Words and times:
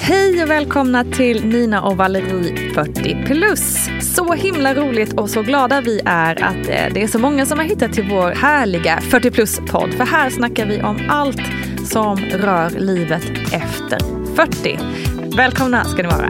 Hej 0.00 0.42
och 0.42 0.50
välkomna 0.50 1.04
till 1.04 1.46
Nina 1.46 1.82
och 1.82 1.96
Valerie 1.96 2.72
40 2.74 3.24
plus. 3.26 3.88
Så 4.14 4.32
himla 4.32 4.74
roligt 4.74 5.12
och 5.12 5.30
så 5.30 5.42
glada 5.42 5.80
vi 5.80 6.00
är 6.04 6.44
att 6.44 6.68
eh, 6.68 6.92
det 6.94 7.02
är 7.02 7.06
så 7.06 7.18
många 7.18 7.46
som 7.46 7.58
har 7.58 7.66
hittat 7.66 7.92
till 7.92 8.08
vår 8.10 8.30
härliga 8.30 9.00
40 9.00 9.30
plus-podd. 9.30 9.94
För 9.94 10.04
här 10.04 10.30
snackar 10.30 10.66
vi 10.66 10.82
om 10.82 10.98
allt 11.08 11.40
som 11.84 12.16
rör 12.18 12.70
livet 12.70 13.30
efter 13.52 13.98
40. 14.34 14.78
Välkomna 15.36 15.84
ska 15.84 16.02
ni 16.02 16.08
vara. 16.08 16.28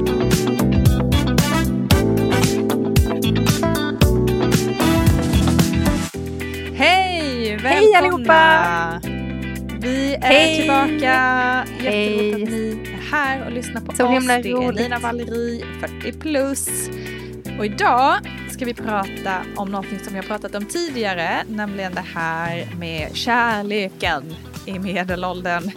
Hej! 6.76 7.56
Välkomna! 7.56 7.68
Hej 7.68 7.94
allihopa! 7.94 9.00
Vi 9.80 10.14
är 10.14 10.20
Hej! 10.20 10.58
tillbaka. 10.58 11.66
Hej. 11.78 12.93
Här 13.14 13.46
och 13.46 13.52
lyssnar 13.52 13.80
på 13.80 13.96
Så 13.96 14.06
oss. 14.06 14.12
himla 14.12 14.38
det 14.38 14.50
är. 14.50 14.72
Lina 14.72 14.98
Valerie, 14.98 15.64
40 15.80 16.12
plus. 16.12 16.68
Och 17.58 17.66
idag 17.66 18.14
ska 18.50 18.64
vi 18.64 18.74
prata 18.74 19.42
om 19.56 19.70
någonting 19.70 19.98
som 19.98 20.14
har 20.14 20.22
pratat 20.22 20.54
om 20.54 20.64
tidigare, 20.64 21.44
nämligen 21.48 21.94
det 21.94 22.04
här 22.14 22.68
med 22.78 23.16
kärleken 23.16 24.34
i 24.66 24.78
medelåldern. 24.78 25.70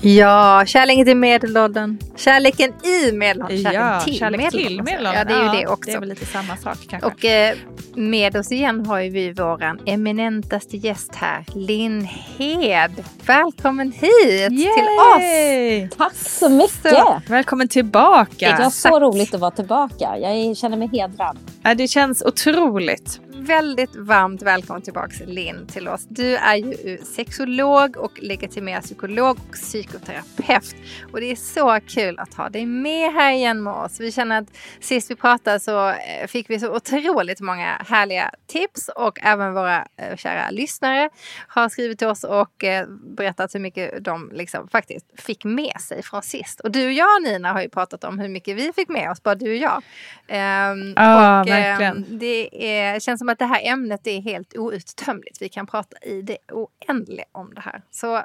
Ja, 0.00 0.64
kärleken 0.66 1.04
till 1.04 1.16
medelåldern. 1.16 1.98
Kärleken 2.16 2.72
i 2.84 3.12
medelåldern. 3.12 3.62
Kärleken 3.62 3.86
ja, 3.86 4.00
till 4.00 4.18
kärlek 4.18 4.40
medelåldern. 4.40 4.68
till 4.68 4.82
medelåldern. 4.82 5.14
Ja, 5.14 5.24
det 5.24 5.34
är 5.34 5.54
ju 5.54 5.60
det 5.60 5.66
också. 5.66 5.90
Det 5.90 5.96
är 5.96 6.00
väl 6.00 6.08
lite 6.08 6.26
samma 6.26 6.56
sak 6.56 6.78
kanske. 6.88 7.06
Och 7.08 7.24
eh, 7.24 7.56
med 7.94 8.36
oss 8.36 8.52
igen 8.52 8.86
har 8.86 9.00
ju 9.00 9.10
vi 9.10 9.32
våran 9.32 9.80
eminentaste 9.86 10.76
gäst 10.76 11.14
här, 11.14 11.44
Linn 11.54 12.04
Hed. 12.38 13.04
Välkommen 13.26 13.92
hit 13.92 14.48
till 14.48 14.88
oss! 15.16 15.22
Yay! 15.22 15.88
Tack 15.88 16.14
så 16.14 16.48
mycket! 16.48 16.90
Så, 16.90 17.22
välkommen 17.26 17.68
tillbaka. 17.68 18.56
Det 18.56 18.62
var 18.62 18.70
så 18.70 19.00
roligt 19.00 19.34
att 19.34 19.40
vara 19.40 19.50
tillbaka. 19.50 20.18
Jag 20.18 20.56
känner 20.56 20.76
mig 20.76 20.88
hedrad. 20.92 21.38
Ja, 21.62 21.74
det 21.74 21.88
känns 21.88 22.22
otroligt. 22.22 23.20
Väldigt 23.40 23.96
varmt 23.96 24.42
välkommen 24.42 24.82
tillbaka 24.82 25.24
Linn 25.26 25.66
till 25.66 25.88
oss. 25.88 26.06
Du 26.08 26.36
är 26.36 26.56
ju 26.56 26.98
sexolog 26.98 27.96
och 27.96 28.22
legitimerad 28.22 28.82
psykolog 28.82 29.38
och 29.48 29.52
psykoterapeut. 29.52 30.76
Och 31.12 31.20
det 31.20 31.30
är 31.30 31.36
så 31.36 31.80
kul 31.86 32.18
att 32.18 32.34
ha 32.34 32.48
dig 32.48 32.66
med 32.66 33.12
här 33.12 33.32
igen 33.32 33.62
med 33.62 33.72
oss. 33.72 34.00
Vi 34.00 34.12
känner 34.12 34.38
att 34.38 34.56
sist 34.80 35.10
vi 35.10 35.14
pratade 35.14 35.60
så 35.60 35.88
eh, 35.88 36.26
fick 36.28 36.50
vi 36.50 36.60
så 36.60 36.76
otroligt 36.76 37.40
många 37.40 37.82
härliga 37.88 38.30
tips 38.46 38.90
och 38.96 39.18
även 39.22 39.54
våra 39.54 39.86
eh, 39.96 40.16
kära 40.16 40.50
lyssnare 40.50 41.10
har 41.48 41.68
skrivit 41.68 41.98
till 41.98 42.08
oss 42.08 42.24
och 42.24 42.64
eh, 42.64 42.86
berättat 42.88 43.54
hur 43.54 43.60
mycket 43.60 44.04
de 44.04 44.30
liksom 44.34 44.68
faktiskt 44.68 45.06
fick 45.16 45.44
med 45.44 45.80
sig 45.80 46.02
från 46.02 46.22
sist. 46.22 46.60
Och 46.60 46.70
du 46.70 46.86
och 46.86 46.92
jag 46.92 47.22
Nina 47.22 47.52
har 47.52 47.62
ju 47.62 47.68
pratat 47.68 48.04
om 48.04 48.18
hur 48.18 48.28
mycket 48.28 48.56
vi 48.56 48.72
fick 48.72 48.88
med 48.88 49.10
oss, 49.10 49.22
bara 49.22 49.34
du 49.34 49.50
och 49.50 49.56
jag. 49.56 49.82
Ehm, 50.28 50.94
Ja, 50.96 51.40
och, 51.40 51.48
verkligen. 51.48 52.06
det 52.08 52.66
är, 52.78 53.00
känns 53.00 53.18
som 53.18 53.29
att 53.30 53.38
det 53.38 53.44
här 53.44 53.60
ämnet 53.72 54.06
är 54.06 54.20
helt 54.20 54.56
outtömligt. 54.56 55.42
Vi 55.42 55.48
kan 55.48 55.66
prata 55.66 55.96
i 56.02 56.22
det 56.22 56.38
oändliga 56.52 57.24
om 57.32 57.54
det 57.54 57.60
här. 57.60 57.82
Så 57.90 58.22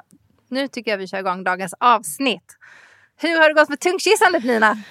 nu 0.48 0.68
tycker 0.68 0.90
jag 0.90 0.98
vi 0.98 1.06
kör 1.06 1.18
igång 1.18 1.44
dagens 1.44 1.74
avsnitt. 1.80 2.56
Hur 3.16 3.40
har 3.40 3.48
det 3.48 3.54
gått 3.54 3.68
med 3.68 3.80
tungkissandet 3.80 4.44
Nina? 4.44 4.76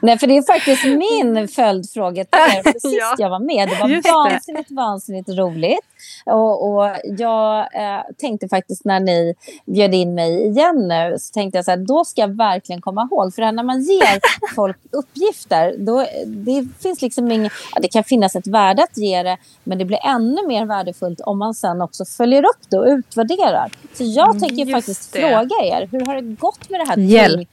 Nej, 0.00 0.18
för 0.18 0.26
det 0.26 0.36
är 0.36 0.42
faktiskt 0.54 0.84
min 0.84 1.48
följdfråga 1.48 2.24
till 2.24 2.38
er. 2.40 2.72
Sist 2.72 2.84
Ja. 3.00 3.14
jag 3.18 3.30
var 3.30 3.38
med, 3.40 3.68
det 3.68 3.74
var 3.80 3.88
Just 3.88 4.04
det. 4.04 4.12
vansinnigt, 4.12 4.70
vansinnigt 4.70 5.28
roligt. 5.28 5.78
Och, 6.26 6.68
och 6.68 6.90
jag 7.02 7.58
eh, 7.58 8.02
tänkte 8.18 8.48
faktiskt 8.48 8.84
när 8.84 9.00
ni 9.00 9.34
bjöd 9.66 9.94
in 9.94 10.14
mig 10.14 10.46
igen 10.46 10.88
nu, 10.88 11.16
så 11.18 11.32
tänkte 11.32 11.58
jag 11.58 11.64
så 11.64 11.70
här, 11.70 11.78
då 11.78 12.04
ska 12.04 12.20
jag 12.20 12.36
verkligen 12.36 12.80
komma 12.80 13.08
ihåg. 13.10 13.34
För 13.34 13.52
när 13.52 13.62
man 13.62 13.82
ger 13.82 14.20
folk 14.54 14.76
uppgifter, 14.90 15.74
då, 15.78 16.06
det 16.26 16.68
finns 16.82 17.02
liksom 17.02 17.32
ingen, 17.32 17.50
ja, 17.74 17.80
det 17.80 17.88
kan 17.88 18.04
finnas 18.04 18.36
ett 18.36 18.46
värde 18.46 18.82
att 18.82 18.98
ge 18.98 19.22
det, 19.22 19.36
men 19.64 19.78
det 19.78 19.84
blir 19.84 19.98
ännu 20.06 20.46
mer 20.46 20.66
värdefullt 20.66 21.20
om 21.20 21.38
man 21.38 21.54
sen 21.54 21.82
också 21.82 22.04
följer 22.04 22.42
upp 22.42 22.70
det 22.70 22.78
och 22.78 22.86
utvärderar. 22.86 23.72
Så 23.94 24.04
jag 24.04 24.40
tänker 24.40 24.64
just 24.64 24.72
faktiskt 24.72 25.12
det. 25.12 25.20
fråga 25.20 25.56
er, 25.64 25.88
hur 25.92 26.06
har 26.06 26.14
det 26.14 26.22
gått 26.22 26.70
med 26.70 26.80
det 26.80 26.86
här 26.86 26.96
Hjälp. 26.96 27.48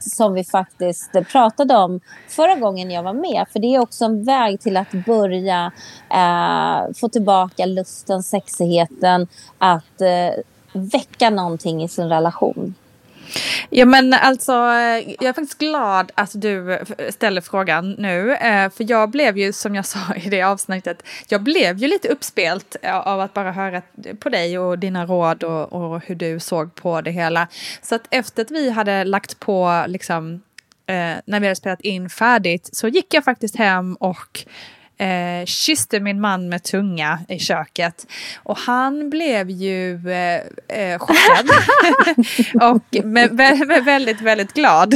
som 0.00 0.34
vi 0.34 0.44
faktiskt 0.44 1.12
pratade 1.32 1.76
om 1.76 2.00
förra 2.28 2.54
gången 2.54 2.90
jag 2.90 3.02
var 3.02 3.12
med. 3.12 3.46
För 3.52 3.58
det 3.58 3.74
är 3.74 3.80
också 3.80 4.04
en 4.04 4.24
väg 4.24 4.60
till 4.60 4.76
att 4.76 4.92
börja 4.92 5.72
eh, 6.10 6.92
få 7.00 7.08
tillbaka 7.08 7.25
lusten, 7.66 8.22
sexigheten, 8.22 9.26
att 9.58 10.00
eh, 10.00 10.42
väcka 10.72 11.30
någonting 11.30 11.82
i 11.82 11.88
sin 11.88 12.08
relation. 12.08 12.74
Ja 13.70 13.84
men 13.84 14.12
alltså, 14.12 14.52
eh, 14.52 15.14
jag 15.18 15.24
är 15.24 15.32
faktiskt 15.32 15.58
glad 15.58 16.12
att 16.14 16.30
du 16.34 16.78
ställer 17.10 17.40
frågan 17.40 17.92
nu. 17.92 18.34
Eh, 18.34 18.70
för 18.70 18.90
jag 18.90 19.10
blev 19.10 19.38
ju, 19.38 19.52
som 19.52 19.74
jag 19.74 19.86
sa 19.94 20.14
i 20.24 20.28
det 20.28 20.42
avsnittet, 20.42 21.02
jag 21.28 21.42
blev 21.42 21.78
ju 21.78 21.88
lite 21.88 22.08
uppspelt 22.08 22.76
eh, 22.82 22.96
av 22.96 23.20
att 23.20 23.34
bara 23.34 23.52
höra 23.52 23.82
på 24.18 24.28
dig 24.28 24.58
och 24.58 24.78
dina 24.78 25.06
råd 25.06 25.44
och, 25.44 25.72
och 25.72 26.02
hur 26.06 26.14
du 26.14 26.40
såg 26.40 26.74
på 26.74 27.00
det 27.00 27.10
hela. 27.10 27.48
Så 27.82 27.94
att 27.94 28.06
efter 28.10 28.42
att 28.42 28.50
vi 28.50 28.70
hade 28.70 29.04
lagt 29.04 29.40
på, 29.40 29.84
liksom, 29.86 30.42
när 31.24 31.40
vi 31.40 31.46
hade 31.46 31.56
spelat 31.56 31.80
in 31.80 32.10
färdigt, 32.10 32.68
så 32.72 32.88
gick 32.88 33.14
jag 33.14 33.24
faktiskt 33.24 33.56
hem 33.56 33.94
och 33.94 34.46
eh, 34.98 35.44
kysste 35.46 36.00
min 36.00 36.20
man 36.20 36.48
med 36.48 36.62
tunga 36.62 37.18
i 37.28 37.38
köket. 37.38 38.06
Och 38.42 38.58
han 38.58 39.10
blev 39.10 39.50
ju 39.50 40.10
eh, 40.10 40.40
eh, 40.78 40.98
chockad. 40.98 41.50
och 42.72 43.04
med, 43.04 43.32
med, 43.32 43.66
med 43.66 43.84
väldigt, 43.84 44.20
väldigt 44.20 44.52
glad. 44.52 44.94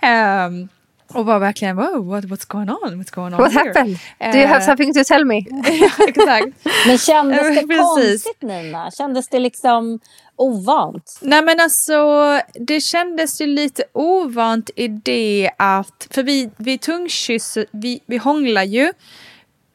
Ehm, 0.00 0.68
och 1.14 1.26
var 1.26 1.38
verkligen 1.38 1.76
wow, 1.76 2.06
what, 2.06 2.24
what's 2.24 2.46
going 2.48 2.70
on? 2.70 3.02
What's 3.02 3.14
going 3.14 3.34
on 3.34 3.40
What 3.40 3.52
here? 3.52 3.66
happened? 3.68 3.98
Do 4.32 4.38
you 4.38 4.46
have 4.46 4.62
Eh, 4.62 4.66
something 4.66 4.94
to 4.94 5.04
tell 5.04 5.24
me? 5.24 5.34
ja, 5.64 5.90
exakt. 6.08 6.66
Men 6.86 6.98
kändes 6.98 7.68
det 7.68 7.76
konstigt 7.78 8.42
Nina? 8.42 8.90
Kändes 8.90 9.28
det 9.28 9.38
liksom 9.38 10.00
ovant? 10.36 11.18
Nej 11.20 11.42
men 11.42 11.60
alltså 11.60 12.40
det 12.54 12.80
kändes 12.80 13.40
ju 13.40 13.46
lite 13.46 13.84
ovant 13.92 14.70
i 14.76 14.88
det 14.88 15.50
att, 15.58 16.08
för 16.10 16.22
vi, 16.22 16.50
vi 16.56 16.78
tungkysser, 16.78 17.66
vi, 17.70 18.00
vi 18.06 18.16
hånglar 18.16 18.62
ju 18.62 18.92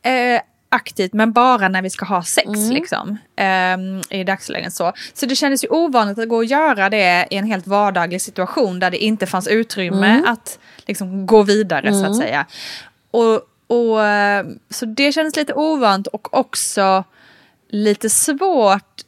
eh, 0.01 0.41
aktivt 0.69 1.13
men 1.13 1.31
bara 1.31 1.67
när 1.67 1.81
vi 1.81 1.89
ska 1.89 2.05
ha 2.05 2.23
sex 2.23 2.49
liksom. 2.69 3.17
ehm, 3.35 4.01
I 4.09 4.23
dagsläget 4.23 4.73
så. 4.73 4.93
Så 5.13 5.25
det 5.25 5.35
kändes 5.35 5.63
ju 5.63 5.67
ovanligt 5.67 6.19
att 6.19 6.29
gå 6.29 6.35
och 6.35 6.45
göra 6.45 6.89
det 6.89 7.27
i 7.29 7.35
en 7.35 7.45
helt 7.45 7.67
vardaglig 7.67 8.21
situation 8.21 8.79
där 8.79 8.91
det 8.91 8.97
inte 8.97 9.25
fanns 9.25 9.47
utrymme 9.47 10.23
att 10.25 10.59
liksom 10.85 11.25
gå 11.25 11.43
vidare 11.43 11.93
så 11.93 12.05
att 12.05 12.17
säga. 12.17 12.45
Och, 13.11 13.41
och, 13.67 14.05
eh, 14.05 14.45
så 14.69 14.85
det 14.85 15.11
kändes 15.11 15.35
lite 15.35 15.53
ovant 15.53 16.07
och 16.07 16.37
också 16.37 17.03
lite 17.69 18.09
svårt 18.09 19.01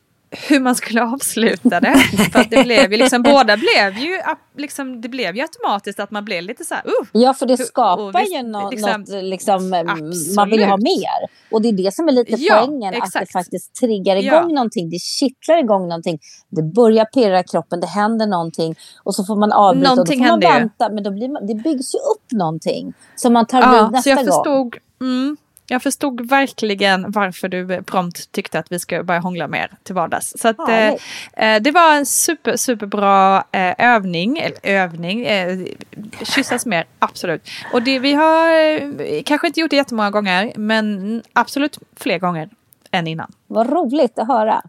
hur 0.50 0.59
man 0.59 0.75
skulle 0.75 1.03
avsluta 1.03 1.80
det. 1.80 1.95
För 2.31 2.39
att 2.39 2.50
det 2.51 2.63
blev 2.63 2.92
ju 2.92 2.98
liksom, 2.98 3.24
båda 3.24 3.57
blev 3.57 3.98
ju, 3.98 4.19
liksom, 4.57 5.01
det 5.01 5.10
blev 5.10 5.36
ju 5.36 5.42
automatiskt 5.42 6.00
att 6.00 6.12
man 6.12 6.25
blev 6.25 6.44
lite 6.44 6.63
så 6.66 6.75
här, 6.75 6.83
uh, 6.86 7.07
Ja, 7.22 7.33
för 7.33 7.45
det 7.45 7.57
skapar 7.57 8.04
och 8.22 8.28
ju 8.28 8.44
nå- 8.44 8.69
liksom- 8.69 8.92
något, 9.01 9.24
liksom, 9.24 9.74
eh, 9.74 9.80
Absolut. 9.80 10.36
man 10.36 10.50
vill 10.50 10.60
ju 10.60 10.66
ha 10.66 10.78
mer. 10.78 11.30
Och 11.51 11.62
det 11.62 11.68
är 11.69 11.74
det 11.74 11.94
som 11.94 12.07
är 12.07 12.12
lite 12.12 12.36
Ja, 12.38 12.63
poängen, 12.66 12.88
att 12.94 13.00
det 13.00 13.06
exakt. 13.06 13.31
faktiskt 13.31 13.75
triggar 13.75 14.16
Ja. 14.16 14.22
igång 14.42 14.54
någonting, 14.54 14.89
det 14.89 15.00
kittlar 15.01 15.57
igång 15.60 15.88
någonting, 15.88 16.19
det 16.50 16.63
börjar 16.63 17.06
pirra 17.06 17.39
i 17.39 17.44
kroppen, 17.44 17.80
det 17.80 17.88
händer 17.88 18.28
någonting 18.28 18.75
och 19.04 19.16
så 19.16 19.24
får 19.24 19.36
man 19.36 19.51
avbryta 19.51 19.89
och 19.92 19.95
då 19.95 19.95
Någonting 19.95 20.19
får 20.19 20.28
man 20.28 20.30
händer 20.42 20.60
vänta, 20.60 20.89
men 20.89 21.04
då 21.04 21.12
blir 21.12 21.30
man, 21.30 21.48
det 21.48 21.56
byggs 21.56 21.95
ju 21.95 21.98
upp 22.00 22.31
någonting 22.31 22.94
som 23.16 23.33
man 23.33 23.45
tar 23.45 23.62
Ja, 23.62 23.83
vid 23.83 23.92
nästa 23.92 24.10
jag 24.10 24.18
gång. 24.18 24.25
förstod, 24.25 24.75
mm, 25.01 25.38
jag 25.71 25.83
förstod 25.83 26.29
verkligen 26.29 27.12
varför 27.12 27.47
du 27.47 27.83
prompt 27.83 28.31
tyckte 28.31 28.59
att 28.59 28.71
vi 28.71 28.79
ska 28.79 29.03
börja 29.03 29.19
hångla 29.19 29.47
mer 29.47 29.71
till 29.83 29.95
vardags. 29.95 30.33
Så 30.38 30.47
att, 30.47 30.59
eh, 30.59 30.65
Härligt. 30.65 31.01
eh, 31.33 31.56
det 31.62 31.71
var 31.71 31.95
en 31.95 32.06
super, 32.06 32.57
superbra 32.57 33.44
eh, 33.51 33.73
övning, 33.77 34.38
eller 34.38 34.57
övning, 34.63 35.25
eh, 35.25 35.59
kyssas 36.23 36.65
mer, 36.65 36.85
absolut. 37.00 37.50
Och 37.73 37.81
det, 37.81 38.00
vi 38.00 38.13
har 38.13 38.51
eh, 38.51 39.23
kanske 39.25 39.47
inte 39.47 39.59
gjort 39.59 39.69
det 39.69 39.75
jättemånga 39.75 40.12
gånger, 40.12 40.51
men 40.56 41.23
absolut 41.33 41.77
fler 41.95 42.19
gånger 42.19 42.50
än 42.91 43.07
innan. 43.07 43.31
Vad 43.47 43.69
roligt 43.69 44.19
att 44.19 44.27
höra. 44.27 44.62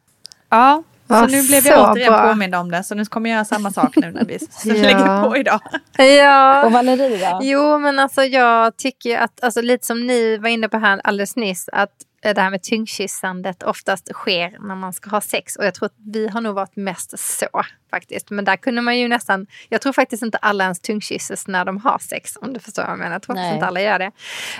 Ja, 0.49 0.83
så 1.09 1.27
nu 1.27 1.43
blev 1.43 1.67
jag 1.67 1.93
återigen 1.93 2.13
bra. 2.13 2.29
påmind 2.29 2.55
om 2.55 2.71
det. 2.71 2.85
Så 2.85 2.95
nu 2.95 3.05
kommer 3.05 3.31
jag 3.31 3.35
göra 3.35 3.45
samma 3.45 3.71
sak 3.71 3.97
nu 3.97 4.11
när 4.11 4.25
vi 4.25 4.39
Ja. 4.65 4.75
lägger 4.75 5.23
på 5.29 5.37
idag. 5.37 5.61
Ja. 5.99 6.65
Och 6.65 6.73
Valerie 6.73 7.31
då? 7.31 7.39
Jo, 7.43 7.79
men 7.79 7.99
alltså 7.99 8.23
jag 8.23 8.77
tycker 8.77 9.19
att, 9.19 9.45
alltså, 9.45 9.61
lite 9.63 9.87
som 9.87 10.07
ni 10.07 10.37
var 10.39 10.49
inne 10.49 10.69
på 10.69 10.79
här 10.79 11.01
alldeles 11.05 11.37
nyss, 11.37 11.69
att 11.73 11.91
det 12.23 12.41
här 12.41 12.51
med 12.51 12.63
tyngdkyssandet 12.63 13.63
oftast 13.63 14.13
sker 14.13 14.57
när 14.61 14.75
man 14.75 14.93
ska 14.93 15.11
ha 15.11 15.21
sex. 15.21 15.57
Och 15.57 15.65
jag 15.65 15.75
tror 15.75 15.87
att 15.87 15.95
vi 16.13 16.29
har 16.29 16.41
nog 16.41 16.55
varit 16.55 16.77
mest 16.77 17.19
så 17.19 17.47
faktiskt. 17.91 18.31
Men 18.31 18.45
där 18.45 18.57
kunde 18.57 18.81
man 18.83 18.99
ju 18.99 19.09
nästan, 19.09 19.47
jag 19.69 19.81
tror 19.81 19.93
faktiskt 19.93 20.23
inte 20.23 20.39
alla 20.39 20.65
ens 20.65 20.81
tungkysses 20.81 21.47
när 21.47 21.65
de 21.65 21.77
har 21.79 21.99
sex. 21.99 22.37
Om 22.41 22.53
du 22.53 22.61
förstår 22.61 22.83
vad 22.83 22.93
jag 22.93 22.99
menar. 22.99 23.13
Jag 23.13 23.23
tror 23.23 23.37
faktiskt 23.37 23.55
inte 23.55 23.67
alla 23.67 23.81
gör 23.81 23.99
det. 23.99 24.11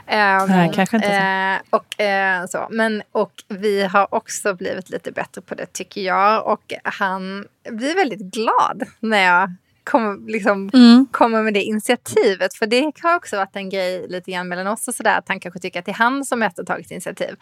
Ehm, 0.07 0.49
Nej, 0.49 0.71
kanske 0.75 0.97
inte 0.97 1.09
så. 1.09 1.15
eh, 1.15 1.79
och, 1.81 2.01
eh, 2.01 2.47
så. 2.47 2.67
Men, 2.71 3.03
och 3.13 3.33
vi 3.49 3.85
har 3.85 4.15
också 4.15 4.55
blivit 4.55 4.91
lite 4.91 5.13
bättre 5.13 5.41
på 5.41 5.55
det 5.55 5.73
tycker 5.73 6.01
jag. 6.01 6.47
Och 6.47 6.73
han 6.85 7.47
blir 7.71 7.95
väldigt 7.95 8.21
glad 8.35 8.83
när 9.01 9.23
jag 9.25 9.55
kommer 9.85 10.31
liksom 10.33 10.71
Mm. 10.75 11.07
kommer 11.11 11.43
med 11.43 11.55
det 11.55 11.63
initiativet. 11.63 12.55
För 12.55 12.67
det 12.67 12.93
har 13.03 13.17
också 13.17 13.37
varit 13.37 13.57
en 13.57 13.71
grej 13.71 14.07
lite 14.09 14.31
grann 14.31 14.49
mellan 14.49 14.67
oss 14.67 14.89
och 14.89 14.95
sådär. 14.95 15.19
Att 15.19 15.29
han 15.29 15.41
kanske 15.41 15.61
tycker 15.61 15.79
att 15.79 15.85
det 15.85 15.91
är 15.91 15.95
han 15.97 16.25
som 16.25 16.39
mest 16.39 16.59
har 16.59 16.65
tagit 16.65 16.91
initiativ. 16.91 17.37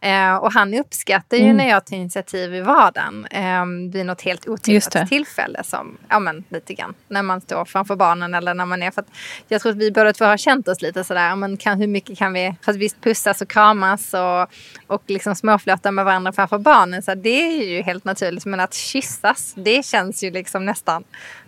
Eh, 0.00 0.36
och 0.36 0.52
han 0.52 0.74
uppskattar 0.74 1.36
ju 1.36 1.42
Mm. 1.44 1.56
när 1.56 1.68
jag 1.68 1.86
tar 1.86 1.96
initiativ 1.96 2.54
i 2.54 2.60
vardagen. 2.60 3.26
Eh, 3.30 3.64
vid 3.92 4.06
något 4.06 4.22
helt 4.22 4.48
otippat 4.48 5.08
tillfälle. 5.08 5.64
Som, 5.64 5.98
ja 6.08 6.18
men 6.18 6.44
lite 6.48 6.74
grann. 6.74 6.94
När 7.08 7.22
man 7.22 7.40
står 7.40 7.64
framför 7.64 7.96
barnen 7.96 8.34
eller 8.34 8.54
när 8.54 8.66
man 8.66 8.82
är. 8.82 8.90
För 8.90 9.00
att 9.00 9.08
jag 9.48 9.60
tror 9.62 9.72
att 9.72 9.78
vi 9.78 9.90
båda 9.92 10.12
två 10.12 10.24
har 10.24 10.36
känt 10.36 10.68
oss 10.68 10.82
lite 10.82 11.04
sådär. 11.04 11.36
Men 11.36 11.56
kan, 11.56 11.80
hur 11.80 11.86
mycket 11.86 12.18
kan 12.18 12.32
vi. 12.32 12.54
För 12.62 12.72
att 12.72 12.78
visst 12.78 13.00
pussas 13.00 13.42
och 13.42 13.48
kramas. 13.48 14.14
Och, 14.14 14.48
och 14.86 15.02
liksom 15.06 15.34
småflörta 15.34 15.90
med 15.90 16.04
varandra 16.04 16.32
framför 16.32 16.58
barnen. 16.58 17.02
Så 17.02 17.14
det 17.14 17.28
är 17.60 17.64
ju 17.76 17.82
helt 17.82 18.04
naturligt. 18.04 18.44
Men 18.46 18.60
att 18.60 18.74
kyssas. 18.74 19.54
Det 19.56 19.84
känns 19.86 20.22
ju 20.24 20.30
liksom 20.30 20.64
nästan 20.64 21.04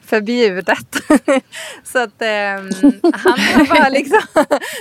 förbjudet. 0.09 0.97
så 1.85 1.99
att 1.99 2.23
ehm, 2.23 2.71
han 3.03 3.39
har 3.41 3.75
bara 3.77 3.89
liksom, 3.89 4.21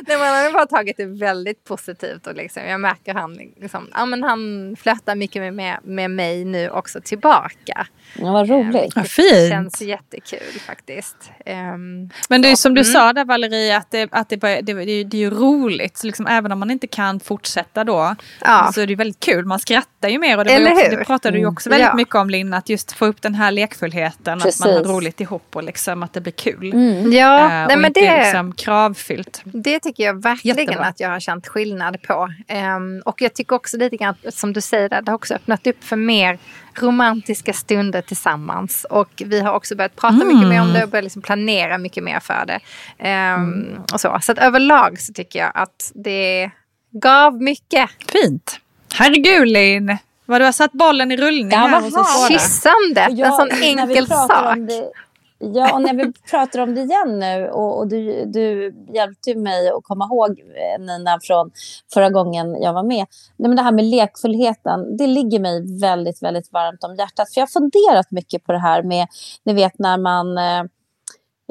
nej, 0.08 0.18
men 0.18 0.20
han 0.28 0.46
har 0.46 0.52
bara 0.54 0.66
tagit 0.66 0.98
det 0.98 1.06
väldigt 1.06 1.64
positivt 1.64 2.28
och 2.28 2.36
liksom, 2.36 2.64
jag 2.64 2.80
märker 2.82 3.14
han 3.14 3.34
liksom, 3.62 3.88
ja 3.94 4.06
men 4.06 4.24
han 4.24 4.76
flörtar 4.80 5.16
mycket 5.16 5.42
med, 5.42 5.54
med, 5.54 5.78
med 5.84 6.12
mig 6.12 6.46
nu 6.46 6.70
också 6.70 7.02
tillbaka. 7.04 7.88
Ja, 8.16 8.32
vad 8.32 8.50
roligt. 8.50 8.96
Vad 8.96 9.06
Det 9.06 9.10
fint. 9.10 9.50
känns 9.52 9.82
jättekul 9.82 10.60
faktiskt. 10.68 11.32
Ehm, 11.46 12.10
Men 12.30 12.42
det 12.42 12.52
är 12.52 12.56
som 12.56 12.74
du 12.74 12.82
Mm. 12.82 12.94
sa 12.94 13.14
där 13.14 13.26
Valerie, 13.26 13.78
att 13.78 13.92
det, 13.92 14.08
att 14.12 14.30
det, 14.30 14.38
bara, 14.38 14.62
det, 14.62 14.74
det, 14.74 15.04
det 15.04 15.18
är 15.18 15.22
ju 15.22 15.30
roligt. 15.30 15.98
Så 15.98 16.08
liksom, 16.08 16.28
även 16.28 16.52
om 16.52 16.60
man 16.60 16.72
inte 16.72 16.88
kan 16.88 17.20
fortsätta 17.20 17.84
då, 17.84 18.16
Ja. 18.42 18.72
så 18.74 18.82
är 18.82 18.88
det 18.88 18.96
väldigt 18.96 19.20
kul. 19.20 19.46
Man 19.46 19.60
skrattar 19.60 20.10
ju 20.10 20.20
mer. 20.20 20.38
Och 20.38 20.46
det, 20.46 20.52
Eller 20.54 20.72
också, 20.72 20.90
hur? 20.90 20.98
det 20.98 21.06
pratade 21.06 21.32
du 21.32 21.38
ju 21.38 21.44
Mm. 21.44 21.54
också 21.54 21.70
väldigt 21.70 21.88
Ja. 21.88 21.96
mycket 21.96 22.16
om 22.16 22.30
Linn, 22.30 22.54
att 22.54 22.70
just 22.70 22.92
få 22.92 23.06
upp 23.06 23.22
den 23.22 23.36
här 23.36 23.52
lekfullheten. 23.52 24.34
Att 24.34 24.40
man 24.40 24.42
Precis. 24.42 24.66
har 24.66 24.84
roligt 24.84 25.17
ihop 25.22 25.56
och 25.56 25.64
liksom 25.64 26.04
att 26.04 26.14
det 26.14 26.22
blir 26.22 26.34
kul. 26.34 26.74
Mm. 26.74 27.14
ja, 27.14 27.44
Eh, 27.44 27.50
nej, 27.50 27.66
och 27.76 27.82
men 27.82 27.86
inte 27.86 28.00
det, 28.00 28.24
liksom 28.24 28.54
kravfyllt. 28.54 29.42
Det 29.44 29.80
tycker 29.80 30.04
jag 30.04 30.24
verkligen 30.24 30.58
Jättebra. 30.58 30.86
att 30.86 31.00
jag 31.00 31.10
har 31.10 31.20
känt 31.20 31.48
skillnad 31.48 32.02
på. 32.02 32.30
Ehm, 32.48 33.02
och 33.06 33.22
jag 33.22 33.34
tycker 33.34 33.56
också 33.56 33.78
lite 33.78 33.98
grann, 33.98 34.16
som 34.30 34.54
du 34.54 34.62
säger, 34.62 34.90
där, 34.90 35.02
det 35.02 35.12
har 35.12 35.16
också 35.16 35.34
öppnat 35.34 35.68
upp 35.68 35.84
för 35.84 35.96
mer 35.96 36.38
romantiska 36.82 37.54
stunder 37.54 38.02
tillsammans. 38.02 38.86
Och 38.90 39.24
vi 39.26 39.42
har 39.42 39.54
också 39.54 39.76
börjat 39.76 39.96
prata 39.96 40.16
mycket 40.26 40.48
mer 40.48 40.62
om 40.62 40.74
det 40.74 40.84
och 40.84 40.90
börjat 40.90 41.04
liksom 41.04 41.22
planera 41.22 41.78
mycket 41.78 42.04
mer 42.04 42.20
för 42.20 42.46
det. 42.48 42.60
Ehm, 42.98 43.66
och 43.94 44.02
så 44.02 44.18
så 44.22 44.32
att 44.32 44.38
överlag 44.38 45.00
så 45.00 45.14
tycker 45.14 45.40
jag 45.40 45.52
att 45.54 45.92
det 45.96 46.52
gav 46.92 47.42
mycket. 47.42 47.90
Fint. 48.12 48.60
Herregud 48.94 49.48
Linn, 49.48 49.98
vad 50.26 50.42
du 50.42 50.46
har 50.46 50.52
satt 50.52 50.72
bollen 50.72 51.12
i 51.12 51.18
rullning 51.18 51.52
Ja, 51.52 51.58
här. 51.58 52.30
Kyssandet, 52.30 53.10
en 53.10 53.32
sån 53.32 53.52
enkel 53.62 54.08
sak. 54.08 54.56
om 54.56 54.66
Det, 54.68 54.92
ja, 55.40 55.74
och 55.74 55.82
när 55.82 55.94
vi 55.94 56.14
pratar 56.32 56.60
om 56.60 56.76
det 56.76 56.82
igen 56.82 57.20
nu 57.20 57.50
och, 57.50 57.78
och 57.78 57.88
du, 57.88 58.26
du 58.26 58.76
hjälpte 58.94 59.36
mig 59.36 59.70
att 59.70 59.84
komma 59.84 60.06
ihåg 60.06 60.40
eh, 60.40 60.82
Nina 60.86 61.20
från 61.22 61.52
förra 61.94 62.10
gången 62.10 62.62
jag 62.62 62.74
var 62.74 62.84
med. 62.84 63.06
Nej, 63.38 63.50
men 63.50 63.56
det 63.56 63.62
här 63.62 63.72
med 63.72 63.86
lekfullheten, 63.86 64.98
det 64.98 65.08
ligger 65.08 65.40
mig 65.40 65.80
väldigt, 65.82 66.24
väldigt 66.24 66.54
varmt 66.54 66.84
om 66.84 66.96
hjärtat. 66.96 67.34
För 67.34 67.42
jag 67.42 67.48
har 67.48 67.62
funderat 67.62 68.12
mycket 68.12 68.44
på 68.44 68.52
det 68.52 68.60
här 68.60 68.84
med, 68.84 69.08
ni 69.44 69.54
vet 69.54 69.80
när 69.80 69.98
man 69.98 70.38
eh, 70.38 70.64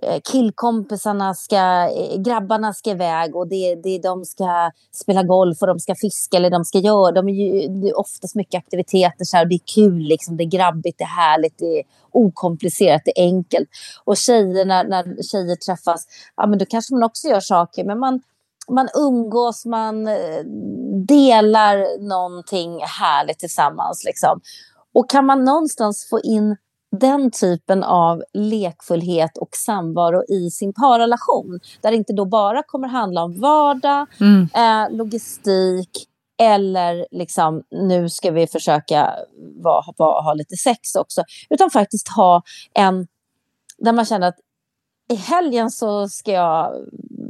Eh, 0.02 0.20
killkompisarna 0.32 1.34
ska, 1.34 1.90
eh, 1.90 2.18
grabbarna 2.18 2.72
ska 2.72 2.90
iväg 2.90 3.36
och 3.36 3.48
det, 3.48 3.74
det, 3.74 3.98
de 3.98 4.24
ska 4.24 4.70
spela 4.92 5.22
golf 5.22 5.58
och 5.60 5.66
de 5.66 5.78
ska 5.78 5.94
fiska 5.94 6.36
eller 6.36 6.50
de 6.50 6.64
ska 6.64 6.78
göra, 6.78 7.12
de 7.12 7.28
är 7.28 7.32
ju 7.32 7.68
det 7.68 7.88
är 7.88 7.98
oftast 7.98 8.34
mycket 8.34 8.58
aktiviteter 8.58 9.24
så 9.24 9.36
här, 9.36 9.44
och 9.44 9.48
det 9.48 9.54
är 9.54 9.74
kul 9.74 9.98
liksom, 9.98 10.36
det 10.36 10.44
är 10.44 10.58
grabbigt, 10.58 10.98
det 10.98 11.04
är 11.04 11.08
härligt, 11.08 11.58
det 11.58 11.78
är 11.78 11.84
okomplicerat, 12.12 13.02
det 13.04 13.20
är 13.20 13.24
enkelt. 13.24 13.68
Och 14.04 14.16
tjejer, 14.16 14.64
när, 14.64 14.84
när 14.84 15.22
tjejer 15.22 15.56
träffas, 15.56 16.06
ja 16.36 16.46
men 16.46 16.58
då 16.58 16.64
kanske 16.66 16.94
man 16.94 17.02
också 17.02 17.28
gör 17.28 17.40
saker, 17.40 17.84
men 17.84 17.98
man, 17.98 18.20
man 18.68 18.88
umgås, 18.94 19.66
man 19.66 20.08
eh, 20.08 20.44
delar 21.06 22.08
någonting 22.08 22.80
härligt 22.80 23.38
tillsammans 23.38 24.04
liksom. 24.04 24.40
Och 24.94 25.10
kan 25.10 25.26
man 25.26 25.44
någonstans 25.44 26.06
få 26.10 26.20
in 26.20 26.56
den 26.98 27.30
typen 27.30 27.84
av 27.84 28.22
lekfullhet 28.32 29.38
och 29.38 29.48
samvaro 29.52 30.24
i 30.28 30.50
sin 30.50 30.72
parrelation. 30.72 31.60
Där 31.80 31.90
det 31.90 31.96
inte 31.96 32.12
då 32.12 32.24
bara 32.24 32.62
kommer 32.62 32.88
handla 32.88 33.22
om 33.24 33.40
vardag, 33.40 34.06
Mm. 34.20 34.48
eh, 34.54 34.96
logistik 34.96 35.90
eller 36.42 37.06
liksom 37.10 37.62
nu 37.70 38.08
ska 38.08 38.30
vi 38.30 38.46
försöka 38.46 39.14
va, 39.62 39.84
va, 39.96 40.20
ha 40.20 40.34
lite 40.34 40.56
sex 40.56 40.94
också. 40.94 41.22
Utan 41.50 41.70
faktiskt 41.70 42.08
ha 42.08 42.42
en 42.74 43.06
där 43.78 43.92
man 43.92 44.04
känner 44.04 44.28
att 44.28 44.38
i 45.12 45.14
helgen 45.14 45.70
så 45.70 46.08
ska 46.08 46.32
jag, 46.32 46.72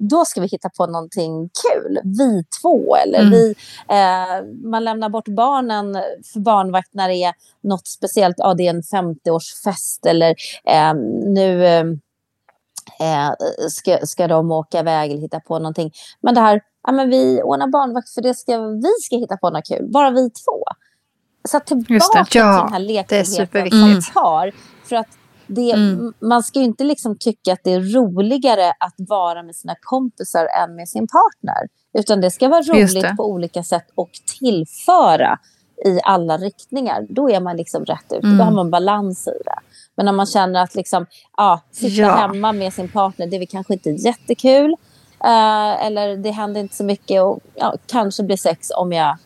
då 0.00 0.24
ska 0.24 0.40
vi 0.40 0.46
hitta 0.46 0.68
på 0.70 0.86
någonting 0.86 1.48
kul. 1.72 1.98
Vi 2.04 2.44
två 2.62 2.96
eller 2.96 3.18
Mm. 3.18 3.30
vi, 3.30 3.54
eh, 3.88 4.68
man 4.70 4.84
lämnar 4.84 5.08
bort 5.08 5.28
barnen 5.28 5.94
för 6.32 6.40
barnvakt 6.40 6.94
när 6.94 7.08
det 7.08 7.14
är 7.16 7.34
något 7.60 7.86
speciellt. 7.86 8.36
Ja, 8.38 8.54
det 8.54 8.66
är 8.66 8.70
en 8.70 8.82
50-årsfest 8.82 10.06
eller 10.06 10.34
eh, 10.64 10.94
nu 11.34 11.66
eh, 13.00 13.32
ska, 13.70 13.98
ska 14.06 14.28
de 14.28 14.50
åka 14.50 14.80
iväg 14.80 15.10
eller 15.10 15.20
hitta 15.20 15.40
på 15.40 15.58
någonting. 15.58 15.92
Men 16.20 16.34
det 16.34 16.40
här, 16.40 16.60
ja, 16.86 16.92
men 16.92 17.10
vi 17.10 17.42
ordnar 17.42 17.66
barnvakt 17.66 18.08
för 18.10 18.22
det 18.22 18.34
ska, 18.34 18.58
vi 18.58 18.90
ska 19.02 19.16
hitta 19.16 19.36
på 19.36 19.50
något 19.50 19.66
kul. 19.68 19.88
Bara 19.92 20.10
vi 20.10 20.30
två. 20.30 20.64
Så 21.48 21.60
tillbaka 21.60 21.94
Just 21.94 22.12
det. 22.12 22.24
till 22.24 22.40
Ja, 22.40 22.62
den 22.62 22.72
här 22.72 22.78
lekfullheten 22.80 23.26
superviktigt. 23.26 23.82
som 23.82 23.88
vi 23.94 24.00
har. 24.20 24.52
För 24.84 24.96
att 24.96 25.08
det, 25.46 25.72
Mm. 25.72 26.12
man 26.20 26.42
ska 26.42 26.58
ju 26.58 26.64
inte 26.64 26.84
liksom 26.84 27.16
tycka 27.18 27.52
att 27.52 27.60
det 27.64 27.72
är 27.72 27.80
roligare 27.80 28.72
att 28.80 28.94
vara 28.98 29.42
med 29.42 29.56
sina 29.56 29.74
kompisar 29.80 30.46
än 30.62 30.74
med 30.74 30.88
sin 30.88 31.06
partner. 31.08 31.68
Utan 31.98 32.20
det 32.20 32.30
ska 32.30 32.48
vara 32.48 32.62
roligt 32.62 33.16
på 33.16 33.24
olika 33.30 33.62
sätt 33.62 33.86
och 33.94 34.10
tillföra 34.38 35.38
i 35.86 36.00
alla 36.04 36.36
riktningar. 36.38 37.06
Då 37.08 37.30
är 37.30 37.40
man 37.40 37.56
liksom 37.56 37.84
rätt 37.84 38.04
ute. 38.12 38.26
Mm. 38.26 38.38
Då 38.38 38.44
har 38.44 38.52
man 38.52 38.70
balans 38.70 39.28
i 39.28 39.42
det. 39.44 39.58
Men 39.96 40.06
när 40.06 40.12
man 40.12 40.26
känner 40.26 40.62
att 40.62 40.74
liksom, 40.74 41.06
ja, 41.36 41.60
sitta 41.70 42.02
Ja. 42.02 42.14
hemma 42.16 42.52
med 42.52 42.72
sin 42.72 42.88
partner, 42.88 43.26
det 43.26 43.36
är 43.36 43.46
kanske 43.46 43.72
inte 43.72 43.90
jättekul. 43.90 44.76
Eh, 45.24 45.86
eller 45.86 46.16
det 46.16 46.30
händer 46.30 46.60
inte 46.60 46.76
så 46.76 46.84
mycket 46.84 47.22
och 47.22 47.40
ja, 47.54 47.74
kanske 47.86 48.22
blir 48.22 48.36
sex 48.36 48.70
om 48.76 48.92
jag, 48.92 49.16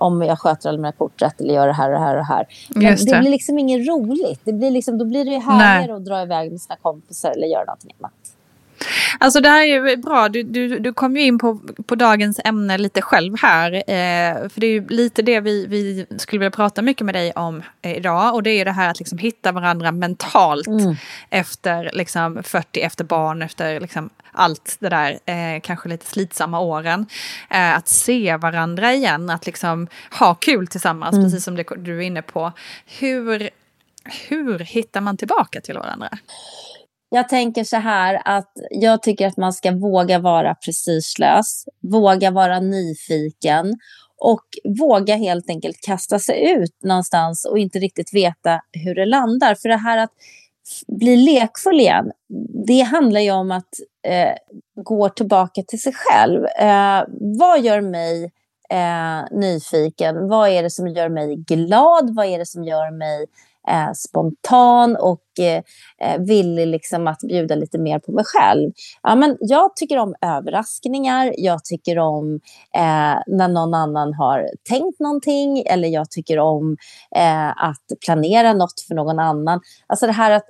om 0.00 0.22
jag 0.22 0.38
sköter 0.38 0.68
alla 0.68 0.78
mina 0.78 0.92
kort 0.92 1.22
rätt 1.22 1.40
eller 1.40 1.54
gör 1.54 1.66
det 1.66 1.72
här 1.72 1.88
och 1.88 1.98
det 1.98 2.04
här 2.04 2.14
och 2.14 2.16
det 2.16 2.24
här. 2.24 2.46
Men 2.68 2.82
Just 2.82 3.06
det. 3.06 3.14
det. 3.14 3.20
blir 3.20 3.30
liksom 3.30 3.58
inget 3.58 3.88
roligt. 3.88 4.40
Det 4.44 4.52
blir 4.52 4.70
liksom, 4.70 4.98
då 4.98 5.04
blir 5.04 5.24
det 5.24 5.30
ju 5.30 5.38
härligare 5.38 5.96
att 5.96 6.04
dra 6.04 6.22
iväg 6.22 6.50
med 6.50 6.60
sina 6.60 6.76
kompisar 6.76 7.30
eller 7.30 7.46
göra 7.46 7.64
någonting 7.64 7.92
annat. 8.00 8.12
Alltså 9.22 9.40
det 9.40 9.48
här 9.48 9.62
är 9.62 9.66
ju 9.66 9.96
bra, 9.96 10.28
du, 10.28 10.42
du, 10.42 10.78
du 10.78 10.92
kom 10.92 11.16
ju 11.16 11.22
in 11.22 11.38
på, 11.38 11.60
på 11.86 11.94
dagens 11.94 12.40
ämne 12.44 12.78
lite 12.78 13.02
själv 13.02 13.34
här. 13.42 13.72
Eh, 13.72 14.48
för 14.48 14.60
det 14.60 14.66
är 14.66 14.70
ju 14.70 14.86
lite 14.88 15.22
det 15.22 15.40
vi, 15.40 15.66
vi 15.66 16.06
skulle 16.18 16.40
vilja 16.40 16.50
prata 16.50 16.82
mycket 16.82 17.04
med 17.06 17.14
dig 17.14 17.32
om 17.32 17.62
eh, 17.82 17.96
idag. 17.96 18.34
Och 18.34 18.42
det 18.42 18.50
är 18.50 18.58
ju 18.58 18.64
det 18.64 18.72
här 18.72 18.90
att 18.90 18.98
liksom 18.98 19.18
hitta 19.18 19.52
varandra 19.52 19.92
mentalt 19.92 20.66
Mm. 20.66 20.94
efter 21.30 21.90
liksom 21.92 22.42
40, 22.42 22.80
efter 22.80 23.04
barn, 23.04 23.42
efter 23.42 23.80
liksom 23.80 24.10
allt 24.32 24.76
det 24.80 24.88
där, 24.88 25.18
eh, 25.26 25.60
kanske 25.62 25.88
lite 25.88 26.06
slitsamma 26.06 26.60
åren. 26.60 27.06
Eh, 27.50 27.76
att 27.76 27.88
se 27.88 28.36
varandra 28.36 28.92
igen, 28.94 29.30
att 29.30 29.46
liksom 29.46 29.88
ha 30.18 30.34
kul 30.34 30.66
tillsammans, 30.66 31.12
Mm. 31.12 31.24
precis 31.26 31.44
som 31.44 31.56
det, 31.56 31.64
du 31.76 31.96
är 31.98 32.02
inne 32.02 32.22
på. 32.22 32.52
Hur, 32.98 33.50
hur 34.28 34.58
hittar 34.58 35.00
man 35.00 35.16
tillbaka 35.16 35.60
till 35.60 35.74
varandra? 35.78 36.08
Jag 37.12 37.28
tänker 37.28 37.64
så 37.64 37.76
här 37.76 38.22
att 38.24 38.52
jag 38.70 39.02
tycker 39.02 39.26
att 39.26 39.36
man 39.36 39.52
ska 39.52 39.72
våga 39.72 40.18
vara 40.18 40.54
prestigelös, 40.54 41.64
våga 41.82 42.30
vara 42.30 42.60
nyfiken 42.60 43.74
och 44.18 44.44
våga 44.78 45.16
helt 45.16 45.50
enkelt 45.50 45.80
kasta 45.80 46.18
sig 46.18 46.50
ut 46.50 46.82
någonstans 46.84 47.44
och 47.44 47.58
inte 47.58 47.78
riktigt 47.78 48.14
veta 48.14 48.60
hur 48.72 48.94
det 48.94 49.06
landar. 49.06 49.54
För 49.54 49.68
det 49.68 49.76
här 49.76 49.98
att 49.98 50.10
bli 50.86 51.16
lekfull 51.16 51.80
igen, 51.80 52.12
det 52.66 52.80
handlar 52.80 53.20
ju 53.20 53.30
om 53.30 53.50
att 53.50 53.68
eh, 54.06 54.34
gå 54.84 55.08
tillbaka 55.08 55.62
till 55.62 55.80
sig 55.80 55.92
själv. 55.92 56.44
Eh, 56.44 57.04
vad 57.38 57.60
gör 57.60 57.80
mig 57.80 58.32
eh, 58.70 59.38
nyfiken. 59.38 60.28
Vad 60.28 60.48
är 60.48 60.62
det 60.62 60.70
som 60.70 60.88
gör 60.88 61.08
mig 61.08 61.36
glad? 61.36 62.14
Vad 62.14 62.26
är 62.26 62.38
det 62.38 62.46
som 62.46 62.64
gör 62.64 62.90
mig 62.98 63.26
eh, 63.70 63.92
spontan 63.94 64.96
och 64.96 65.22
eh, 65.38 65.62
eh 66.00 66.20
villig 66.20 66.66
liksom 66.66 67.06
att 67.06 67.20
bjuda 67.28 67.54
lite 67.54 67.78
mer 67.78 67.98
på 67.98 68.12
mig 68.12 68.24
själv. 68.26 68.72
Ja, 69.02 69.14
men 69.14 69.36
jag 69.40 69.76
tycker 69.76 69.98
om 69.98 70.14
överraskningar, 70.20 71.34
jag 71.36 71.64
tycker 71.64 71.98
om 71.98 72.34
eh, 72.74 73.18
när 73.26 73.48
någon 73.48 73.74
annan 73.74 74.14
har 74.14 74.48
tänkt 74.68 75.00
någonting 75.00 75.62
eller 75.66 75.88
jag 75.88 76.10
tycker 76.10 76.38
om 76.38 76.76
eh, 77.16 77.48
att 77.48 77.84
planera 78.04 78.52
något 78.52 78.80
för 78.88 78.94
någon 78.94 79.18
annan. 79.18 79.60
Alltså 79.86 80.06
det 80.06 80.12
här 80.12 80.30
att 80.30 80.46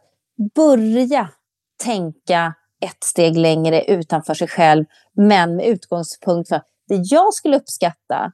börja 0.54 1.28
tänka 1.84 2.54
ett 2.80 3.04
steg 3.04 3.36
längre 3.36 3.84
utanför 3.84 4.34
sig 4.34 4.48
själv, 4.48 4.84
men 5.16 5.56
med 5.56 5.66
utgångspunkt 5.66 6.48
för 6.48 6.62
det 6.88 7.02
jag 7.04 7.34
skulle 7.34 7.56
uppskatta 7.56 8.32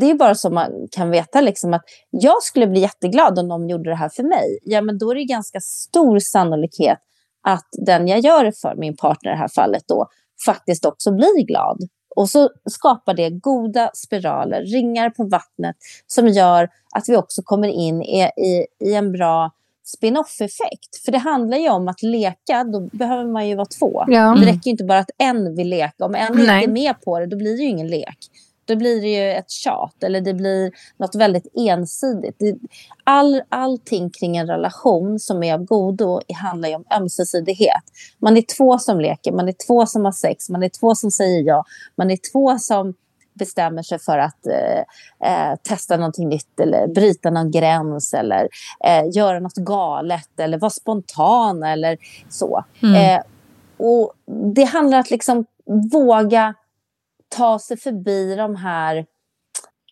det 0.00 0.10
är 0.10 0.14
bara 0.14 0.34
så 0.34 0.50
man 0.50 0.88
kan 0.90 1.10
veta 1.10 1.40
liksom 1.40 1.74
att 1.74 1.82
jag 2.10 2.42
skulle 2.42 2.66
bli 2.66 2.80
jätteglad 2.80 3.38
om 3.38 3.48
någon 3.48 3.68
gjorde 3.68 3.90
det 3.90 3.96
här 3.96 4.08
för 4.08 4.22
mig. 4.22 4.58
Ja, 4.62 4.80
men 4.80 4.98
då 4.98 5.10
är 5.10 5.14
det 5.14 5.24
ganska 5.24 5.60
stor 5.60 6.18
sannolikhet 6.18 6.98
att 7.42 7.68
den 7.86 8.08
jag 8.08 8.20
gör 8.20 8.44
det 8.44 8.52
för, 8.52 8.74
min 8.74 8.96
partner 8.96 9.30
i 9.30 9.34
det 9.34 9.38
här 9.38 9.48
fallet 9.48 9.84
då, 9.86 10.06
faktiskt 10.46 10.84
också 10.84 11.12
blir 11.12 11.46
glad. 11.46 11.78
Och 12.16 12.28
så 12.30 12.50
skapar 12.64 13.14
det 13.14 13.30
goda 13.30 13.90
spiraler, 13.94 14.62
ringar 14.62 15.10
på 15.10 15.24
vattnet 15.24 15.76
som 16.06 16.28
gör 16.28 16.68
att 16.94 17.08
vi 17.08 17.16
också 17.16 17.42
kommer 17.42 17.68
in 17.68 18.02
i, 18.02 18.22
i, 18.22 18.66
i 18.84 18.94
en 18.94 19.12
bra 19.12 19.50
spin-off-effekt. 19.84 21.04
För 21.04 21.12
det 21.12 21.18
handlar 21.18 21.56
ju 21.56 21.70
om 21.70 21.88
att 21.88 22.02
leka, 22.02 22.64
då 22.64 22.80
behöver 22.92 23.24
man 23.24 23.48
ju 23.48 23.54
vara 23.54 23.66
två. 23.66 24.04
Ja. 24.08 24.36
Det 24.40 24.46
räcker 24.46 24.70
inte 24.70 24.84
bara 24.84 24.98
att 24.98 25.10
en 25.18 25.56
vill 25.56 25.68
leka. 25.68 26.04
Om 26.04 26.14
en 26.14 26.32
Nej. 26.34 26.40
inte 26.42 26.70
är 26.70 26.72
med 26.72 27.00
på 27.00 27.18
det, 27.18 27.26
då 27.26 27.36
blir 27.36 27.56
det 27.56 27.62
ju 27.62 27.68
ingen 27.68 27.88
lek 27.88 28.18
då 28.70 28.76
blir 28.76 29.00
det 29.00 29.08
ju 29.08 29.30
ett 29.30 29.50
tjat 29.50 30.02
eller 30.02 30.20
det 30.20 30.34
blir 30.34 30.72
något 30.96 31.14
väldigt 31.14 31.46
ensidigt. 31.54 32.36
All, 33.04 33.42
allting 33.48 34.10
kring 34.10 34.36
en 34.36 34.46
relation 34.46 35.18
som 35.18 35.42
är 35.42 35.54
av 35.54 35.64
godo 35.64 36.20
handlar 36.34 36.68
ju 36.68 36.74
om 36.74 36.84
ömsesidighet. 36.90 37.82
Man 38.18 38.36
är 38.36 38.42
två 38.56 38.78
som 38.78 39.00
leker, 39.00 39.32
man 39.32 39.48
är 39.48 39.54
två 39.66 39.86
som 39.86 40.04
har 40.04 40.12
sex, 40.12 40.50
man 40.50 40.62
är 40.62 40.68
två 40.68 40.94
som 40.94 41.10
säger 41.10 41.42
ja, 41.42 41.64
man 41.96 42.10
är 42.10 42.18
två 42.32 42.58
som 42.58 42.94
bestämmer 43.34 43.82
sig 43.82 43.98
för 43.98 44.18
att 44.18 44.46
eh, 44.46 44.80
eh, 45.30 45.56
testa 45.62 45.96
någonting 45.96 46.28
nytt 46.28 46.60
eller 46.60 46.86
bryta 46.86 47.30
någon 47.30 47.50
gräns 47.50 48.14
eller 48.14 48.48
eh, 48.84 49.04
göra 49.12 49.40
något 49.40 49.54
galet 49.54 50.40
eller 50.40 50.58
vara 50.58 50.70
spontan 50.70 51.62
eller 51.62 51.98
så. 52.28 52.64
Mm. 52.82 52.94
Eh, 52.94 53.22
och 53.76 54.12
det 54.54 54.64
handlar 54.64 54.98
om 54.98 55.00
att 55.00 55.10
liksom 55.10 55.44
våga 55.92 56.54
ta 57.36 57.58
sig 57.58 57.76
förbi 57.76 58.36
de 58.36 58.56
här 58.56 59.06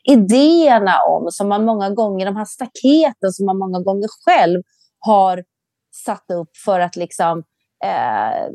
idéerna 0.05 0.95
om, 1.09 1.31
som 1.31 1.49
man 1.49 1.65
många 1.65 1.91
gånger, 1.91 2.27
de 2.27 2.37
här 2.37 2.45
staketen 2.45 3.33
som 3.33 3.47
man 3.47 3.59
många 3.59 3.81
gånger 3.81 4.09
själv 4.25 4.63
har 4.99 5.45
satt 6.05 6.31
upp 6.31 6.57
för 6.65 6.81
att 6.81 6.97
liksom 6.97 7.43
eh, 7.85 8.49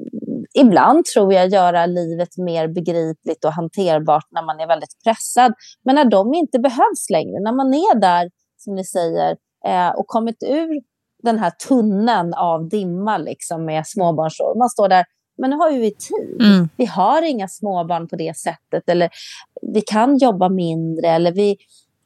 ibland 0.53 1.05
tror 1.05 1.33
jag 1.33 1.47
göra 1.47 1.85
livet 1.85 2.37
mer 2.37 2.67
begripligt 2.67 3.45
och 3.45 3.53
hanterbart 3.53 4.27
när 4.31 4.45
man 4.45 4.59
är 4.59 4.67
väldigt 4.67 5.03
pressad. 5.03 5.53
Men 5.85 5.95
när 5.95 6.05
de 6.05 6.33
inte 6.33 6.59
behövs 6.59 7.09
längre, 7.09 7.39
när 7.39 7.55
man 7.55 7.73
är 7.73 7.99
där, 7.99 8.29
som 8.57 8.75
ni 8.75 8.85
säger, 8.85 9.37
eh, 9.67 9.89
och 9.89 10.07
kommit 10.07 10.43
ur 10.43 10.81
den 11.23 11.39
här 11.39 11.51
tunneln 11.67 12.33
av 12.33 12.69
dimma 12.69 13.17
liksom, 13.17 13.65
med 13.65 13.87
småbarnsår. 13.87 14.59
Man 14.59 14.69
står 14.69 14.87
där 14.87 15.05
men 15.37 15.49
nu 15.49 15.55
har 15.55 15.71
vi 15.71 15.91
tid. 15.91 16.41
Mm. 16.41 16.69
Vi 16.77 16.85
har 16.85 17.21
inga 17.21 17.47
småbarn 17.47 18.07
på 18.07 18.15
det 18.15 18.37
sättet. 18.37 18.89
Eller 18.89 19.09
vi 19.73 19.81
kan 19.81 20.17
jobba 20.17 20.49
mindre. 20.49 21.07
Eller 21.07 21.31
vi, 21.31 21.57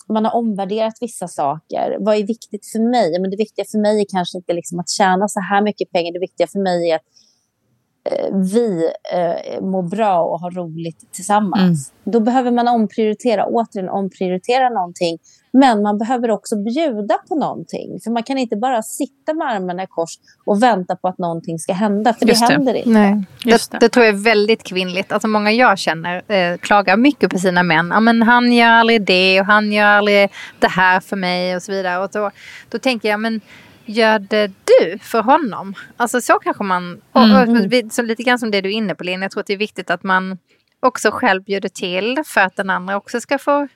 man 0.10 0.26
har 0.26 0.36
omvärderat 0.36 0.94
vissa 1.02 1.28
saker. 1.28 1.98
Vad 2.00 2.16
är 2.16 2.24
viktigt 2.24 2.72
för 2.72 2.92
mig? 2.92 3.22
Men 3.22 3.32
det 3.32 3.38
viktiga 3.38 3.66
för 3.72 3.80
mig 3.80 4.02
är 4.02 4.06
kanske 4.10 4.38
inte 4.38 4.54
liksom 4.54 4.80
att 4.80 4.90
tjäna 4.90 5.28
så 5.28 5.40
här 5.40 5.62
mycket 5.62 5.92
pengar. 5.92 6.14
Det 6.14 6.20
viktiga 6.20 6.48
för 6.48 6.60
mig 6.60 6.92
är 6.92 6.96
att 6.96 7.06
vi 8.32 8.90
eh, 9.14 9.62
mår 9.62 9.84
bra 9.84 10.24
och 10.24 10.40
har 10.40 10.52
roligt 10.52 11.12
tillsammans. 11.12 11.92
Mm. 11.92 12.14
Då 12.14 12.20
behöver 12.20 12.52
man 12.52 12.68
omprioritera, 12.68 13.46
återigen 13.46 13.90
omprioritera 13.90 14.70
någonting 14.70 15.20
men 15.60 15.82
man 15.82 15.98
behöver 15.98 16.32
också 16.32 16.56
bjuda 16.56 17.18
på 17.30 17.36
någonting. 17.36 18.00
För 18.04 18.12
man 18.12 18.24
kan 18.24 18.38
inte 18.38 18.56
bara 18.56 18.82
sitta 18.82 19.34
med 19.34 19.48
armarna 19.48 19.84
i 19.84 19.88
kors 19.88 20.12
och 20.46 20.64
vänta 20.64 20.96
på 20.96 21.08
att 21.08 21.18
någonting 21.18 21.60
ska 21.60 21.74
hända. 21.74 22.14
För 22.14 22.26
det, 22.26 22.32
det 22.32 22.54
händer 22.54 22.74
inte. 22.74 22.90
Nej, 22.90 23.24
det, 23.44 23.72
det. 23.72 23.78
det, 23.80 23.90
tror 23.90 24.06
jag 24.06 24.16
är 24.16 24.24
väldigt 24.24 24.64
kvinnligt. 24.64 25.12
Alltså 25.12 25.28
många 25.28 25.52
jag 25.52 25.78
känner 25.80 26.32
eh, 26.32 26.58
klagar 26.58 26.98
mycket 26.98 27.32
på 27.32 27.38
sina 27.38 27.64
män. 27.64 27.90
Ja, 27.94 28.00
men 28.00 28.24
han 28.24 28.54
gör 28.54 28.70
aldrig 28.72 29.02
det 29.02 29.40
och 29.40 29.46
han 29.46 29.72
gör 29.72 29.86
aldrig 29.86 30.30
det 30.60 30.68
här 30.68 31.00
för 31.00 31.16
mig 31.16 31.56
och 31.56 31.62
så 31.62 31.72
vidare. 31.72 32.04
Och 32.04 32.10
då, 32.14 32.32
då 32.70 32.80
tänker 32.80 33.10
jag, 33.10 33.20
men 33.20 33.42
gör 33.88 34.20
det 34.20 34.48
du 34.48 35.00
för 35.00 35.22
honom? 35.22 35.74
Alltså 35.98 36.22
så 36.22 36.40
kanske 36.40 36.64
man... 36.64 37.02
Mm. 37.14 37.32
Och, 37.36 37.86
och, 37.86 37.94
så 37.94 38.02
lite 38.02 38.24
grann 38.24 38.40
som 38.40 38.52
det 38.52 38.62
du 38.62 38.70
är 38.70 38.74
inne 38.74 38.96
på 38.96 39.04
Linn. 39.04 39.22
Jag 39.22 39.32
tror 39.32 39.42
att 39.42 39.48
det 39.48 39.54
är 39.54 39.58
viktigt 39.58 39.90
att 39.90 40.04
man 40.04 40.38
också 40.80 41.12
själv 41.12 41.44
bjuder 41.44 41.70
till 41.70 42.24
för 42.26 42.42
att 42.42 42.56
den 42.56 42.70
andra 42.70 42.98
också 42.98 43.22
ska 43.22 43.38
få 43.38 43.68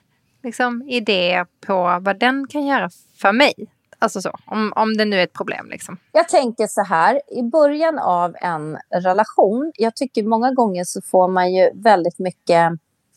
liksom, 0.42 0.82
idé 0.82 1.44
på 1.66 1.98
vad 2.00 2.18
den 2.18 2.46
kan 2.48 2.66
göra 2.66 2.90
för 3.20 3.32
mig. 3.32 3.54
Alltså 3.98 4.20
så, 4.22 4.38
om, 4.46 4.72
om 4.76 4.96
det 4.96 5.04
nu 5.04 5.18
är 5.18 5.24
ett 5.24 5.32
problem. 5.32 5.70
Liksom. 5.70 5.96
Jag 6.12 6.28
tänker 6.28 6.66
så 6.66 6.82
här, 6.82 7.20
i 7.38 7.42
början 7.42 7.98
av 7.98 8.34
en 8.40 8.78
relation, 8.94 9.72
jag 9.74 9.96
tycker 9.96 10.22
många 10.22 10.52
gånger 10.52 10.84
så 10.84 11.00
får 11.02 11.28
man 11.28 11.54
ju 11.54 11.70
väldigt 11.74 12.18
mycket 12.18 12.72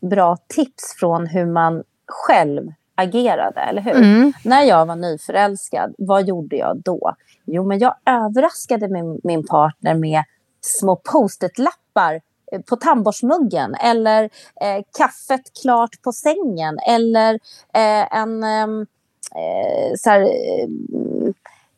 bra 0.10 0.38
tips 0.48 0.96
från 1.00 1.28
hur 1.28 1.46
man 1.46 1.84
själv 2.08 2.72
agerade, 2.96 3.62
eller 3.62 3.82
hur? 3.82 3.96
Mm. 3.96 4.34
När 4.44 4.64
jag 4.64 4.86
var 4.86 4.96
nyförälskad, 4.96 5.96
vad 5.98 6.28
gjorde 6.28 6.56
jag 6.56 6.82
då? 6.82 7.16
Jo, 7.46 7.66
men 7.66 7.80
jag 7.80 7.96
överraskade 8.06 8.88
min, 8.88 9.20
min 9.24 9.48
partner 9.48 9.94
med 9.94 10.24
små 10.62 10.96
post-it-lappar 10.96 12.22
Eh, 12.52 12.62
på 12.62 12.76
tandborstmuggen 12.76 13.76
eller 13.76 14.24
eh, 14.62 14.84
kaffet 14.98 15.42
klart 15.62 16.02
på 16.02 16.12
sängen 16.12 16.80
eller 16.88 17.34
eh, 17.74 18.18
en 18.18 18.44
ehm, 18.44 18.82
eh, 19.36 19.96
så 19.98 20.10
här, 20.10 20.22
eh, 20.22 20.68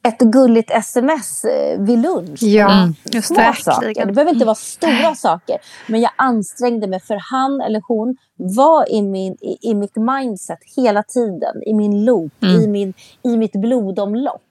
ett 0.08 0.20
gulligt 0.20 0.72
sms 0.72 1.46
eh, 1.46 1.80
vid 1.80 2.00
lunch. 2.00 2.44
Ja, 2.44 2.72
mm, 2.72 2.96
just 3.06 3.36
det. 3.36 3.56
Saker. 3.60 4.06
Det 4.06 4.14
behöver 4.14 4.34
inte 4.34 4.46
vara 4.46 4.56
stora 4.56 5.16
saker. 5.16 5.58
Men 5.88 6.02
jag 6.02 6.12
ansträngde 6.16 6.88
mig 6.88 7.00
för 7.00 7.18
han 7.32 7.62
eller 7.62 7.82
hon 7.88 8.18
var 8.36 8.92
i, 8.92 9.02
min, 9.02 9.34
i, 9.34 9.58
i 9.62 9.74
mitt 9.74 9.96
mindset 9.96 10.60
hela 10.76 11.04
tiden. 11.04 11.64
I 11.66 11.74
min 11.74 12.06
loop, 12.06 12.44
mm. 12.44 12.62
i, 12.62 12.68
min, 12.68 12.94
i 13.24 13.38
mitt 13.38 13.54
blodomlopp. 13.54 14.42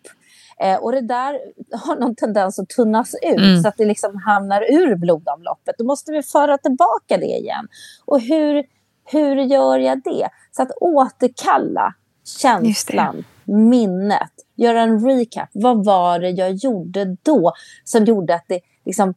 Eh, 0.61 0.77
och 0.77 0.93
det 0.93 1.01
där 1.01 1.39
har 1.87 1.97
någon 1.97 2.15
tendens 2.15 2.59
att 2.59 2.69
tunnas 2.69 3.15
ut 3.23 3.39
mm. 3.39 3.63
så 3.63 3.69
att 3.69 3.77
det 3.77 3.85
liksom 3.85 4.17
hamnar 4.17 4.63
ur 4.63 4.95
blodomloppet. 4.97 5.75
Då 5.79 5.85
måste 5.85 6.13
vi 6.13 6.23
föra 6.23 6.59
tillbaka 6.59 7.17
det 7.17 7.27
igen. 7.27 7.69
Och 8.05 8.21
hur, 8.21 8.65
hur 9.05 9.37
gör 9.37 9.79
jag 9.79 10.03
det? 10.03 10.29
Så 10.53 10.63
att 10.63 10.71
återkalla 10.81 11.95
känslan, 12.41 13.25
minnet, 13.45 14.33
göra 14.57 14.81
en 14.81 15.07
recap. 15.07 15.49
Vad 15.53 15.85
var 15.85 16.19
det 16.19 16.31
jag 16.31 16.53
gjorde 16.53 17.17
då 17.23 17.53
som 17.85 18.05
gjorde 18.05 18.35
att 18.35 18.45
det 18.49 18.61
liksom, 18.85 19.15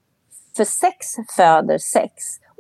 för 0.57 0.63
sex 0.63 1.07
föder 1.35 1.77
sex 1.77 2.13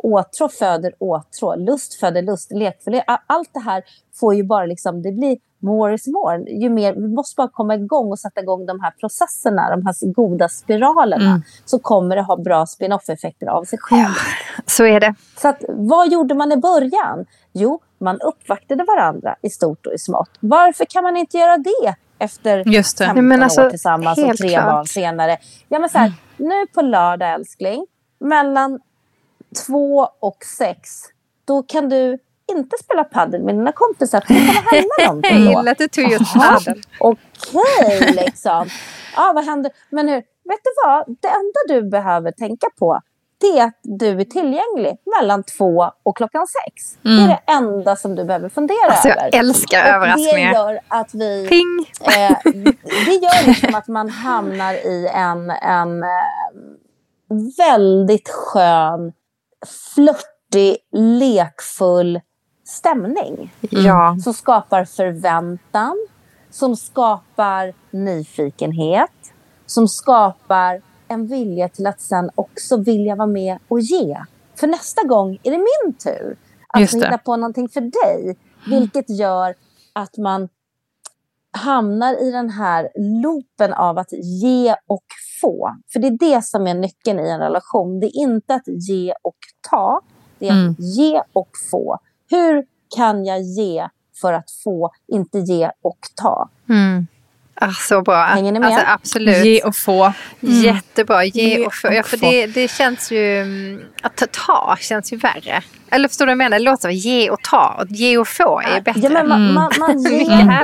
åtrå 0.03 0.49
föder 0.49 0.93
åtrå, 0.99 1.55
lust 1.55 1.93
föder 1.93 2.21
lust, 2.21 2.51
lek 2.51 2.83
för 2.83 2.91
lek. 2.91 3.03
Allt 3.27 3.49
det 3.53 3.59
här 3.59 3.83
får 4.19 4.35
ju 4.35 4.43
bara 4.43 4.65
liksom, 4.65 5.01
det 5.01 5.11
blir 5.11 5.37
more 5.59 5.95
is 5.95 6.07
more. 6.07 6.51
Ju 6.51 6.69
mer, 6.69 6.93
vi 6.93 7.07
måste 7.07 7.35
bara 7.37 7.47
komma 7.47 7.75
igång 7.75 8.11
och 8.11 8.19
sätta 8.19 8.41
igång 8.41 8.65
de 8.65 8.79
här 8.79 8.91
processerna, 8.91 9.69
de 9.69 9.85
här 9.85 10.13
goda 10.13 10.49
spiralerna. 10.49 11.29
Mm. 11.29 11.41
Så 11.65 11.79
kommer 11.79 12.15
det 12.15 12.21
ha 12.21 12.37
bra 12.37 12.65
spin-off-effekter 12.65 13.47
av 13.47 13.63
sig 13.63 13.79
själv. 13.81 14.01
Ja, 14.01 14.63
så 14.65 14.85
är 14.85 14.99
det. 14.99 15.15
Så 15.37 15.47
att, 15.47 15.63
vad 15.67 16.11
gjorde 16.11 16.33
man 16.33 16.51
i 16.51 16.57
början? 16.57 17.25
Jo, 17.53 17.79
man 17.97 18.21
uppvaktade 18.21 18.83
varandra 18.83 19.35
i 19.41 19.49
stort 19.49 19.85
och 19.85 19.93
i 19.93 19.97
smått. 19.97 20.31
Varför 20.39 20.85
kan 20.85 21.03
man 21.03 21.17
inte 21.17 21.37
göra 21.37 21.57
det 21.57 21.95
efter 22.19 22.63
Just 22.69 22.97
det. 22.97 23.05
15 23.05 23.27
men 23.27 23.43
alltså, 23.43 23.65
år 23.65 23.69
tillsammans 23.69 24.19
och 24.19 24.37
tre 24.37 24.49
klart. 24.49 24.65
barn 24.65 24.87
senare? 24.87 25.37
Ja, 25.67 25.79
men 25.79 25.89
så 25.89 25.97
här, 25.97 26.05
mm. 26.05 26.17
Nu 26.49 26.67
på 26.67 26.81
lördag, 26.81 27.33
älskling, 27.33 27.85
mellan 28.19 28.79
två 29.65 30.09
och 30.19 30.43
sex, 30.57 30.89
då 31.45 31.63
kan 31.63 31.89
du 31.89 32.17
inte 32.51 32.77
spela 32.83 33.03
padel 33.03 33.43
med 33.43 33.55
dina 33.55 33.71
kompisar 33.71 34.21
för 34.21 34.33
det 34.33 34.39
kommer 34.39 34.71
hända 34.71 34.87
någonting 35.07 35.31
då. 35.31 35.39
Jag 35.39 35.57
gillar 35.57 35.71
att 35.71 35.77
du 35.77 35.87
tog 35.87 36.11
just 36.11 36.33
padel. 36.33 36.81
Okej, 36.99 37.21
okay, 37.53 38.13
liksom. 38.25 38.69
Ja, 39.15 39.31
vad 39.35 39.45
händer? 39.45 39.71
Men 39.89 40.09
hur, 40.09 40.15
vet 40.15 40.59
du 40.63 40.71
vad? 40.85 41.17
Det 41.21 41.27
enda 41.27 41.81
du 41.81 41.89
behöver 41.89 42.31
tänka 42.31 42.67
på 42.79 43.01
det 43.39 43.59
är 43.59 43.65
att 43.65 43.79
du 43.83 44.21
är 44.21 44.25
tillgänglig 44.25 44.97
mellan 45.19 45.43
två 45.43 45.91
och 46.03 46.17
klockan 46.17 46.47
sex. 46.47 46.97
Mm. 47.05 47.17
Det 47.17 47.23
är 47.23 47.27
det 47.27 47.51
enda 47.51 47.95
som 47.95 48.15
du 48.15 48.25
behöver 48.25 48.49
fundera 48.49 48.91
alltså, 48.91 49.09
över. 49.09 49.21
Jag 49.21 49.35
älskar 49.35 49.83
och 49.83 49.89
överraskningar. 49.89 50.53
Det 50.53 50.59
gör 50.59 50.79
att 50.87 51.13
vi... 51.13 51.47
Ping! 51.47 51.91
Eh, 52.01 52.37
det 53.05 53.13
gör 53.13 53.47
liksom 53.47 53.75
att 53.75 53.87
man 53.87 54.09
hamnar 54.09 54.73
i 54.73 55.07
en, 55.13 55.49
en 55.49 56.03
eh, 56.03 56.09
väldigt 57.57 58.29
skön, 58.29 59.13
flörtig, 59.95 60.77
lekfull 60.93 62.21
stämning. 62.65 63.53
Ja. 63.61 64.17
Som 64.23 64.33
skapar 64.33 64.85
förväntan, 64.85 66.07
som 66.49 66.75
skapar 66.75 67.73
nyfikenhet, 67.91 69.11
som 69.65 69.87
skapar 69.87 70.81
en 71.09 71.27
vilja 71.27 71.69
till 71.69 71.87
att 71.87 72.01
sen 72.01 72.29
också 72.35 72.77
vilja 72.77 73.15
vara 73.15 73.27
med 73.27 73.57
och 73.67 73.79
ge. 73.79 74.17
För 74.55 74.67
nästa 74.67 75.03
gång 75.07 75.39
är 75.43 75.51
det 75.51 75.57
min 75.57 75.93
tur 75.93 76.37
att 76.67 76.81
Just 76.81 76.93
det. 76.93 76.99
hitta 77.05 77.17
på 77.17 77.35
någonting 77.35 77.69
för 77.69 77.81
dig. 77.81 78.37
Vilket 78.67 79.09
gör 79.09 79.55
att 79.93 80.17
man 80.17 80.49
hamnar 81.51 82.23
i 82.27 82.31
den 82.31 82.49
här 82.49 82.89
loopen 82.95 83.73
av 83.73 83.97
att 83.97 84.11
ge 84.13 84.75
och 84.87 85.03
få. 85.41 85.75
För 85.93 85.99
det 85.99 86.07
är 86.07 86.17
det 86.35 86.41
som 86.45 86.67
är 86.67 86.73
nyckeln 86.73 87.19
i 87.19 87.29
en 87.29 87.39
relation. 87.39 87.99
Det 87.99 88.07
är 88.07 88.17
inte 88.17 88.53
att 88.55 88.67
ge 88.89 89.13
och 89.21 89.37
ta. 89.69 90.01
Det 90.39 90.47
är 90.47 90.51
Mm. 90.51 90.71
att 90.71 90.79
ge 90.79 91.21
och 91.33 91.49
få. 91.71 91.97
Hur 92.29 92.65
kan 92.95 93.25
jag 93.25 93.41
ge 93.41 93.87
för 94.21 94.33
att 94.33 94.51
få, 94.63 94.91
inte 95.07 95.39
ge 95.39 95.71
och 95.81 95.99
ta? 96.15 96.49
Mm. 96.69 97.07
Ah, 97.61 97.71
så 97.71 98.01
bra. 98.01 98.23
Hänger 98.23 98.51
ni 98.51 98.59
med? 98.59 98.69
Alltså, 98.69 98.85
absolut. 98.87 99.45
Ge 99.45 99.61
och 99.61 99.75
få. 99.75 100.03
Mm. 100.43 100.55
Jättebra. 100.61 101.23
Ge 101.25 101.49
Ge 101.57 101.65
och 101.65 101.73
få. 101.73 101.87
Ja, 101.93 101.99
och 101.99 102.05
för 102.05 102.17
få. 102.17 102.25
det, 102.31 102.45
det 102.47 102.67
känns 102.71 103.11
ju... 103.11 103.41
mm, 103.41 103.81
Att 104.01 104.15
ta, 104.15 104.25
ta 104.45 104.75
känns 104.79 105.13
ju 105.13 105.17
värre. 105.17 105.61
Eller 105.91 106.07
förstår 106.07 106.25
du 106.25 106.27
vad 106.27 106.31
jag 106.31 106.37
menar? 106.37 106.59
Det 106.59 106.63
låter 106.65 106.81
som 106.81 106.91
ge 106.91 107.29
och 107.29 107.39
ta. 107.43 107.77
Och 107.81 107.87
ge 107.89 108.17
och 108.17 108.27
få 108.27 108.59
är 108.61 108.81
bättre. 108.81 108.99
Ja, 109.01 109.09
men 109.09 109.29
man, 109.29 109.41
Mm. 109.41 109.53
man, 109.53 109.71
man 109.79 110.01
Mycket 110.03 110.21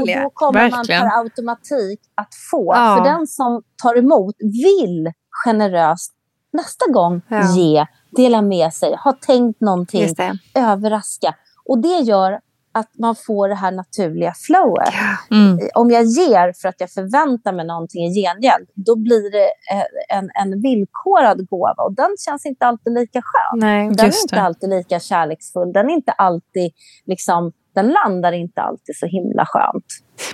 ger 0.07 0.17
och 0.17 0.23
då 0.23 0.29
kommer 0.33 0.69
Verkligen. 0.69 1.01
man 1.01 1.09
per 1.11 1.17
automatik 1.19 1.99
att 2.15 2.35
få. 2.51 2.73
Ja. 2.75 2.95
För 2.97 3.03
den 3.11 3.27
som 3.27 3.61
tar 3.83 3.97
emot 3.97 4.35
vill 4.39 5.11
generöst 5.45 6.11
nästa 6.53 6.85
gång 6.91 7.21
Ja. 7.27 7.51
ge, 7.55 7.85
dela 8.17 8.41
med 8.41 8.73
sig, 8.73 8.95
ha 9.03 9.11
tänkt 9.11 9.61
någonting, 9.61 10.15
överraska. 10.55 11.35
Och 11.65 11.79
det 11.79 11.97
gör 11.99 12.39
att 12.75 12.91
man 13.00 13.15
får 13.15 13.50
det 13.50 13.55
här 13.55 13.72
naturliga 13.72 14.34
flowet. 14.48 14.94
Mm. 15.32 15.70
Om 15.75 15.91
jag 15.91 16.03
ger 16.03 16.53
för 16.62 16.70
att 16.70 16.75
jag 16.77 16.91
förväntar 16.91 17.53
mig 17.53 17.65
någonting 17.65 18.05
i 18.05 18.13
gengäld, 18.13 18.70
då 18.74 18.96
blir 18.96 19.32
det 19.32 19.50
eh, 19.74 20.17
en, 20.17 20.29
en 20.41 20.62
villkorad 20.62 21.50
gåva. 21.50 21.84
Och 21.84 21.94
den 21.94 22.15
känns 22.25 22.46
inte 22.46 22.65
alltid 22.65 22.94
lika 22.94 23.22
skön. 23.22 23.60
Nej. 23.60 23.89
Den 23.89 24.00
är 24.00 24.22
inte 24.24 24.36
det. 24.36 24.41
alltid 24.41 24.70
lika 24.70 25.00
kärleksfull. 25.00 25.74
Den 25.74 25.89
är 25.89 25.94
inte 25.94 26.12
alltid, 26.12 26.72
liksom, 27.05 27.51
den 27.75 27.88
landar 27.88 28.32
inte 28.32 28.62
alltid 28.62 28.98
så 28.98 29.05
himla 29.05 29.46
skönt. 29.46 29.86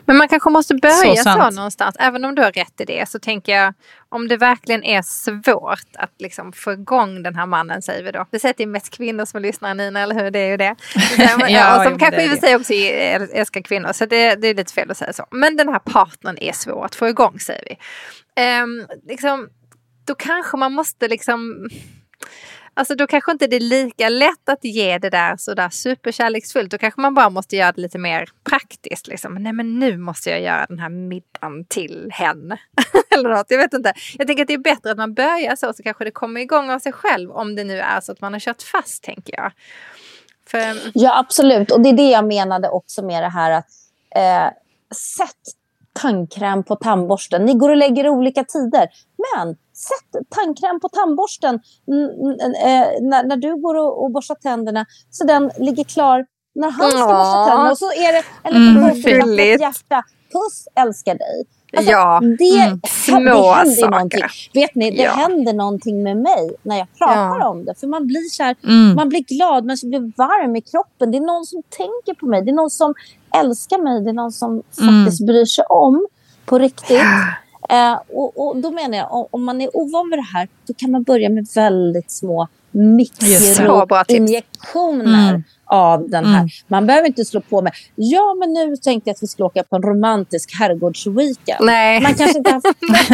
Men 0.06 0.18
man 0.18 0.28
kanske 0.28 0.50
måste 0.50 0.76
börja 0.76 1.16
Så 1.16 1.24
så, 1.24 1.50
någonstans. 1.50 1.96
Även 2.00 2.26
om 2.26 2.36
du 2.36 2.42
har 2.42 2.52
rätt 2.52 2.82
i 2.82 2.86
det 2.86 3.10
så 3.10 3.20
tänker 3.20 3.56
jag 3.56 3.74
om 4.10 4.28
det 4.28 4.38
verkligen 4.38 4.84
är 4.84 5.02
svårt 5.02 5.96
att 5.98 6.12
liksom 6.20 6.54
få 6.54 6.72
igång 6.72 7.24
den 7.24 7.36
här 7.36 7.46
mannen 7.46 7.82
säger 7.82 8.04
vi 8.04 8.12
då. 8.12 8.26
Vi 8.32 8.40
säger 8.40 8.54
att 8.54 8.58
det 8.58 8.64
är 8.64 8.68
mest 8.68 8.90
kvinnor 8.90 9.26
som 9.26 9.42
lyssnar 9.42 9.74
Nina, 9.74 10.00
eller 10.00 10.16
hur? 10.16 10.32
Det 10.32 10.40
är 10.40 10.50
ju 10.50 10.58
det. 10.58 10.76
Ja, 11.18 11.50
ja, 11.50 11.78
och 11.78 11.82
jo, 11.82 11.84
som 11.84 11.92
men 11.92 12.00
kanske 12.00 12.24
i 12.24 12.28
och 12.28 12.32
för 12.32 12.38
sig 12.38 12.56
också 12.56 12.74
älskar 13.38 13.62
kvinnor. 13.62 13.94
Så 13.94 14.06
det, 14.06 14.36
det 14.36 14.48
är 14.48 14.56
lite 14.56 14.74
fel 14.74 14.92
att 14.92 14.98
säga 14.98 15.14
så. 15.14 15.26
Men 15.32 15.58
den 15.58 15.70
här 15.70 15.80
partnern 15.80 16.38
är 16.42 16.52
svår 16.52 16.86
att 16.86 16.96
få 16.96 17.08
igång 17.08 17.40
säger 17.40 17.64
vi. 17.70 17.78
Ehm, 18.42 18.88
liksom, 19.08 19.50
då 20.08 20.16
kanske 20.16 20.58
man 20.58 20.74
måste 20.74 21.08
liksom 21.08 21.70
Alltså 22.82 22.96
då 22.96 23.08
kanske 23.08 23.32
inte 23.32 23.48
det 23.48 23.56
är 23.56 23.60
lika 23.60 24.10
lätt 24.10 24.50
att 24.50 24.64
ge 24.64 24.98
det 24.98 25.10
där 25.10 25.38
sådär 25.38 25.70
superkärleksfullt. 25.70 26.72
Då 26.72 26.78
kanske 26.78 27.02
man 27.02 27.14
bara 27.14 27.30
måste 27.30 27.56
göra 27.56 27.72
det 27.72 27.82
lite 27.82 27.98
mer 27.98 28.30
praktiskt. 28.44 29.08
Liksom. 29.08 29.34
Nej 29.34 29.54
men 29.54 29.80
nu 29.80 29.98
måste 29.98 30.30
jag 30.30 30.42
göra 30.42 30.66
den 30.70 30.80
här 30.80 30.90
middagen 30.90 31.66
till 31.66 32.10
henne. 32.12 32.58
Eller 33.10 33.30
något, 33.30 33.46
jag 33.52 33.58
vet 33.58 33.74
inte. 33.74 33.94
Jag 34.18 34.28
tänker 34.28 34.44
att 34.44 34.48
det 34.48 34.54
är 34.54 34.58
bättre 34.58 34.92
att 34.92 34.98
man 34.98 35.14
börjar 35.14 35.56
så 35.56 35.74
så 35.74 35.84
kanske 35.84 36.04
det 36.04 36.12
kommer 36.12 36.42
igång 36.42 36.70
av 36.70 36.80
sig 36.80 36.92
själv. 36.92 37.32
Om 37.32 37.56
det 37.56 37.64
nu 37.64 37.80
är 37.80 38.02
så 38.02 38.12
att 38.12 38.22
man 38.22 38.34
har 38.34 38.40
kört 38.40 38.62
fast 38.62 39.04
tänker 39.04 39.36
jag. 39.36 39.52
För, 40.48 40.58
mm. 40.58 40.78
Ja, 40.94 41.20
absolut. 41.20 41.72
Och 41.72 41.82
det 41.82 41.90
är 41.90 41.94
det 41.94 42.10
jag 42.10 42.26
menade 42.26 42.70
också 42.70 43.06
med 43.06 43.24
det 43.24 43.30
här 43.30 43.52
att 43.52 43.68
eh, 44.16 44.54
sätt 44.96 45.56
tandkräm 45.94 46.64
på 46.64 46.76
tandborsten. 46.76 47.46
Ni 47.46 47.54
går 47.54 47.70
och 47.70 47.78
lägger 47.78 48.10
olika 48.10 48.44
tider. 48.44 48.90
Men 49.18 49.58
sätt 49.82 50.26
tandkräm 50.30 50.80
på 50.80 50.90
tandborsten 50.90 51.56
eh, 51.56 52.88
när, 53.02 53.24
när 53.24 53.38
du 53.38 53.62
går 53.62 53.76
och, 53.76 54.04
och 54.04 54.12
borstar 54.12 54.36
tänderna 54.36 54.86
så 55.10 55.24
den 55.26 55.52
ligger 55.58 55.84
klar 55.84 56.26
när 56.56 56.72
han 56.72 56.92
ska 56.92 57.00
borsta 57.00 57.46
tänderna. 57.46 57.72
Och 57.72 57.78
så 57.78 57.86
är 57.92 58.14
det 58.14 58.24
en 58.44 58.54
liten 58.54 58.78
mm, 58.78 59.22
gulligt. 59.22 59.62
hjärta. 59.62 60.04
Puss, 60.34 60.68
älskar 60.76 61.16
dig. 61.16 61.46
Alltså, 61.78 61.92
Ja, 61.92 62.20
det, 62.40 62.60
mm. 62.62 62.82
Små 63.06 63.56
det 63.66 63.72
saker. 63.72 63.92
någonting. 63.92 64.22
Vet 64.54 64.76
ni, 64.76 64.92
det 64.92 65.02
Ja. 65.04 65.12
händer 65.12 65.54
någonting 65.54 66.04
med 66.04 66.18
mig 66.18 66.56
när 66.64 66.78
jag 66.78 66.88
pratar 66.98 67.40
Ja. 67.40 67.48
om 67.50 67.66
det. 67.66 67.74
För 67.80 67.88
man 67.88 68.08
blir 68.08 68.30
så 68.30 68.44
här, 68.44 68.56
Mm. 68.64 68.96
man 68.96 69.10
blir 69.10 69.20
glad, 69.24 69.66
man 69.66 69.78
blir 69.84 70.00
varm 70.18 70.56
i 70.56 70.62
kroppen. 70.62 71.12
Det 71.12 71.18
är 71.18 71.22
någon 71.22 71.46
som 71.46 71.64
tänker 71.70 72.20
på 72.20 72.26
mig. 72.26 72.42
Det 72.42 72.52
är 72.52 72.56
någon 72.56 72.70
som 72.70 72.94
älskar 73.36 73.78
mig. 73.84 74.02
Det 74.04 74.10
är 74.10 74.14
någon 74.14 74.32
som 74.32 74.52
Mm. 74.82 75.06
faktiskt 75.06 75.26
bryr 75.28 75.46
sig 75.46 75.64
om 75.70 76.08
på 76.46 76.58
riktigt. 76.60 77.02
Eh, 77.70 78.00
och, 78.14 78.48
och 78.48 78.58
då 78.58 78.72
menar 78.72 78.98
jag, 78.98 79.14
om, 79.14 79.28
om 79.32 79.44
man 79.46 79.62
är 79.62 79.78
ovan 79.78 80.10
vid 80.10 80.20
det 80.20 80.28
här, 80.34 80.48
då 80.68 80.74
kan 80.74 80.92
man 80.92 81.04
börja 81.04 81.30
med 81.30 81.48
väldigt 81.56 82.12
små 82.12 82.48
mikroinjektioner 82.72 85.30
Mm. 85.30 85.44
av 85.66 86.10
den 86.10 86.26
här. 86.26 86.38
Mm. 86.40 86.50
Man 86.68 86.88
behöver 86.88 87.08
inte 87.08 87.26
slå 87.26 87.42
på 87.42 87.62
med, 87.62 87.74
ja 87.96 88.36
men 88.40 88.54
nu 88.54 88.78
tänkte 88.78 89.10
jag 89.10 89.16
att 89.16 89.24
vi 89.24 89.28
skulle 89.28 89.46
åka 89.46 89.64
på 89.64 89.76
en 89.76 89.82
romantisk 89.82 90.60
herrgårdsweekend. 90.60 91.60
nej. 91.66 92.02
Man 92.02 92.14
kanske 92.14 92.38
inte 92.38 92.52
har, 92.52 92.62
man. 92.90 93.06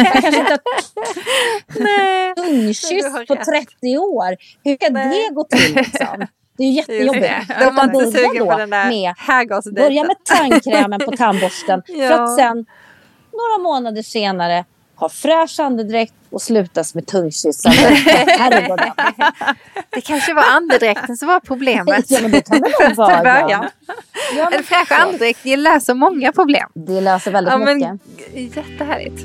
Du 2.36 2.42
tungkyss 2.42 3.12
på 3.28 3.34
rätt. 3.34 3.44
30 3.80 3.98
år. 3.98 4.36
Hur 4.64 4.74
ska 4.76 4.88
Nej. 4.90 5.26
det 5.28 5.34
gå 5.34 5.44
till? 5.44 5.74
Liksom? 5.74 6.26
Det 6.58 6.64
är 6.64 6.70
jättejobbigt. 6.72 7.24
var 7.48 7.56
Utan 7.72 7.84
inte 7.84 7.92
börja 7.98 8.10
sugen 8.10 8.38
då 8.46 8.52
på 8.52 8.58
den 8.58 8.70
där 8.70 8.88
med. 8.88 9.14
Börja 9.74 10.04
med 10.04 10.16
tandkrämen 10.24 11.00
på 11.00 11.12
tandborsten 11.16 11.82
för 11.86 11.94
Ja. 12.02 12.22
att 12.24 12.36
sen 12.36 12.66
några 13.38 13.62
månader 13.62 14.02
senare 14.02 14.64
ha 14.94 15.08
fräsch 15.08 15.60
andedräkt 15.60 16.14
och 16.30 16.42
slutas 16.42 16.94
med 16.94 17.06
tungkyssen. 17.06 17.72
Herregud. 18.38 18.78
Det 19.90 20.00
kanske 20.00 20.34
var 20.34 20.44
andedräkten 20.56 21.16
som 21.16 21.28
var 21.28 21.40
problemet. 21.40 22.10
Ja, 22.10 22.18
men 22.22 22.30
det 22.30 22.40
kan 22.48 22.60
det 22.60 22.68
nog 22.68 22.78
Till 22.88 22.94
vara. 22.96 23.22
början. 23.22 23.66
Ja, 24.36 24.44
men 24.50 24.52
En 24.52 24.64
fräsch 24.64 24.88
så. 24.88 24.94
andedräkt 24.94 25.40
det 25.42 25.56
löser 25.56 25.94
många 25.94 26.32
problem. 26.32 26.68
Det 26.74 27.00
löser 27.00 27.30
väldigt 27.30 27.52
Ja, 27.52 27.58
men, 27.58 27.98
mycket. 28.34 28.56
jättehärligt. 28.56 29.22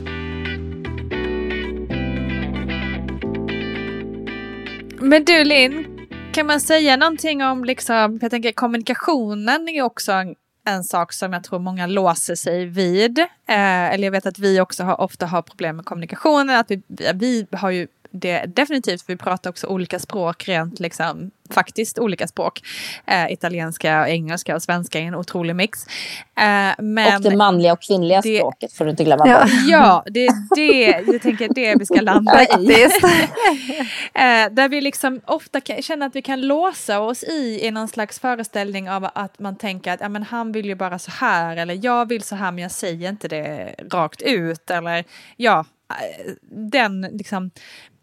Men 4.99 5.25
du 5.25 5.43
Linn, 5.43 5.85
kan 6.33 6.47
man 6.47 6.59
säga 6.59 6.97
någonting 6.97 7.43
om 7.43 7.65
liksom, 7.65 8.19
jag 8.21 8.31
tänker 8.31 8.51
kommunikationen 8.51 9.69
är 9.69 9.81
också 9.81 10.11
en, 10.11 10.35
en 10.65 10.83
sak 10.83 11.13
som 11.13 11.33
jag 11.33 11.43
tror 11.43 11.59
många 11.59 11.87
låser 11.87 12.35
sig 12.35 12.65
vid. 12.65 13.19
Eh, 13.19 13.93
eller 13.93 14.03
jag 14.03 14.11
vet 14.11 14.25
att 14.25 14.39
vi 14.39 14.61
också 14.61 14.83
har, 14.83 15.01
ofta 15.01 15.25
har 15.25 15.41
problem 15.41 15.75
med 15.75 15.85
kommunikationen, 15.85 16.55
att 16.59 16.71
vi, 16.71 16.81
vi 17.13 17.47
har 17.51 17.69
ju 17.69 17.87
det 18.13 18.45
definitivt, 18.55 19.01
för 19.01 19.13
vi 19.13 19.17
pratar 19.17 19.49
också 19.49 19.67
olika 19.67 19.99
språk 19.99 20.47
rent 20.47 20.79
liksom, 20.79 21.31
faktiskt 21.49 21.99
olika 21.99 22.27
språk. 22.27 22.61
Eh, 23.07 23.31
italienska, 23.31 24.01
och 24.01 24.07
engelska 24.07 24.55
och 24.55 24.61
svenska 24.61 24.99
är 24.99 25.03
en 25.03 25.15
otrolig 25.15 25.55
mix. 25.55 25.87
Eh, 26.37 26.73
men... 26.83 27.15
Och 27.15 27.21
det 27.21 27.35
manliga 27.35 27.73
och 27.73 27.81
kvinnliga 27.81 28.21
det- 28.21 28.37
språket 28.37 28.73
får 28.73 28.85
du 28.85 28.91
inte 28.91 29.03
glömma 29.03 29.27
Ja. 29.27 29.39
bort. 29.41 29.51
Ja, 29.67 30.03
det 30.05 30.25
är 30.25 30.55
det, 30.55 31.03
jag 31.11 31.21
tänker 31.21 31.49
det 31.55 31.75
vi 31.79 31.85
ska 31.85 32.01
landa 32.01 32.43
i. 32.43 32.87
Eh, 34.15 34.49
där 34.51 34.69
vi 34.69 34.81
liksom 34.81 35.21
ofta 35.25 35.61
kan, 35.61 35.81
känner 35.81 36.05
att 36.07 36.15
vi 36.15 36.21
kan 36.21 36.41
låsa 36.41 36.99
oss 36.99 37.23
i, 37.23 37.59
i 37.67 37.71
någon 37.71 37.87
slags 37.87 38.19
föreställning 38.19 38.89
av 38.89 39.09
att 39.15 39.39
man 39.39 39.55
tänker 39.55 39.91
att 39.93 40.01
ja, 40.01 40.09
men 40.09 40.23
han 40.23 40.51
vill 40.51 40.65
ju 40.65 40.75
bara 40.75 40.99
så 40.99 41.11
här 41.11 41.57
eller 41.57 41.79
jag 41.85 42.07
vill 42.09 42.21
så 42.23 42.35
här 42.35 42.51
men 42.51 42.61
jag 42.61 42.71
säger 42.71 43.09
inte 43.09 43.27
det 43.27 43.75
rakt 43.91 44.21
ut 44.21 44.71
eller 44.71 45.03
ja, 45.37 45.65
eh, 45.89 46.31
den 46.51 47.01
liksom 47.01 47.51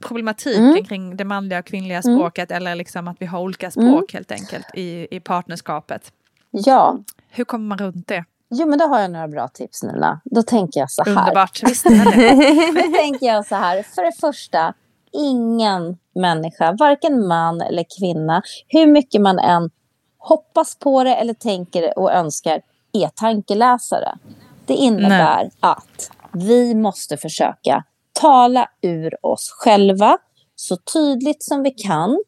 problematiken 0.01 0.65
Mm. 0.71 0.85
kring 0.85 1.17
det 1.17 1.25
manliga 1.25 1.59
och 1.59 1.65
kvinnliga 1.65 2.01
Mm. 2.05 2.17
språket 2.19 2.51
eller 2.51 2.75
liksom 2.75 3.09
att 3.09 3.17
vi 3.21 3.27
har 3.27 3.41
olika 3.41 3.71
språk 3.71 4.13
helt 4.13 4.33
enkelt 4.33 4.67
i, 4.75 5.17
i 5.17 5.21
partnerskapet. 5.21 6.13
Ja. 6.51 6.99
Hur 7.29 7.45
kommer 7.45 7.65
man 7.67 7.79
runt 7.79 8.07
det? 8.09 8.25
Jo, 8.51 8.69
men 8.69 8.79
då 8.79 8.85
har 8.85 9.01
jag 9.01 9.11
några 9.11 9.29
bra 9.29 9.49
tips 9.49 9.83
Nina. 9.83 10.21
Då 10.25 10.43
tänker 10.43 10.81
jag 10.81 10.91
så 10.91 11.03
här. 11.05 11.11
Underbart, 11.11 11.63
visste 11.67 11.89
jag 11.89 12.07
det. 12.17 12.83
Då 12.83 12.93
tänker 12.97 13.27
jag 13.27 13.47
så 13.47 13.55
här. 13.55 13.83
För 13.83 14.03
det 14.03 14.13
första, 14.21 14.75
ingen 15.13 15.99
människa, 16.15 16.73
varken 16.79 17.27
man 17.27 17.61
eller 17.61 17.85
kvinna, 17.99 18.43
hur 18.69 18.87
mycket 18.87 19.21
man 19.21 19.39
än 19.39 19.71
hoppas 20.19 20.77
på 20.79 21.05
det 21.05 21.15
eller 21.15 21.35
tänker 21.35 21.99
och 21.99 22.13
önskar, 22.13 22.61
är 22.93 23.09
tankeläsare. 23.09 24.19
Det 24.67 24.75
innebär 24.75 25.51
att 25.61 26.11
vi 26.33 26.75
måste 26.75 27.17
försöka 27.17 27.85
tala 28.21 28.69
ur 28.83 29.27
oss 29.27 29.51
själva 29.51 30.19
så 30.57 30.77
tydligt 30.77 31.43
som 31.43 31.63
vi 31.63 31.71
kan. 31.71 32.23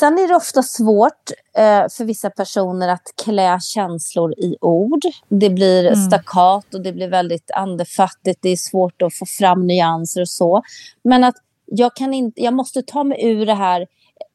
Sen 0.00 0.18
är 0.18 0.28
det 0.28 0.34
ofta 0.36 0.62
svårt 0.62 1.30
eh, 1.56 1.84
för 1.96 2.04
vissa 2.04 2.30
personer 2.30 2.88
att 2.88 3.12
klä 3.24 3.58
känslor 3.60 4.32
i 4.32 4.56
ord. 4.60 5.00
Det 5.28 5.50
blir 5.50 5.86
Mm. 5.86 6.06
stackat 6.06 6.74
och 6.74 6.80
det 6.82 6.92
blir 6.92 7.08
väldigt 7.08 7.50
andefattigt. 7.50 8.38
Det 8.42 8.48
är 8.48 8.56
svårt 8.56 9.02
att 9.02 9.14
få 9.14 9.26
fram 9.26 9.66
nyanser 9.66 10.20
och 10.20 10.28
så. 10.28 10.62
Men 11.04 11.24
att 11.24 11.34
jag, 11.66 11.96
kan 11.96 12.14
inte, 12.14 12.42
jag 12.42 12.54
måste 12.54 12.82
ta 12.82 13.04
mig 13.04 13.24
ur 13.24 13.46
det 13.46 13.54
här 13.54 13.86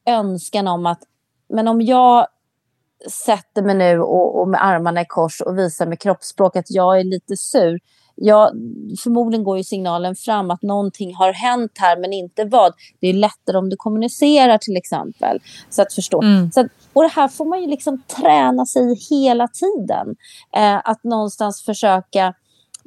önskan 0.06 0.68
om 0.68 0.86
att 0.86 1.00
men 1.48 1.68
om 1.68 1.80
jag 1.82 2.26
sätter 3.26 3.62
mig 3.62 3.74
nu 3.74 4.00
och, 4.00 4.40
och 4.40 4.48
med 4.48 4.64
armarna 4.64 5.00
i 5.00 5.04
kors 5.08 5.40
och 5.40 5.58
visar 5.58 5.86
med 5.86 6.00
kroppsspråk 6.00 6.56
att 6.56 6.70
jag 6.70 7.00
är 7.00 7.04
lite 7.04 7.36
sur. 7.36 7.78
Ja, 8.16 8.52
förmodligen 9.02 9.44
går 9.44 9.56
ju 9.56 9.64
signalen 9.64 10.16
fram 10.16 10.50
att 10.50 10.62
någonting 10.62 11.14
har 11.14 11.32
hänt 11.32 11.72
här, 11.74 11.96
men 11.96 12.12
inte 12.12 12.44
vad. 12.44 12.72
Det 13.00 13.06
är 13.06 13.14
lättare 13.14 13.58
om 13.58 13.70
du 13.70 13.76
kommunicerar 13.76 14.58
till 14.58 14.76
exempel. 14.76 15.40
Så 15.70 15.82
att 15.82 15.92
förstå. 15.92 16.22
Mm. 16.22 16.50
Så 16.52 16.60
att, 16.60 16.66
och 16.92 17.02
det 17.02 17.08
här 17.08 17.28
får 17.28 17.44
man 17.44 17.60
ju 17.60 17.66
liksom 17.66 18.02
träna 18.02 18.66
sig 18.66 18.92
i 18.92 19.14
hela 19.14 19.48
tiden. 19.48 20.16
Eh, 20.56 20.80
att 20.84 21.04
någonstans 21.04 21.62
försöka 21.62 22.34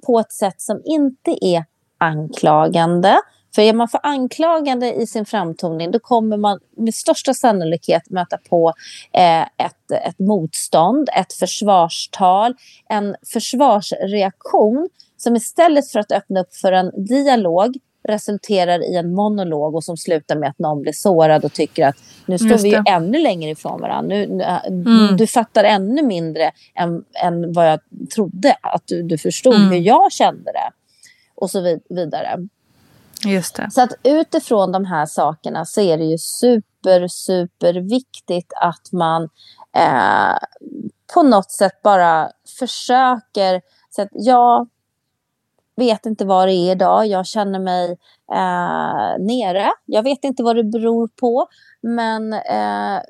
på 0.05 0.19
ett 0.19 0.31
sätt 0.31 0.61
som 0.61 0.81
inte 0.85 1.45
är 1.45 1.65
anklagande. 1.97 3.17
För 3.55 3.61
är 3.61 3.73
man 3.73 3.87
för 3.87 3.99
anklagande 4.03 4.93
i 4.93 5.07
sin 5.07 5.25
framtoning 5.25 5.91
då 5.91 5.99
kommer 5.99 6.37
man 6.37 6.59
med 6.77 6.95
största 6.95 7.33
sannolikhet 7.33 8.09
möta 8.09 8.37
på 8.49 8.73
eh, 9.13 9.41
ett, 9.41 9.91
ett 10.07 10.19
motstånd, 10.19 11.09
ett 11.15 11.33
försvarstal, 11.33 12.55
en 12.89 13.15
försvarsreaktion 13.33 14.89
som 15.21 15.35
istället 15.35 15.91
för 15.91 15.99
att 15.99 16.11
öppna 16.11 16.39
upp 16.39 16.55
för 16.55 16.71
en 16.71 17.05
dialog 17.05 17.77
resulterar 18.03 18.91
i 18.91 18.95
en 18.95 19.13
monolog 19.13 19.75
och 19.75 19.83
som 19.83 19.97
slutar 19.97 20.35
med 20.35 20.49
att 20.49 20.59
någon 20.59 20.81
blir 20.81 20.93
sårad 20.93 21.45
och 21.45 21.53
tycker 21.53 21.87
att 21.87 21.95
nu 22.25 22.37
står 22.37 22.57
vi 22.63 22.69
ju 22.69 22.83
ännu 22.87 23.19
längre 23.19 23.51
ifrån 23.51 23.81
varandra. 23.81 24.15
Nu, 24.15 24.27
nu 24.27 24.43
äh, 24.43 24.65
mm. 24.65 25.17
Du 25.17 25.27
fattar 25.27 25.63
ännu 25.63 26.03
mindre 26.03 26.51
än, 26.75 27.03
än 27.23 27.53
vad 27.53 27.71
jag 27.71 27.79
trodde 28.15 28.55
att 28.61 28.83
du, 28.85 29.03
du 29.03 29.17
förstod 29.17 29.55
mm. 29.55 29.69
hur 29.69 29.77
jag 29.77 30.11
kände 30.11 30.51
det. 30.51 30.71
Och 31.35 31.49
så 31.51 31.61
vid, 31.61 31.79
vidare. 31.89 32.47
Just 33.25 33.55
det. 33.55 33.71
Så 33.71 33.81
att 33.81 33.93
utifrån 34.03 34.71
de 34.71 34.85
här 34.85 35.05
sakerna 35.05 35.65
så 35.65 35.81
är 35.81 35.97
det 35.97 36.05
ju 36.05 36.17
super, 36.17 37.07
super 37.07 37.73
viktigt 37.73 38.53
att 38.61 38.91
man 38.91 39.23
eh, 39.75 40.37
på 41.13 41.23
något 41.23 41.51
sätt 41.51 41.81
bara 41.83 42.31
försöker 42.59 43.61
så 43.89 44.01
att 44.01 44.09
jag 44.11 44.67
vet 45.79 46.05
inte 46.05 46.25
vad 46.25 46.47
det 46.47 46.53
är 46.53 46.71
idag. 46.71 47.07
Jag 47.07 47.25
känner 47.25 47.59
mig 47.59 47.97
eh, 48.31 49.25
nere. 49.25 49.71
Jag 49.85 50.03
vet 50.03 50.23
inte 50.23 50.43
vad 50.43 50.55
det 50.55 50.63
beror 50.63 51.07
på. 51.07 51.47
Men 51.81 52.33
eh, 52.33 53.01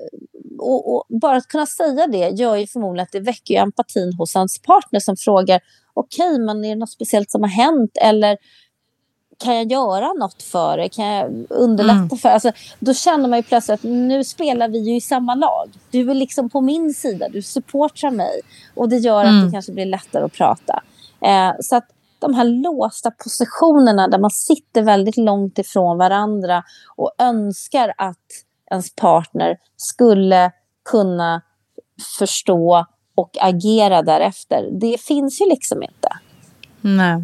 och, 0.60 0.96
och 0.96 1.06
bara 1.22 1.38
att 1.38 1.48
kunna 1.48 1.66
säga 1.66 2.08
det 2.08 2.30
gör 2.30 2.56
ju 2.56 2.68
förmodligen 2.68 3.04
att 3.04 3.12
det 3.12 3.20
väcker 3.20 3.62
empatin 3.62 4.14
hos 4.14 4.36
hans 4.36 4.60
partner 4.60 5.00
som 5.00 5.18
frågar 5.18 5.62
okej, 5.94 6.32
okay, 6.32 6.46
men 6.46 6.66
är 6.66 6.70
det 6.70 6.76
något 6.76 6.90
speciellt 6.90 7.32
som 7.32 7.42
har 7.42 7.50
hänt? 7.50 7.98
Eller 8.02 8.38
kan 9.44 9.56
jag 9.56 9.72
göra 9.72 10.14
något 10.14 10.44
för 10.44 10.78
dig? 10.78 10.90
Kan 10.90 11.06
jag 11.06 11.46
underlätta 11.50 11.98
mm. 11.98 12.18
för 12.18 12.30
alltså, 12.30 12.52
Då 12.80 12.94
känner 12.94 13.30
man 13.30 13.40
ju 13.40 13.44
plötsligt 13.44 13.74
att 13.74 13.84
nu 13.84 14.24
spelar 14.24 14.68
vi 14.68 14.80
ju 14.80 14.96
i 14.96 15.02
samma 15.02 15.36
lag. 15.36 15.70
Du 15.92 16.12
är 16.12 16.14
liksom 16.14 16.50
på 16.50 16.62
min 16.62 16.94
sida, 16.94 17.30
du 17.30 17.42
supportar 17.42 18.12
mig. 18.12 18.42
Och 18.76 18.90
det 18.90 18.98
gör 18.98 19.24
mm. 19.24 19.38
att 19.38 19.46
det 19.46 19.52
kanske 19.52 19.72
blir 19.72 19.86
lättare 19.86 20.24
att 20.24 20.34
prata. 20.34 20.84
Eh, 21.22 21.52
så 21.60 21.76
att 21.76 21.88
de 22.20 22.34
här 22.34 22.44
låsta 22.44 23.12
positionerna 23.12 24.08
där 24.08 24.20
man 24.20 24.32
sitter 24.32 24.82
väldigt 24.82 25.18
långt 25.18 25.60
ifrån 25.60 25.98
varandra 25.98 26.64
och 26.96 27.12
önskar 27.20 27.94
att 27.98 28.18
ens 28.72 28.96
partner 28.96 29.58
skulle 29.78 30.52
kunna 30.90 31.42
förstå 32.20 32.86
och 33.16 33.38
agera 33.42 34.02
därefter. 34.02 34.70
Det 34.72 35.02
finns 35.02 35.42
ju 35.42 35.46
liksom 35.46 35.84
inte. 35.84 36.10
Nej. 36.82 37.24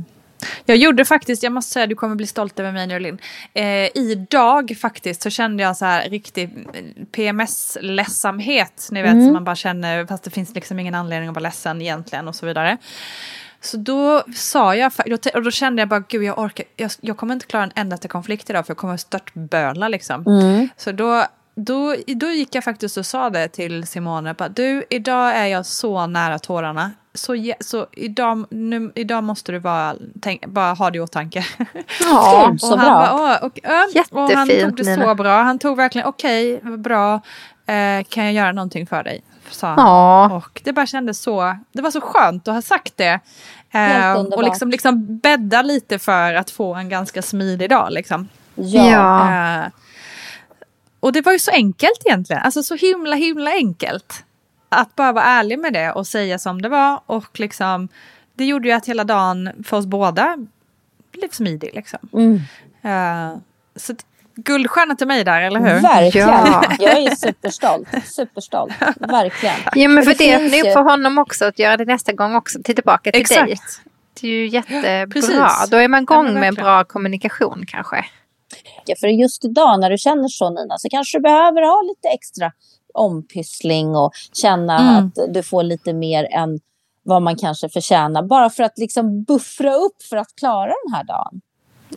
Jag 0.66 0.78
gjorde 0.78 1.06
faktiskt, 1.06 1.44
jag 1.44 1.52
måste 1.54 1.72
säga 1.72 1.88
du 1.88 1.96
kommer 1.96 2.16
bli 2.16 2.28
stolt 2.28 2.60
över 2.60 2.72
mig 2.72 2.88
nu 2.88 3.00
Linn. 3.00 3.18
Eh, 3.54 3.98
idag 3.98 4.78
faktiskt 4.82 5.22
så 5.22 5.30
kände 5.30 5.64
jag 5.64 5.78
så 5.78 5.86
här 5.86 6.10
riktig 6.10 6.68
PMS-ledsamhet. 7.12 8.88
Ni 8.92 9.02
vet, 9.02 9.12
mm. 9.12 9.26
som 9.26 9.34
man 9.34 9.44
bara 9.44 9.56
känner 9.56 10.06
fast 10.06 10.24
det 10.24 10.30
finns 10.30 10.56
liksom 10.56 10.80
ingen 10.80 10.96
anledning 10.96 11.30
att 11.30 11.36
vara 11.36 11.44
ledsen 11.44 11.82
egentligen 11.82 12.28
och 12.28 12.36
så 12.36 12.46
vidare. 12.46 12.78
Så 13.66 13.78
då 13.78 14.24
sa 14.36 14.76
jag, 14.76 14.92
och 15.34 15.44
då 15.44 15.52
kände 15.52 15.82
jag 15.82 15.90
bara, 15.90 16.04
gud 16.08 16.24
jag 16.24 16.40
orkar, 16.40 16.66
jag, 16.76 16.92
jag 17.02 17.18
kommer 17.18 17.34
inte 17.34 17.46
klara 17.46 17.64
en 17.64 17.72
endaste 17.76 18.08
konflikt 18.08 18.50
idag 18.50 18.66
för 18.66 18.72
jag 18.72 18.78
kommer 18.78 18.98
störtböla 18.98 19.88
liksom. 19.88 20.28
Mm. 20.28 20.70
Så 20.78 20.92
då, 20.92 21.26
då, 21.56 21.96
då 22.08 22.28
gick 22.28 22.56
jag 22.56 22.64
faktiskt 22.64 22.98
och 22.98 23.06
sa 23.06 23.30
det 23.30 23.48
till 23.48 23.88
Simone, 23.88 24.34
bara, 24.34 24.50
du 24.50 24.84
idag 24.90 25.36
är 25.36 25.46
jag 25.46 25.66
så 25.66 26.08
nära 26.08 26.40
tårarna. 26.40 26.92
Så, 27.14 27.54
så 27.60 27.88
idag, 27.92 28.46
nu, 28.50 28.92
idag 28.96 29.24
måste 29.24 29.52
du 29.52 29.60
bara, 29.60 29.96
tänk, 30.22 30.46
bara 30.46 30.74
ha 30.74 30.90
det 30.90 30.98
i 30.98 31.02
åtanke. 31.02 31.46
Ja, 32.00 32.50
och 32.54 32.60
så 32.60 32.76
han 32.76 32.86
bra. 32.86 33.18
Bara, 33.18 33.38
och, 33.38 33.46
och, 33.46 34.24
och 34.24 34.32
han 34.32 34.48
tog 34.48 34.76
det 34.76 34.84
Nina. 34.84 35.06
så 35.06 35.16
bra. 35.16 35.44
Han 35.44 35.60
tog 35.60 35.78
verkligen, 35.78 36.08
okej, 36.08 36.56
okay, 36.56 36.78
bra. 36.78 37.22
Eh, 37.66 38.04
kan 38.10 38.26
jag 38.26 38.34
göra 38.34 38.52
någonting 38.52 38.88
för 38.88 39.04
dig? 39.04 39.24
Sa 39.52 39.68
han. 39.68 39.78
Ja. 39.78 40.36
Och 40.36 40.62
det 40.64 40.74
bara 40.74 40.86
kändes 40.86 41.22
så, 41.22 41.58
det 41.72 41.82
var 41.82 41.92
så 41.92 42.02
skönt 42.02 42.48
att 42.48 42.54
ha 42.54 42.62
sagt 42.62 42.98
det. 42.98 43.20
Eh, 43.72 44.14
och 44.14 44.44
liksom, 44.44 44.70
liksom 44.70 45.18
bädda 45.18 45.62
lite 45.62 46.00
för 46.00 46.34
att 46.34 46.52
få 46.52 46.74
en 46.76 46.90
ganska 46.90 47.22
smidig 47.22 47.70
dag. 47.70 47.92
Liksom. 47.92 48.28
Ja. 48.56 49.32
Eh, 49.32 49.68
och 51.00 51.14
det 51.14 51.22
var 51.22 51.32
ju 51.32 51.40
så 51.40 51.52
enkelt 51.52 52.02
egentligen. 52.06 52.42
Alltså 52.42 52.64
så 52.64 52.76
himla 52.76 53.16
himla 53.16 53.52
enkelt. 53.52 54.24
Att 54.70 54.96
bara 54.96 55.12
vara 55.12 55.26
ärlig 55.26 55.60
med 55.60 55.74
det 55.74 55.92
och 55.92 56.08
säga 56.08 56.40
som 56.40 56.62
det 56.62 56.70
var. 56.70 57.00
Och 57.06 57.40
liksom, 57.40 57.88
det 58.34 58.46
gjorde 58.46 58.68
ju 58.68 58.74
att 58.74 58.86
hela 58.86 59.04
dagen 59.04 59.50
för 59.64 59.78
oss 59.78 59.86
båda 59.86 60.38
blev 61.12 61.30
smidig. 61.30 61.72
Liksom. 61.74 62.00
Mm. 62.14 62.34
Uh, 62.86 63.38
så 63.76 63.96
guldstjärna 64.36 64.96
till 64.96 65.08
mig 65.08 65.24
där, 65.24 65.42
eller 65.42 65.60
hur? 65.60 65.82
Verkligen. 65.82 66.30
Ja. 66.30 66.64
Jag 66.80 66.98
är 66.98 67.16
superstolt. 67.16 67.88
Superstolt. 68.06 68.74
Verkligen. 69.00 69.56
Ja, 69.76 69.88
men 69.88 70.04
för 70.04 70.14
det, 70.14 70.18
det 70.18 70.36
öppnar 70.36 70.58
ju 70.58 70.64
för 70.74 70.84
honom 70.84 71.18
också 71.18 71.46
att 71.46 71.60
göra 71.60 71.78
det 71.78 71.86
nästa 71.86 72.14
gång 72.14 72.36
också. 72.36 72.60
Till 72.64 72.76
tillbaka 72.76 73.12
till 73.12 73.22
Exakt. 73.22 73.48
dig. 73.48 73.58
Det 74.22 74.28
är 74.28 74.32
ju 74.32 74.48
jättebra. 74.48 75.08
Precis. 75.08 75.70
Då 75.70 75.78
är 75.78 75.88
man 75.88 76.04
igång 76.04 76.26
ja, 76.28 76.34
med 76.34 76.56
bra 76.56 76.84
kommunikation 76.84 77.66
kanske. 77.68 78.06
Ja, 78.86 78.96
för 79.00 79.08
just 79.08 79.46
idag 79.46 79.80
när 79.80 79.90
du 79.90 79.98
känner 79.98 80.28
så 80.28 80.50
Nina 80.50 80.78
så 80.78 80.90
kanske 80.90 81.18
du 81.18 81.22
behöver 81.22 81.62
ha 81.62 81.82
lite 81.82 82.08
extra 82.08 82.52
ompyssling 82.94 83.96
och 83.96 84.12
känna 84.34 84.80
mm. 84.80 84.96
att 84.96 85.34
du 85.34 85.44
får 85.44 85.64
lite 85.64 85.94
mer 85.94 86.28
än 86.32 86.60
vad 87.04 87.22
man 87.22 87.36
kanske 87.36 87.70
förtjänar. 87.70 88.24
Bara 88.24 88.50
för 88.50 88.64
att 88.64 88.78
liksom 88.78 89.24
buffra 89.24 89.74
upp 89.74 90.04
för 90.10 90.18
att 90.18 90.36
klara 90.40 90.74
den 90.86 90.94
här 90.94 91.04
dagen. 91.04 91.42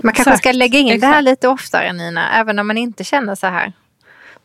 Man 0.02 0.14
kanske 0.14 0.30
Exakt. 0.30 0.38
ska 0.38 0.52
lägga 0.52 0.78
in 0.78 0.86
Exakt. 0.86 1.00
det 1.00 1.06
här 1.06 1.22
lite 1.22 1.48
oftare 1.48 1.92
Nina, 1.92 2.38
även 2.40 2.58
om 2.58 2.66
man 2.66 2.78
inte 2.78 3.04
känner 3.04 3.34
så 3.34 3.46
här. 3.46 3.72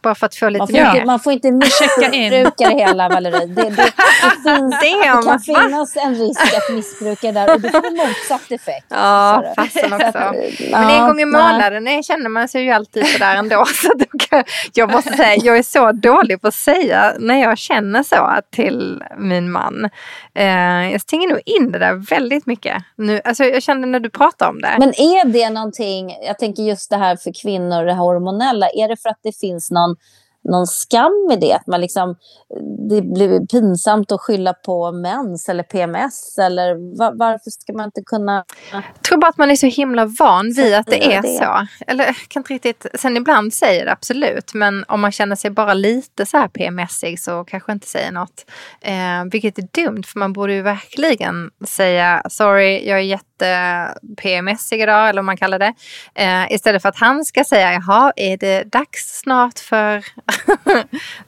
Bara 0.04 0.16
för 0.16 0.26
att 0.26 0.36
få 0.36 0.50
lite 0.50 0.60
man 0.60 0.68
får 0.68 0.74
mer. 0.74 0.94
Inte, 0.94 1.06
man 1.06 1.20
får 1.20 1.34
inte 1.34 1.52
missbruka 1.52 2.70
det 2.70 2.76
hela 2.76 3.10
Valerie. 3.10 3.46
Det, 3.46 3.64
det, 3.64 3.70
det, 3.70 3.90
finns, 4.44 4.80
det 4.82 5.24
kan 5.26 5.40
finnas 5.40 5.98
en 5.98 6.16
risk 6.16 6.42
att 6.42 6.76
missbruka 6.76 7.32
där 7.32 7.54
och 7.54 7.62
det 7.62 7.72
får 7.72 8.08
motsatt 8.08 8.52
effekt. 8.52 8.86
Ja, 8.90 9.44
fasen 9.56 9.94
också. 9.94 10.06
Att, 10.18 10.36
Men 10.72 10.90
en 10.90 11.08
gång 11.08 11.20
i 11.20 11.26
månaden 11.26 11.84
nej. 11.84 12.04
känner 12.04 12.30
man 12.30 12.48
sig 12.48 12.64
ju 12.64 12.72
alltid 12.72 13.08
sådär 13.08 13.36
ändå. 13.36 13.66
Så 13.74 13.90
kan, 14.30 14.44
jag 14.74 14.92
måste 14.92 15.14
säga, 15.14 15.36
jag 15.36 15.58
är 15.58 15.64
så 15.64 15.92
dålig 15.92 16.42
på 16.42 16.48
att 16.48 16.54
säga 16.54 17.14
när 17.20 17.42
jag 17.42 17.58
känner 17.58 18.04
så 18.04 18.40
till 18.52 19.04
min 19.18 19.52
man. 19.52 19.90
Eh, 20.36 20.92
jag 20.92 21.02
stänger 21.02 21.28
nog 21.28 21.42
in 21.46 21.72
det 21.72 21.80
där 21.80 21.94
väldigt 21.94 22.46
mycket. 22.46 22.84
Nu, 22.96 23.22
alltså 23.24 23.44
jag 23.44 23.64
kände 23.64 23.88
när 23.88 24.00
du 24.00 24.10
pratade 24.10 24.52
om 24.52 24.62
det. 24.62 24.76
Men 24.80 24.90
är 24.90 25.26
det 25.26 25.50
någonting, 25.50 26.18
jag 26.28 26.40
tänker 26.40 26.64
just 26.64 26.90
det 26.90 26.98
här 26.98 27.16
för 27.16 27.42
kvinnor, 27.42 27.86
det 27.86 27.94
hormonella, 27.94 28.70
är 28.70 28.88
det 28.88 28.98
för 28.98 29.10
att 29.10 29.20
det 29.24 29.40
finns 29.40 29.72
någon 29.72 29.93
någon 30.44 30.68
skam 30.68 31.30
i 31.32 31.36
det. 31.36 31.54
Att 31.54 31.68
man 31.68 31.82
liksom, 31.82 32.16
det 32.90 33.02
blir 33.02 33.46
pinsamt 33.46 34.12
att 34.12 34.22
skylla 34.22 34.54
på 34.54 34.92
mens 34.92 35.50
eller 35.50 35.64
PMS. 35.64 36.38
Eller 36.38 36.98
var, 36.98 37.14
varför 37.18 37.52
ska 37.52 37.74
man 37.74 37.86
inte 37.86 38.02
kunna... 38.06 38.46
Jag 38.72 38.84
tror 39.08 39.18
bara 39.18 39.30
att 39.30 39.38
man 39.38 39.52
är 39.52 39.56
så 39.56 39.68
himla 39.68 40.06
van 40.06 40.54
vid 40.54 40.74
att 40.74 40.88
det 40.88 41.16
är 41.16 41.22
det. 41.22 41.28
så. 41.28 41.68
Eller 41.88 42.06
kan 42.28 42.40
inte 42.40 42.54
riktigt, 42.54 42.86
sen 42.94 43.18
ibland 43.18 43.54
säger 43.54 43.86
det 43.86 43.92
absolut. 43.92 44.54
Men 44.54 44.86
om 44.88 45.02
man 45.02 45.12
känner 45.12 45.36
sig 45.36 45.52
bara 45.52 45.74
lite 45.74 46.26
så 46.26 46.38
här 46.38 46.48
PMSig 46.48 47.20
så 47.20 47.44
kanske 47.44 47.72
inte 47.72 47.88
säger 47.88 48.12
något. 48.12 48.46
Eh, 48.82 49.32
vilket 49.32 49.58
är 49.58 49.84
dumt 49.84 50.04
för 50.04 50.20
man 50.20 50.34
borde 50.34 50.54
ju 50.54 50.62
verkligen 50.62 51.52
säga 51.68 52.24
sorry 52.30 52.88
jag 52.88 53.00
är 53.00 53.04
jätte 53.04 53.33
PMS 54.18 54.74
idag, 54.74 55.10
eller 55.10 55.22
vad 55.22 55.26
man 55.26 55.38
kallar 55.38 55.60
det. 55.60 55.74
Eh, 56.16 56.52
istället 56.52 56.82
för 56.82 56.90
att 56.90 57.00
han 57.00 57.26
ska 57.26 57.44
säga, 57.44 57.74
jaha, 57.74 58.14
är 58.16 58.38
det 58.38 58.64
dags 58.64 59.20
snart 59.20 59.60
för... 59.60 60.04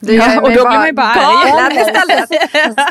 du 0.00 0.14
ja, 0.14 0.40
och 0.40 0.48
då 0.48 0.68
blir 0.68 0.78
man 0.78 0.86
ju 0.86 0.92
bara 0.92 1.06
arg 1.06 1.76
istället. 1.80 2.28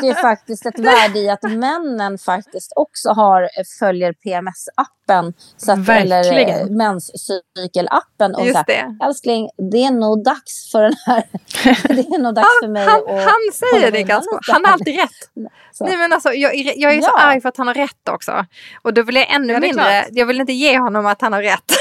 Det 0.02 0.08
är 0.08 0.22
faktiskt 0.22 0.66
ett 0.66 0.78
värde 0.78 1.18
i 1.18 1.30
att 1.30 1.42
männen 1.42 2.18
faktiskt 2.18 2.72
också 2.76 3.08
har, 3.08 3.48
följer 3.78 4.12
PMS-appen 4.12 4.96
appen. 5.06 5.32
Så 5.56 5.72
att, 5.72 5.88
eller 5.88 6.38
eh, 6.48 6.66
menscykelappen. 6.66 8.34
Och 8.34 8.46
Just 8.46 8.52
så 8.52 8.58
här, 8.58 8.64
det. 8.98 9.04
älskling, 9.04 9.48
det 9.72 9.84
är 9.84 9.90
nog 9.90 10.24
dags 10.24 10.70
för 10.72 10.82
den 10.82 10.94
här. 11.06 11.24
det 11.94 12.00
är 12.14 12.18
nog 12.18 12.34
dags 12.34 12.48
för 12.62 12.68
mig 12.68 12.86
Han, 12.86 13.00
att 13.00 13.24
han 13.24 13.34
säger 13.52 13.90
det 13.92 14.02
ganska 14.02 14.36
lite 14.36 14.52
Han 14.52 14.64
har 14.64 14.72
alltid 14.72 14.96
rätt. 14.96 15.50
Så. 15.72 15.84
Nej, 15.84 15.96
men 15.96 16.12
alltså, 16.12 16.32
jag, 16.32 16.54
är- 16.54 16.72
jag 16.82 16.94
är 16.94 17.00
så 17.02 17.10
Ja. 17.16 17.22
arg 17.22 17.40
för 17.40 17.48
att 17.48 17.56
han 17.56 17.66
har 17.66 17.74
rätt 17.74 18.08
också. 18.10 18.46
Och 18.82 18.94
då 18.94 19.02
vill 19.02 19.14
jag 19.16 19.34
ännu 19.34 19.52
Ja, 19.52 19.60
mindre, 19.60 19.82
klart. 19.84 20.06
jag 20.10 20.26
vill 20.26 20.40
inte 20.40 20.52
ge 20.52 20.78
honom 20.78 21.06
att 21.06 21.20
han 21.20 21.32
har 21.32 21.42
rätt. 21.42 21.72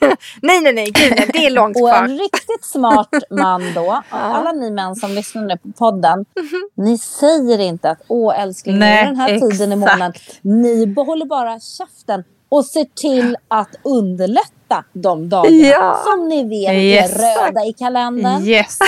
nej, 0.42 0.60
nej, 0.60 0.72
nej, 0.72 0.90
gud, 0.90 1.12
nej, 1.16 1.30
det 1.32 1.46
är 1.46 1.50
långt 1.50 1.76
Och 1.80 1.82
kvar. 1.88 2.02
en 2.04 2.18
riktigt 2.18 2.64
smart 2.64 3.08
man 3.30 3.72
då, 3.74 4.02
alla 4.10 4.52
ni 4.52 4.70
män 4.70 4.96
som 4.96 5.10
lyssnar 5.10 5.42
nu 5.42 5.56
på 5.56 5.72
podden, 5.72 6.24
ni 6.76 6.98
säger 6.98 7.58
inte 7.58 7.90
att 7.90 8.02
åh 8.08 8.40
älskling, 8.40 8.78
Nej, 8.78 9.04
den 9.06 9.16
här 9.16 9.28
tiden 9.28 9.72
i 9.72 9.74
exakt. 9.74 9.92
månaden. 9.98 10.12
Ni 10.42 10.86
behåller 10.86 11.26
bara 11.26 11.60
käften 11.60 12.24
och 12.52 12.64
ser 12.66 12.84
till 12.94 13.36
att 13.48 13.76
underlätta 13.82 14.84
de 14.92 15.28
dagarna 15.28 15.56
Ja. 15.56 16.02
som 16.04 16.28
ni 16.28 16.48
vet 16.48 16.74
Yes. 16.74 17.12
är 17.12 17.18
röda 17.18 17.64
i 17.64 17.72
kalendern. 17.72 18.42
Yes, 18.42 18.78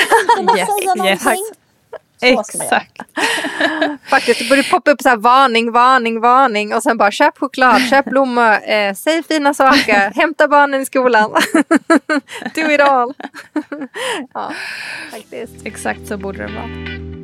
man 0.45 0.59
yes, 0.59 0.69
säga 0.69 1.11
yes. 1.11 1.25
någonting? 1.25 1.45
Göra. 2.23 2.41
Exakt. 2.41 2.99
Faktiskt, 4.11 4.39
det 4.41 4.49
borde 4.49 4.63
poppa 4.63 4.91
upp 4.91 5.03
så 5.03 5.09
här 5.09 5.17
varning, 5.17 5.73
varning, 5.73 6.21
varning 6.21 6.75
och 6.75 6.83
sen 6.83 6.97
bara 6.97 7.11
köp 7.11 7.39
choklad, 7.39 7.83
köp 7.91 8.05
blommor, 8.05 8.69
eh, 8.71 8.95
säg 8.95 9.23
fina 9.23 9.55
saker, 9.55 10.15
hämta 10.21 10.49
barnen 10.49 10.81
i 10.81 10.87
skolan. 10.87 11.31
Do 12.55 12.71
it 12.71 12.81
all. 12.81 13.13
ja, 14.35 14.53
faktiskt. 15.13 15.67
Exakt 15.67 16.07
så 16.09 16.17
borde 16.17 16.39
det 16.39 16.53
vara. 16.53 17.24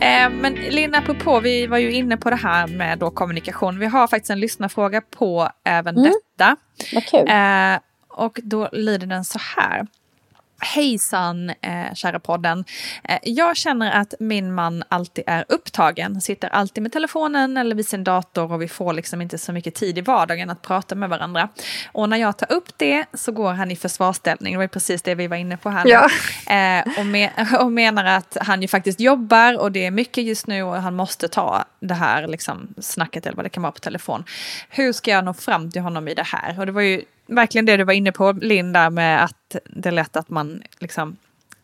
Eh, 0.00 0.30
men 0.30 0.54
Linn, 0.54 0.94
apropå, 0.94 1.40
vi 1.40 1.66
var 1.66 1.78
ju 1.78 1.92
inne 1.92 2.16
på 2.16 2.30
det 2.30 2.36
här 2.36 2.66
med 2.66 2.98
då 2.98 3.10
kommunikation. 3.10 3.78
Vi 3.78 3.86
har 3.86 4.06
faktiskt 4.06 4.30
en 4.30 4.40
lyssnarfråga 4.40 5.00
på 5.00 5.48
även 5.64 5.94
detta. 5.94 6.56
Vad 6.94 7.04
kul. 7.06 7.28
Eh, 7.28 7.78
och 8.08 8.40
då 8.42 8.68
lyder 8.72 9.06
den 9.06 9.24
så 9.24 9.38
här. 9.56 9.86
Hejsan, 10.60 11.50
eh, 11.50 11.94
kära 11.94 12.20
podden. 12.20 12.64
Eh, 13.04 13.18
jag 13.22 13.56
känner 13.56 13.90
att 14.00 14.14
min 14.20 14.54
man 14.54 14.84
alltid 14.88 15.24
är 15.26 15.44
upptagen, 15.48 16.20
sitter 16.20 16.48
alltid 16.48 16.82
med 16.82 16.92
telefonen 16.92 17.56
eller 17.56 17.76
vid 17.76 17.88
sin 17.88 18.04
dator 18.04 18.52
och 18.52 18.62
vi 18.62 18.68
får 18.68 18.92
liksom 18.92 19.22
inte 19.22 19.38
så 19.38 19.52
mycket 19.52 19.74
tid 19.74 19.98
i 19.98 20.00
vardagen 20.00 20.50
att 20.50 20.62
prata 20.62 20.94
med 20.94 21.08
varandra. 21.08 21.48
Och 21.92 22.08
när 22.08 22.16
jag 22.16 22.36
tar 22.36 22.52
upp 22.52 22.68
det 22.76 23.04
så 23.14 23.32
går 23.32 23.52
han 23.52 23.70
i 23.70 23.76
försvarsställning, 23.76 24.52
det 24.52 24.56
var 24.56 24.64
ju 24.64 24.68
precis 24.68 25.02
det 25.02 25.14
vi 25.14 25.26
var 25.26 25.36
inne 25.36 25.56
på 25.56 25.70
här. 25.70 25.86
Ja. 25.86 26.08
Eh, 26.54 26.98
och, 26.98 27.06
me 27.06 27.30
och 27.60 27.72
menar 27.72 28.04
att 28.04 28.36
han 28.40 28.62
ju 28.62 28.68
faktiskt 28.68 29.00
jobbar 29.00 29.58
och 29.58 29.72
det 29.72 29.86
är 29.86 29.90
mycket 29.90 30.24
just 30.24 30.46
nu 30.46 30.62
och 30.62 30.82
han 30.82 30.94
måste 30.94 31.28
ta 31.28 31.64
det 31.80 31.94
här 31.94 32.26
liksom, 32.26 32.74
snacket 32.80 33.26
eller 33.26 33.36
vad 33.36 33.44
det 33.44 33.50
kan 33.50 33.62
vara 33.62 33.72
på 33.72 33.78
telefon. 33.78 34.24
Hur 34.68 34.92
ska 34.92 35.10
jag 35.10 35.24
nå 35.24 35.34
fram 35.34 35.70
till 35.70 35.82
honom 35.82 36.08
i 36.08 36.14
det 36.14 36.26
här? 36.26 36.60
Och 36.60 36.66
det 36.66 36.72
var 36.72 36.82
ju 36.82 37.02
verkligen 37.28 37.66
det 37.66 37.76
du 37.76 37.84
var 37.84 37.92
inne 37.92 38.12
på, 38.12 38.32
Linn, 38.32 38.72
där 38.72 38.90
med 38.90 39.24
att 39.24 39.56
det 39.76 39.88
är 39.88 39.92
lätt 39.92 40.16
att 40.16 40.28
man 40.28 40.62
liksom 40.78 41.16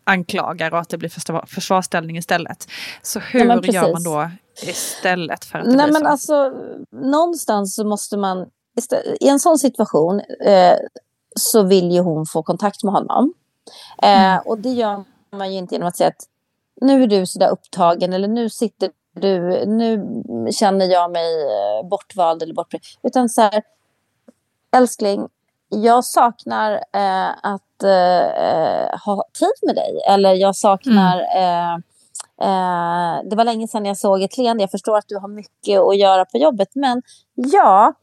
anklagar 0.05 0.73
och 0.73 0.79
att 0.79 0.89
det 0.89 0.99
blir 0.99 1.09
försvar 1.09 1.45
försvarsställning 1.49 2.17
istället. 2.17 2.69
Så 3.03 3.21
hur 3.21 3.45
men 3.45 3.63
gör 3.63 3.93
man 3.93 4.03
då 4.03 4.31
istället 4.63 5.45
för 5.45 5.59
att 5.59 5.65
det 5.65 5.77
Nej, 5.77 5.87
blir 5.87 5.93
men 5.93 6.03
så? 6.03 6.09
alltså, 6.09 6.53
någonstans 6.91 7.75
så 7.75 7.85
måste 7.85 8.17
man... 8.17 8.47
I 9.21 9.29
en 9.29 9.41
sån 9.41 9.59
situation 9.59 10.21
eh, 10.47 10.77
så 11.37 11.63
vill 11.63 11.91
ju 11.93 12.01
hon 12.01 12.27
få 12.27 12.43
kontakt 12.43 12.83
med 12.85 12.93
honom. 12.95 13.35
Eh, 14.03 14.37
Och 14.37 14.59
det 14.59 14.69
gör 14.69 15.05
man 15.37 15.53
ju 15.53 15.59
inte 15.59 15.75
genom 15.75 15.89
att 15.89 15.97
säga 15.97 16.09
att 16.09 16.29
nu 16.81 17.03
är 17.03 17.07
du 17.07 17.27
så 17.27 17.39
där 17.39 17.51
upptagen 17.51 18.13
eller 18.13 18.29
nu 18.29 18.51
sitter 18.51 18.91
du, 19.15 19.67
nu 19.67 20.07
känner 20.53 20.87
jag 20.87 21.13
mig 21.13 21.43
eh, 21.43 21.89
bortvald 21.89 22.43
eller 22.43 22.55
bortprioriterad. 22.55 22.99
Utan 23.03 23.29
så 23.29 23.43
här, 23.43 23.63
älskling, 24.77 25.29
jag 25.83 26.05
saknar 26.05 26.73
eh, 26.73 27.31
att 27.43 27.83
eh, 27.83 28.99
ha 29.05 29.25
tid 29.39 29.67
med 29.67 29.75
dig. 29.75 30.01
Eller 30.09 30.35
jag 30.35 30.57
saknar... 30.57 31.21
Eh, 31.37 31.75
eh, 32.41 33.23
det 33.31 33.37
var 33.37 33.45
länge 33.45 33.69
sedan 33.69 33.85
jag 33.85 33.97
såg 33.97 34.23
ett 34.23 34.39
leende. 34.39 34.63
Jag 34.63 34.71
förstår 34.71 34.97
att 34.99 35.09
du 35.09 35.19
har 35.19 35.29
mycket 35.29 35.81
att 35.81 35.99
göra 35.99 36.25
på 36.25 36.39
jobbet. 36.39 36.69
Men 36.75 37.03
jag 37.35 37.95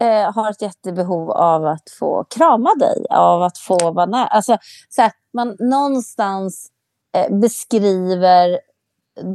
eh, 0.00 0.34
har 0.34 0.50
ett 0.50 0.62
jättebehov 0.62 1.30
av 1.30 1.66
att 1.66 1.90
få 1.98 2.24
krama 2.24 2.74
dig. 2.74 3.06
Av 3.10 3.42
att 3.42 3.58
få 3.58 3.92
vara 3.92 4.06
nära. 4.06 4.26
Alltså, 4.26 4.58
så 4.88 5.02
här, 5.02 5.12
man 5.32 5.56
någonstans 5.58 6.70
eh, 7.16 7.36
beskriver 7.36 8.60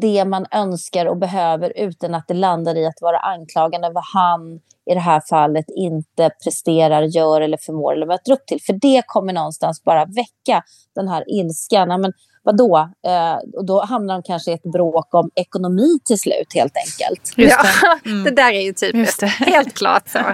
det 0.01 0.25
man 0.25 0.45
önskar 0.51 1.05
och 1.05 1.17
behöver 1.17 1.73
utan 1.75 2.15
att 2.15 2.27
det 2.27 2.33
landar 2.33 2.75
i 2.75 2.85
att 2.85 3.01
vara 3.01 3.19
anklagande 3.19 3.89
vad 3.89 4.03
han 4.13 4.59
i 4.91 4.93
det 4.93 4.99
här 4.99 5.21
fallet 5.29 5.65
inte 5.67 6.29
presterar, 6.43 7.01
gör 7.01 7.41
eller 7.41 7.57
förmår 7.57 7.93
eller 7.93 8.05
möter 8.05 8.31
upp 8.31 8.45
till. 8.45 8.61
För 8.61 8.73
det 8.73 9.03
kommer 9.07 9.33
någonstans 9.33 9.83
bara 9.83 10.05
väcka 10.05 10.63
den 10.95 11.07
här 11.07 11.23
ilskan. 11.27 11.89
Ja, 11.89 11.97
Men 11.97 12.13
vadå? 12.43 12.89
Eh, 13.07 13.37
och 13.53 13.65
då 13.65 13.83
hamnar 13.83 14.13
de 14.13 14.23
kanske 14.23 14.51
i 14.51 14.53
ett 14.53 14.71
bråk 14.71 15.13
om 15.13 15.31
ekonomi 15.35 15.99
till 16.05 16.19
slut 16.19 16.53
helt 16.55 16.73
enkelt. 16.77 17.33
Just 17.37 17.55
ja, 17.83 17.89
det. 18.03 18.09
Mm. 18.09 18.23
det 18.23 18.31
där 18.31 18.51
är 18.51 18.61
ju 18.61 18.73
typiskt. 18.73 19.19
det. 19.19 19.27
Helt 19.27 19.73
klart 19.73 20.07
så. 20.07 20.19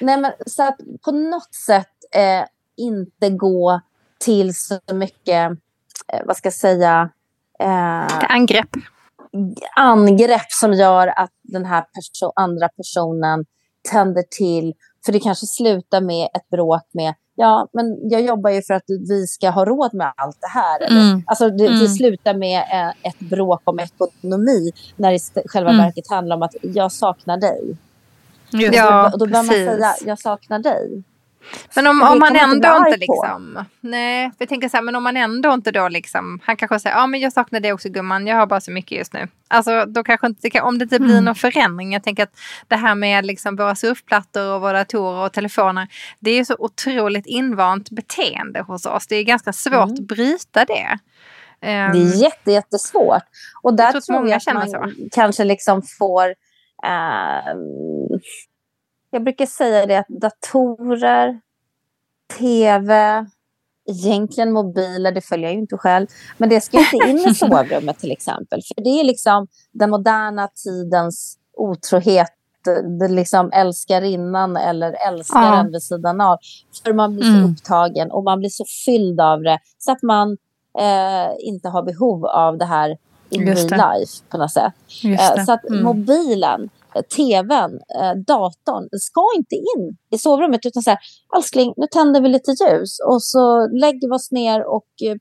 Nej, 0.00 0.20
men 0.20 0.32
så 0.46 0.62
att 0.62 0.76
på 1.04 1.10
något 1.10 1.54
sätt 1.54 1.92
eh, 2.14 2.44
inte 2.76 3.30
gå 3.30 3.80
till 4.20 4.54
så 4.54 4.80
mycket, 4.92 5.50
eh, 6.12 6.20
vad 6.24 6.36
ska 6.36 6.46
jag 6.46 6.54
säga, 6.54 7.10
eh, 7.58 8.30
angrepp. 8.34 8.68
angrepp 9.76 10.46
som 10.52 10.72
gör 10.72 11.06
att 11.16 11.30
den 11.42 11.64
här 11.64 11.80
perso- 11.80 12.32
andra 12.36 12.68
personen 12.68 13.44
tänder 13.90 14.22
till. 14.30 14.74
För 15.04 15.12
det 15.12 15.20
kanske 15.20 15.46
slutar 15.46 16.00
med 16.00 16.24
ett 16.34 16.48
bråk 16.50 16.82
med 16.92 17.14
Ja, 17.40 17.68
men 17.72 18.10
jag 18.10 18.20
jobbar 18.22 18.50
ju 18.50 18.62
för 18.62 18.74
att 18.74 18.82
vi 19.08 19.26
ska 19.26 19.50
ha 19.50 19.64
råd 19.64 19.94
med 19.94 20.12
allt 20.16 20.38
det 20.40 20.48
här. 20.48 20.90
Mm. 20.90 21.22
Alltså 21.26 21.50
det, 21.50 21.66
Mm. 21.66 21.78
det 21.80 21.88
slutar 21.88 22.34
med 22.34 22.58
eh, 22.60 22.88
ett 22.88 23.18
bråk 23.18 23.60
om 23.64 23.78
ekonomi 23.80 24.72
när 24.96 25.10
det 25.10 25.16
i 25.16 25.48
själva 25.48 25.70
Mm. 25.70 25.84
verket 25.84 26.10
handlar 26.10 26.36
om 26.36 26.42
att 26.42 26.54
jag 26.62 26.92
saknar 26.92 27.36
dig. 27.36 27.76
Just 28.50 28.74
Ja, 28.76 29.12
och 29.12 29.18
då 29.18 29.26
behöver 29.26 29.46
man 29.46 29.54
säga 29.78 29.94
jag 30.06 30.18
saknar 30.18 30.58
dig. 30.58 31.02
Men 31.74 31.86
om, 31.86 32.02
om 32.02 32.18
man 32.18 32.28
inte 32.32 32.40
ändå 32.44 32.76
inte 32.86 32.96
liksom... 32.96 33.64
Nej, 33.80 34.30
jag 34.38 34.48
tänker 34.48 34.68
så 34.68 34.76
här, 34.76 34.84
men 34.84 34.96
om 34.96 35.02
man 35.02 35.16
ändå 35.16 35.52
inte 35.54 35.70
då 35.70 35.88
liksom... 35.88 36.40
Han 36.44 36.56
kanske 36.56 36.80
säger, 36.80 36.96
ja 36.96 37.06
men 37.06 37.20
jag 37.20 37.32
saknar 37.32 37.60
det 37.60 37.72
också 37.72 37.88
gumman, 37.88 38.26
jag 38.26 38.36
har 38.36 38.46
bara 38.46 38.60
så 38.60 38.70
mycket 38.70 38.98
just 38.98 39.12
nu. 39.12 39.28
Alltså 39.48 39.84
då 39.84 40.04
kanske 40.04 40.26
inte, 40.26 40.60
om 40.60 40.78
det 40.78 40.82
inte 40.82 40.98
blir 41.00 41.12
Mm. 41.12 41.24
någon 41.24 41.34
förändring. 41.34 41.92
Jag 41.92 42.02
tänker 42.02 42.22
att 42.22 42.38
det 42.68 42.76
här 42.76 42.94
med 42.94 43.26
liksom 43.26 43.56
våra 43.56 43.74
surfplattor 43.74 44.54
och 44.54 44.60
våra 44.60 44.78
datorer 44.78 45.24
och 45.24 45.32
telefoner. 45.32 45.88
Det 46.20 46.30
är 46.30 46.36
ju 46.36 46.44
så 46.44 46.56
otroligt 46.58 47.26
invant 47.26 47.90
beteende 47.90 48.60
hos 48.60 48.86
oss. 48.86 49.06
Det 49.06 49.16
är 49.16 49.24
ganska 49.24 49.52
svårt 49.52 49.74
att 49.98 50.00
bryta 50.08 50.64
det. 50.64 50.98
Ehm, 51.60 51.92
Det 51.92 51.98
är 51.98 52.22
jätte, 52.22 52.52
jättesvårt. 52.52 53.22
Och 53.62 53.74
där 53.74 53.90
tror 53.90 54.00
tror 54.00 54.14
många 54.14 54.28
jag 54.44 54.56
att 54.56 54.72
man 54.72 54.94
kanske 55.12 55.44
liksom 55.44 55.82
får... 55.98 56.24
Eh, 56.84 57.54
jag 59.10 59.24
brukar 59.24 59.46
säga 59.46 59.86
det 59.86 59.98
att 59.98 60.08
datorer 60.08 61.40
tv, 62.38 63.26
egentligen 63.90 64.52
mobiler, 64.52 65.12
det 65.12 65.20
följer 65.20 65.46
jag 65.46 65.54
ju 65.54 65.60
inte 65.60 65.76
själv. 65.76 66.06
Men 66.36 66.48
det 66.48 66.60
ska 66.60 66.78
inte 66.78 67.10
in 67.10 67.18
i 67.18 67.34
sovrummet 67.34 67.98
till 67.98 68.12
exempel. 68.12 68.60
För 68.74 68.82
det 68.84 69.00
är 69.00 69.04
liksom 69.04 69.46
den 69.72 69.90
moderna 69.90 70.48
tidens 70.64 71.38
otrohet 71.56 72.34
det 72.98 73.08
liksom 73.08 73.50
älskarinnan 73.52 74.56
eller 74.56 75.08
älskaren 75.08 75.66
ja. 75.66 75.70
vid 75.72 75.82
sidan 75.82 76.20
av. 76.20 76.38
För 76.84 76.92
man 76.92 77.14
blir 77.14 77.24
så 77.24 77.30
mm. 77.30 77.50
upptagen 77.50 78.10
och 78.10 78.24
man 78.24 78.38
blir 78.38 78.50
så 78.50 78.64
fylld 78.86 79.20
av 79.20 79.42
det 79.42 79.58
så 79.78 79.92
att 79.92 80.02
man 80.02 80.36
eh, 80.78 81.30
inte 81.38 81.68
har 81.68 81.82
behov 81.82 82.26
av 82.26 82.58
det 82.58 82.64
här 82.64 82.96
in 83.30 83.46
real 83.46 83.56
life 83.56 84.12
på 84.28 84.38
något 84.38 84.52
sätt. 84.52 84.72
Eh, 85.04 85.44
så 85.44 85.52
att 85.52 85.64
mm. 85.64 85.82
mobilen, 85.82 86.70
tvn, 87.02 87.80
eh, 88.00 88.14
datorn 88.26 88.88
ska 88.92 89.22
inte 89.36 89.54
in 89.54 89.96
i 90.10 90.18
sovrummet 90.18 90.66
utan 90.66 90.82
så 90.82 90.90
här, 90.90 90.98
älskling, 91.36 91.74
nu 91.76 91.86
tänder 91.86 92.20
vi 92.20 92.28
lite 92.28 92.50
ljus 92.50 92.98
och 93.06 93.22
så 93.22 93.66
lägger 93.66 94.08
vi 94.08 94.14
oss 94.14 94.30
ner 94.30 94.66
och 94.66 94.88
eh, 95.04 95.16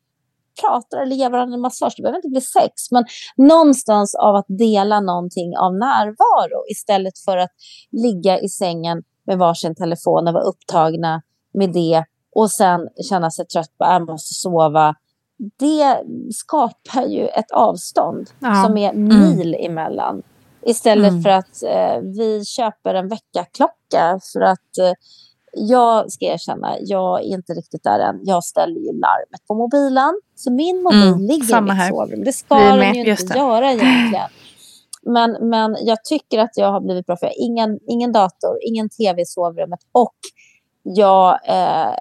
pratar 0.61 1.01
eller 1.01 1.15
ger 1.15 1.29
varandra 1.29 1.55
en 1.55 1.61
massage. 1.61 1.93
Det 1.97 2.01
behöver 2.01 2.17
inte 2.17 2.29
bli 2.29 2.41
sex, 2.41 2.71
men 2.91 3.05
någonstans 3.37 4.15
av 4.15 4.35
att 4.35 4.45
dela 4.47 4.99
någonting 4.99 5.57
av 5.57 5.73
närvaro 5.73 6.63
istället 6.71 7.19
för 7.25 7.37
att 7.37 7.51
ligga 7.91 8.39
i 8.39 8.49
sängen 8.49 9.03
med 9.25 9.37
varsin 9.37 9.75
telefon 9.75 10.27
och 10.27 10.33
vara 10.33 10.43
upptagna 10.43 11.21
med 11.53 11.73
det 11.73 12.03
och 12.35 12.51
sen 12.51 12.79
känna 13.09 13.31
sig 13.31 13.45
trött 13.45 13.77
på 13.77 13.83
att 13.85 13.93
jag 13.93 14.07
måste 14.07 14.33
sova. 14.33 14.95
Det 15.59 16.03
skapar 16.33 17.05
ju 17.05 17.27
ett 17.27 17.51
avstånd 17.51 18.29
ja. 18.39 18.63
som 18.65 18.77
är 18.77 18.89
mm. 18.89 19.19
mil 19.19 19.55
mm. 19.55 19.71
emellan. 19.71 20.23
Istället 20.67 21.11
mm. 21.11 21.23
för 21.23 21.29
att 21.29 21.63
eh, 21.63 22.01
vi 22.01 22.45
köper 22.45 22.93
en 22.93 23.07
väckarklocka 23.07 24.19
för 24.33 24.41
att 24.41 24.77
eh, 24.81 24.93
jag 25.53 26.11
ska 26.11 26.25
erkänna, 26.25 26.75
jag 26.79 27.19
är 27.19 27.25
inte 27.25 27.53
riktigt 27.53 27.83
där 27.83 27.99
än. 27.99 28.19
Jag 28.23 28.43
ställer 28.43 28.79
ju 28.79 28.99
larmet 28.99 29.47
på 29.47 29.55
mobilen. 29.55 30.21
Så 30.35 30.51
min 30.51 30.83
mobil 30.83 31.07
mm, 31.07 31.19
ligger 31.19 31.57
i 31.57 31.61
mitt 31.61 31.87
sovrum. 31.89 32.23
Det 32.23 32.33
ska 32.33 32.55
den 32.55 32.95
ju 32.95 33.11
inte 33.11 33.37
göra 33.37 33.71
egentligen. 33.71 34.29
Men, 35.01 35.49
men 35.49 35.77
jag 35.81 36.03
tycker 36.03 36.39
att 36.39 36.51
jag 36.55 36.71
har 36.71 36.81
blivit 36.81 37.05
bra 37.05 37.17
för 37.17 37.31
ingen, 37.35 37.79
ingen 37.87 38.11
dator, 38.11 38.59
ingen 38.67 38.89
tv 38.89 39.21
i 39.21 39.25
sovrummet 39.25 39.79
och 39.91 40.15
jag 40.83 41.39
eh, 41.47 41.93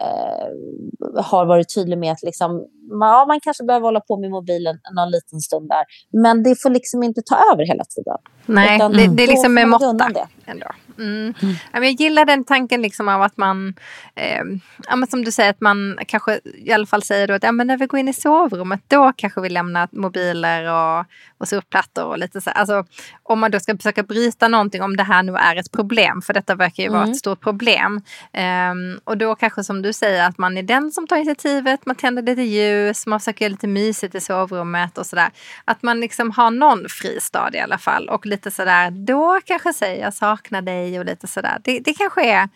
har 1.25 1.47
varit 1.47 1.75
tydlig 1.75 1.99
med 1.99 2.13
att 2.13 2.23
liksom, 2.23 2.67
ja, 2.91 3.25
man 3.29 3.41
kanske 3.41 3.65
behöver 3.65 3.85
hålla 3.85 4.01
på 4.01 4.17
med 4.21 4.31
mobilen 4.31 4.79
någon 4.95 5.11
liten 5.11 5.41
stund 5.41 5.69
där. 5.69 5.85
Men 6.23 6.43
det 6.43 6.63
får 6.63 6.71
liksom 6.71 7.03
inte 7.03 7.23
ta 7.23 7.37
över 7.53 7.67
hela 7.67 7.85
tiden. 7.85 8.17
Nej, 8.47 8.79
det, 8.79 9.17
det, 9.17 9.23
är 9.23 9.27
liksom 9.27 9.55
med 9.55 9.69
måtta. 9.69 10.11
Ändå. 10.47 10.67
Mm. 10.99 11.35
Mm. 11.43 11.57
Jag 11.73 11.93
gillar 11.93 12.25
den 12.25 12.45
tanken 12.45 12.83
liksom 12.83 13.09
av 13.09 13.23
att 13.23 13.37
man, 13.37 13.75
eh, 14.15 14.43
ja, 14.89 14.97
men 14.97 15.09
som 15.09 15.25
du 15.25 15.33
säger, 15.33 15.51
att 15.51 15.61
man 15.61 15.99
kanske 16.07 16.41
i 16.55 16.73
alla 16.73 16.87
fall 16.87 17.03
säger 17.03 17.31
att 17.31 17.43
ja, 17.43 17.53
men 17.53 17.67
när 17.67 17.77
vi 17.77 17.87
går 17.87 18.01
in 18.01 18.09
i 18.09 18.13
sovrummet 18.13 18.81
då 18.89 19.13
kanske 19.17 19.41
vi 19.41 19.49
lämnar 19.49 19.89
mobiler 19.93 20.73
och, 20.73 21.05
och 21.39 21.49
surfplattor 21.49 22.05
och 22.05 22.19
lite 22.19 22.41
så. 22.41 22.51
Alltså, 22.51 22.85
om 23.23 23.41
man 23.41 23.51
då 23.51 23.61
ska 23.61 23.77
försöka 23.77 24.03
bryta 24.03 24.49
någonting 24.49 24.83
om 24.83 24.97
det 24.97 25.03
här 25.03 25.23
nu 25.23 25.37
är 25.37 25.57
ett 25.57 25.73
problem, 25.73 26.23
för 26.23 26.33
detta 26.35 26.55
verkar 26.55 26.83
ju 26.83 26.89
mm. 26.89 27.01
vara 27.01 27.11
ett 27.11 27.17
stort 27.17 27.41
problem. 27.41 28.03
Eh, 28.33 28.75
och 29.05 29.19
då 29.19 29.35
kanske 29.35 29.65
som 29.65 29.83
du 29.83 29.93
säger 29.93 30.29
att 30.29 30.39
man 30.39 30.59
är 30.59 30.63
den 30.63 30.91
som 30.93 31.07
tar 31.07 31.17
initiativet, 31.17 31.87
man 31.87 31.97
tänder 31.97 32.23
lite 32.23 32.43
ljus, 32.43 32.76
man 33.07 33.21
försöker 33.21 33.45
göra 33.45 33.53
lite 33.53 33.67
mysigt 33.67 34.15
i 34.15 34.21
sovrummet 34.21 34.99
och 34.99 35.07
sådär. 35.07 35.31
Att 35.65 35.83
man 35.83 36.01
liksom 36.01 36.31
har 36.31 36.51
någon 36.51 36.89
fristad 36.89 37.51
i 37.55 37.59
alla 37.59 37.79
fall 37.79 38.09
och 38.09 38.27
lite 38.27 38.51
sådär, 38.51 38.91
då 38.91 39.41
kanske 39.45 39.73
säger 39.73 40.05
jag 40.05 40.15
saknar 40.15 40.63
dig 40.63 40.99
och 40.99 41.05
lite 41.05 41.27
sådär. 41.27 41.59
Det, 41.65 41.81
det 41.81 41.95
kanske 41.95 42.27
är 42.27 42.49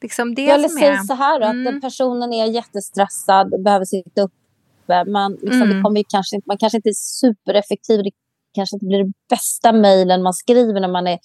liksom 0.00 0.34
det 0.34 0.44
jag 0.44 0.70
som 0.70 0.82
är... 0.82 0.96
så 0.96 1.14
här 1.14 1.40
då, 1.40 1.46
mm. 1.46 1.76
att 1.76 1.82
personen 1.82 2.32
är 2.32 2.46
jättestressad, 2.46 3.64
behöver 3.64 3.84
sitta 3.84 4.22
uppe. 4.22 5.04
Man, 5.06 5.32
liksom, 5.32 5.62
mm. 5.62 5.76
det 5.76 5.82
kommer 5.82 6.02
kanske, 6.08 6.40
man 6.46 6.58
kanske 6.58 6.76
inte 6.78 6.88
är 6.88 7.20
supereffektiv. 7.20 8.02
Det 8.02 8.10
kanske 8.54 8.76
inte 8.76 8.86
blir 8.86 9.04
det 9.04 9.12
bästa 9.30 9.72
mejlen 9.72 10.22
man 10.22 10.34
skriver 10.34 10.80
när 10.80 10.88
man 10.88 11.06
är 11.06 11.18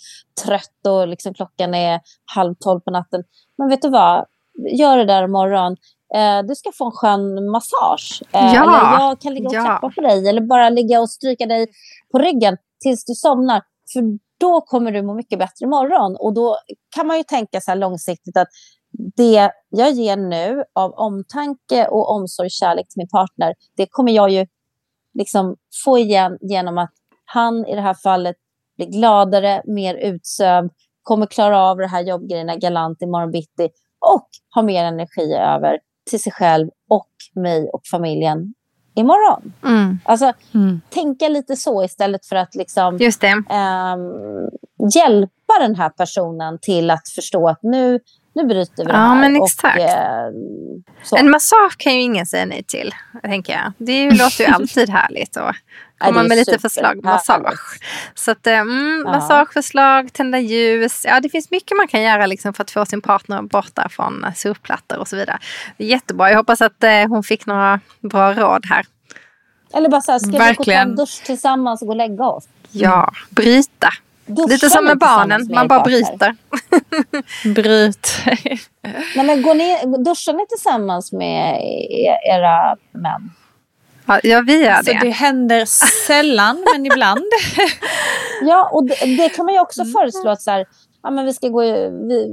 trött 0.45 0.88
och 0.88 1.08
liksom 1.08 1.34
klockan 1.34 1.73
är 1.73 1.99
halv 2.36 2.56
tolv 2.60 2.80
på 2.80 2.91
natten. 2.91 3.23
Men 3.58 3.69
vet 3.69 3.82
du 3.82 3.89
vad? 3.89 4.25
Gör 4.71 4.97
det 4.97 5.06
där 5.06 5.23
imorgon. 5.23 5.75
Eh, 6.15 6.43
du 6.48 6.56
ska 6.56 6.72
få 6.78 6.86
en 6.86 6.91
skön 6.91 7.52
massage. 7.52 8.22
Eh, 8.32 8.54
ja. 8.54 8.63
Eller 8.63 9.06
jag 9.06 9.19
kan 9.19 9.34
ligga 9.34 9.48
och 9.48 9.56
ja. 9.56 9.63
klappa 9.63 9.89
på 9.89 10.02
dig 10.02 10.30
eller 10.30 10.41
bara 10.41 10.69
ligga 10.69 11.02
och 11.02 11.10
stryka 11.10 11.45
dig 11.45 11.67
på 12.12 12.19
ryggen 12.19 12.58
tills 12.84 13.06
du 13.06 13.13
somnar. 13.13 13.62
För 13.93 14.02
då 14.39 14.62
kommer 14.62 14.91
du 14.91 15.02
må 15.02 15.13
mycket 15.13 15.39
bättre 15.39 15.63
imorgon. 15.63 16.15
Och 16.19 16.34
då 16.34 16.58
kan 16.95 17.08
man 17.08 17.17
ju 17.17 17.24
tänka 17.24 17.62
så 17.62 17.72
här 17.72 17.76
långsiktigt 17.76 18.38
att 18.38 18.48
det 19.15 19.52
jag 19.69 19.91
ger 19.91 20.17
nu 20.17 20.63
av 20.76 20.91
omtanke 20.91 21.88
och 21.88 22.12
omsorg 22.12 22.45
och 22.45 22.52
kärlek 22.52 22.88
till 22.89 23.00
min 23.00 23.10
partner, 23.10 23.54
det 23.78 23.88
kommer 23.91 24.12
jag 24.12 24.30
ju 24.30 24.45
liksom 25.13 25.56
få 25.86 25.98
igen 25.98 26.38
genom 26.41 26.78
att 26.78 26.91
han 27.26 27.65
i 27.65 27.76
det 27.76 27.82
här 27.82 27.93
fallet 27.93 28.36
blir 28.78 28.88
gladare, 28.88 29.62
mer 29.65 29.95
utsövd, 29.95 30.72
kommer 31.04 31.26
klara 31.26 31.60
av 31.60 31.78
det 31.78 31.88
här 31.88 32.02
jobbgrejerna 32.02 32.56
galant 32.56 33.02
imorgon 33.02 33.32
bitti 33.32 33.69
och 34.15 34.28
har 34.50 34.63
mer 34.63 34.84
energi 34.84 35.34
över 35.34 35.80
till 36.10 36.22
sig 36.22 36.32
själv 36.32 36.69
och 36.89 37.10
mig 37.36 37.69
och 37.74 37.82
familjen 37.91 38.54
imorgon. 38.95 39.54
Mm. 39.65 40.00
Alltså, 40.06 40.34
mm. 40.54 40.82
tänka 40.89 41.30
lite 41.30 41.56
så 41.56 41.84
istället 41.84 42.26
för 42.26 42.36
att 42.36 42.56
liksom. 42.56 42.95
Um, 42.95 43.00
hjälpa 44.95 45.54
den 45.60 45.76
här 45.76 45.89
personen 45.89 46.60
till 46.62 46.91
att 46.91 47.10
förstå 47.10 47.50
att 47.50 47.63
nu, 47.63 48.00
nu 48.41 48.47
bryter 48.47 48.84
vi 48.84 48.91
det 48.91 48.97
här. 48.97 49.08
Ja, 49.08 49.15
men 49.15 49.43
exakt. 49.43 49.78
Och, 49.78 49.84
eh, 49.84 51.19
en 51.19 51.30
massage 51.30 51.78
kan 51.78 51.93
ju 51.93 52.02
ingen 52.02 52.25
säga 52.25 52.45
nej 52.45 52.63
till, 52.63 52.95
tänker 53.23 53.54
jag. 53.54 53.73
Det 53.78 54.12
låter 54.12 54.43
ju 54.43 54.45
alltid 54.54 54.89
härligt 54.89 55.38
att 55.38 55.56
komma 55.97 56.23
med 56.23 56.38
lite 56.38 56.60
förslag. 56.60 57.04
Massage. 57.04 57.80
Så 58.15 58.32
att, 58.32 58.47
mm, 58.47 59.04
ja. 59.06 59.12
massageförslag, 59.12 60.13
tända 60.13 60.39
ljus. 60.39 61.06
Ja, 61.08 61.19
det 61.19 61.30
finns 61.30 61.52
mycket 61.52 61.78
man 61.78 61.88
kan 61.88 62.02
göra 62.02 62.25
liksom, 62.25 62.54
för 62.54 62.63
att 62.63 62.71
få 62.71 62.86
sin 62.86 63.02
partner 63.02 63.41
borta 63.41 63.89
från 63.89 64.25
surfplattor 64.36 64.97
och 64.97 65.08
så 65.08 65.15
vidare. 65.15 65.39
Jättebra. 65.78 66.30
Jag 66.30 66.38
hoppas 66.38 66.62
att 66.62 66.84
eh, 66.84 67.08
hon 67.08 67.23
fick 67.23 67.45
några 67.45 67.80
bra 67.99 68.34
råd 68.34 68.65
här. 68.65 68.86
Eller 69.73 69.89
bara 69.89 70.02
så 70.02 70.12
här, 70.12 70.19
ska 70.19 70.38
Verkligen. 70.38 70.56
vi 70.56 70.56
gå 70.56 70.62
och 70.62 70.65
ta 70.65 70.91
en 70.91 70.95
dusch 70.95 71.23
tillsammans 71.25 71.82
och 71.82 71.88
gå 71.88 71.93
och 71.93 71.97
lägga 71.97 72.25
oss? 72.25 72.47
Ja, 72.71 73.12
bryta. 73.30 73.89
Duscha 74.29 74.47
Lite 74.47 74.69
som 74.69 74.85
med 74.85 74.97
barnen, 74.97 75.47
man 75.49 75.67
bara 75.67 75.83
bryter. 75.83 76.35
Bryt. 77.55 78.07
Nej, 79.15 79.25
men 79.25 79.41
går 79.41 79.55
ni, 79.55 80.03
duschar 80.03 80.33
ni 80.33 80.45
tillsammans 80.47 81.11
med 81.11 81.61
era 82.29 82.75
män? 82.91 83.31
Ja, 84.23 84.41
vi 84.41 84.63
gör 84.63 84.83
det. 84.83 84.85
Så 84.85 85.05
det 85.05 85.09
händer 85.09 85.65
sällan, 86.07 86.65
men 86.73 86.85
ibland. 86.85 87.25
ja, 88.41 88.69
och 88.73 88.85
det, 88.85 89.17
det, 89.17 89.29
kan 89.29 89.45
man 89.45 89.53
ju 89.53 89.61
också 89.61 89.85
föreslå 89.85 90.29
att 90.29 90.41
så 90.41 90.51
här, 90.51 90.65
ja, 91.03 91.09
men 91.09 91.25
vi 91.25 91.33
ska 91.33 91.47
gå 91.47 91.61
vi, 91.61 92.27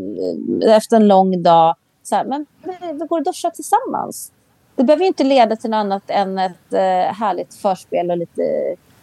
efter 0.76 0.96
en 0.96 1.08
lång 1.08 1.42
dag. 1.42 1.76
Så 2.02 2.14
här, 2.14 2.24
men 2.24 2.46
vi, 2.64 2.72
vi 2.92 3.06
går 3.06 3.18
och 3.18 3.24
duschar 3.24 3.50
tillsammans. 3.50 4.32
Det 4.76 4.84
behöver 4.84 5.02
ju 5.02 5.08
inte 5.08 5.24
leda 5.24 5.56
till 5.56 5.70
något 5.70 5.76
annat 5.76 6.02
än 6.06 6.38
ett 6.38 6.72
uh, 6.72 6.78
härligt 7.14 7.54
förspel 7.54 8.10
och 8.10 8.16
lite 8.16 8.42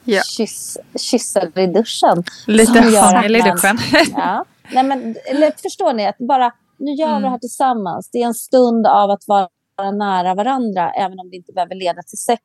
ja. 0.05 0.21
kyss, 0.21 0.77
kyssar 0.99 1.59
i 1.59 1.67
duschen. 1.67 2.23
Lite 2.47 2.79
hångel 2.79 3.35
i 3.35 3.41
duschen. 3.41 3.77
ja. 4.15 4.45
Nej, 4.71 4.83
men, 4.83 5.15
eller, 5.25 5.61
förstår 5.61 5.93
ni? 5.93 6.07
att 6.07 6.17
bara 6.17 6.51
Nu 6.77 6.91
gör 6.91 7.07
vi 7.07 7.11
mm. 7.11 7.21
det 7.21 7.29
här 7.29 7.37
tillsammans. 7.37 8.09
Det 8.11 8.17
är 8.17 8.25
en 8.25 8.33
stund 8.33 8.87
av 8.87 9.11
att 9.11 9.23
vara 9.27 9.49
nära 9.91 10.35
varandra. 10.35 10.91
Även 10.91 11.19
om 11.19 11.29
det 11.29 11.35
inte 11.35 11.53
behöver 11.53 11.75
leda 11.75 12.01
till 12.01 12.17
sex 12.17 12.41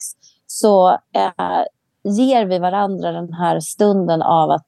så 0.47 0.91
eh, 0.91 1.63
ger 2.05 2.45
vi 2.45 2.59
varandra 2.59 3.13
den 3.13 3.33
här 3.33 3.61
stunden 3.61 4.23
av 4.23 4.51
att 4.51 4.67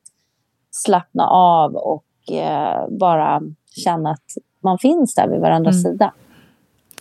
slappna 0.70 1.26
av 1.26 1.74
och 1.74 2.32
eh, 2.32 2.88
bara 2.88 3.40
känna 3.84 4.10
att 4.10 4.24
man 4.62 4.78
finns 4.78 5.14
där 5.14 5.28
vid 5.28 5.40
varandras 5.40 5.84
mm. 5.84 5.92
sida. 5.92 6.12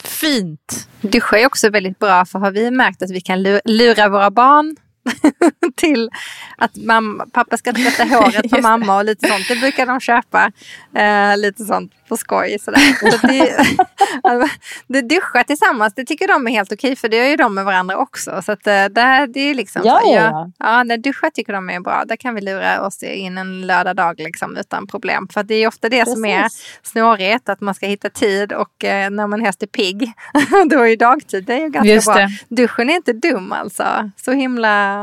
Fint! 0.04 0.88
Duscha 1.02 1.38
är 1.38 1.46
också 1.46 1.70
väldigt 1.70 2.00
bra 2.00 2.26
för 2.26 2.40
har 2.40 2.52
vi 2.52 2.72
märkt 2.72 3.02
att 3.02 3.12
vi 3.12 3.22
kan 3.22 3.44
lura 3.66 4.10
våra 4.10 4.32
barn 4.32 4.76
till 5.76 6.10
att 6.58 6.76
mamma, 6.76 7.26
pappa 7.34 7.58
ska 7.58 7.74
tvätta 7.74 8.04
håret 8.04 8.52
på 8.52 8.62
mamma 8.62 8.98
och 8.98 9.06
lite 9.06 9.28
sånt. 9.28 9.48
Det 9.48 9.56
brukar 9.56 9.86
de 9.86 10.00
köpa. 10.00 10.52
Eh, 10.96 11.38
lite 11.38 11.66
sånt 11.66 11.94
på 12.10 12.18
skoj. 12.18 12.58
Sådär. 12.60 13.12
Så 13.12 13.28
det, 13.28 13.66
det 14.88 15.02
duscha 15.02 15.44
tillsammans, 15.44 15.94
det 15.96 16.06
tycker 16.06 16.28
de 16.28 16.48
är 16.48 16.52
helt 16.52 16.72
okej 16.72 16.96
för 16.96 17.10
det 17.10 17.18
gör 17.18 17.26
ju 17.26 17.36
de 17.36 17.56
med 17.56 17.66
varandra 17.66 17.98
också. 17.98 18.42
Så 18.46 18.52
att, 18.52 18.68
eh, 18.68 18.86
det, 18.86 19.28
det 19.34 19.40
är 19.40 19.54
liksom 19.54 19.82
ja, 19.86 20.00
så, 20.04 20.14
ja, 20.14 20.52
ja. 20.60 20.84
ja 20.88 20.98
duscha 20.98 21.32
tycker 21.34 21.54
de 21.54 21.70
är 21.70 21.80
bra. 21.80 22.04
Där 22.06 22.16
kan 22.16 22.36
vi 22.36 22.42
lura 22.42 22.82
oss 22.82 23.04
in 23.04 23.38
en 23.38 23.68
lördag 23.68 23.96
dag 23.96 24.20
liksom, 24.20 24.58
utan 24.58 24.88
problem. 24.88 25.28
För 25.34 25.44
det 25.44 25.56
är 25.56 25.68
ofta 25.68 25.90
det 25.90 26.00
Precis. 26.00 26.14
som 26.14 26.26
är 26.26 26.48
snårigt, 26.84 27.50
att 27.50 27.62
man 27.62 27.74
ska 27.76 27.86
hitta 27.86 28.10
tid 28.10 28.54
och 28.54 28.84
eh, 28.84 29.10
när 29.10 29.28
man 29.28 29.42
helst 29.42 29.64
är 29.64 29.68
pigg, 29.68 30.14
då 30.70 30.82
är 30.82 30.88
ju 30.88 30.96
dagtid 30.96 31.46
det 31.50 31.54
är 31.54 31.60
ju 31.60 31.70
ganska 31.70 31.94
Just 31.94 32.08
bra. 32.08 32.16
Det. 32.16 32.56
Duschen 32.56 32.90
är 32.90 32.96
inte 32.96 33.14
dum 33.14 33.52
alltså. 33.52 34.12
Så 34.18 34.32
himla 34.32 34.99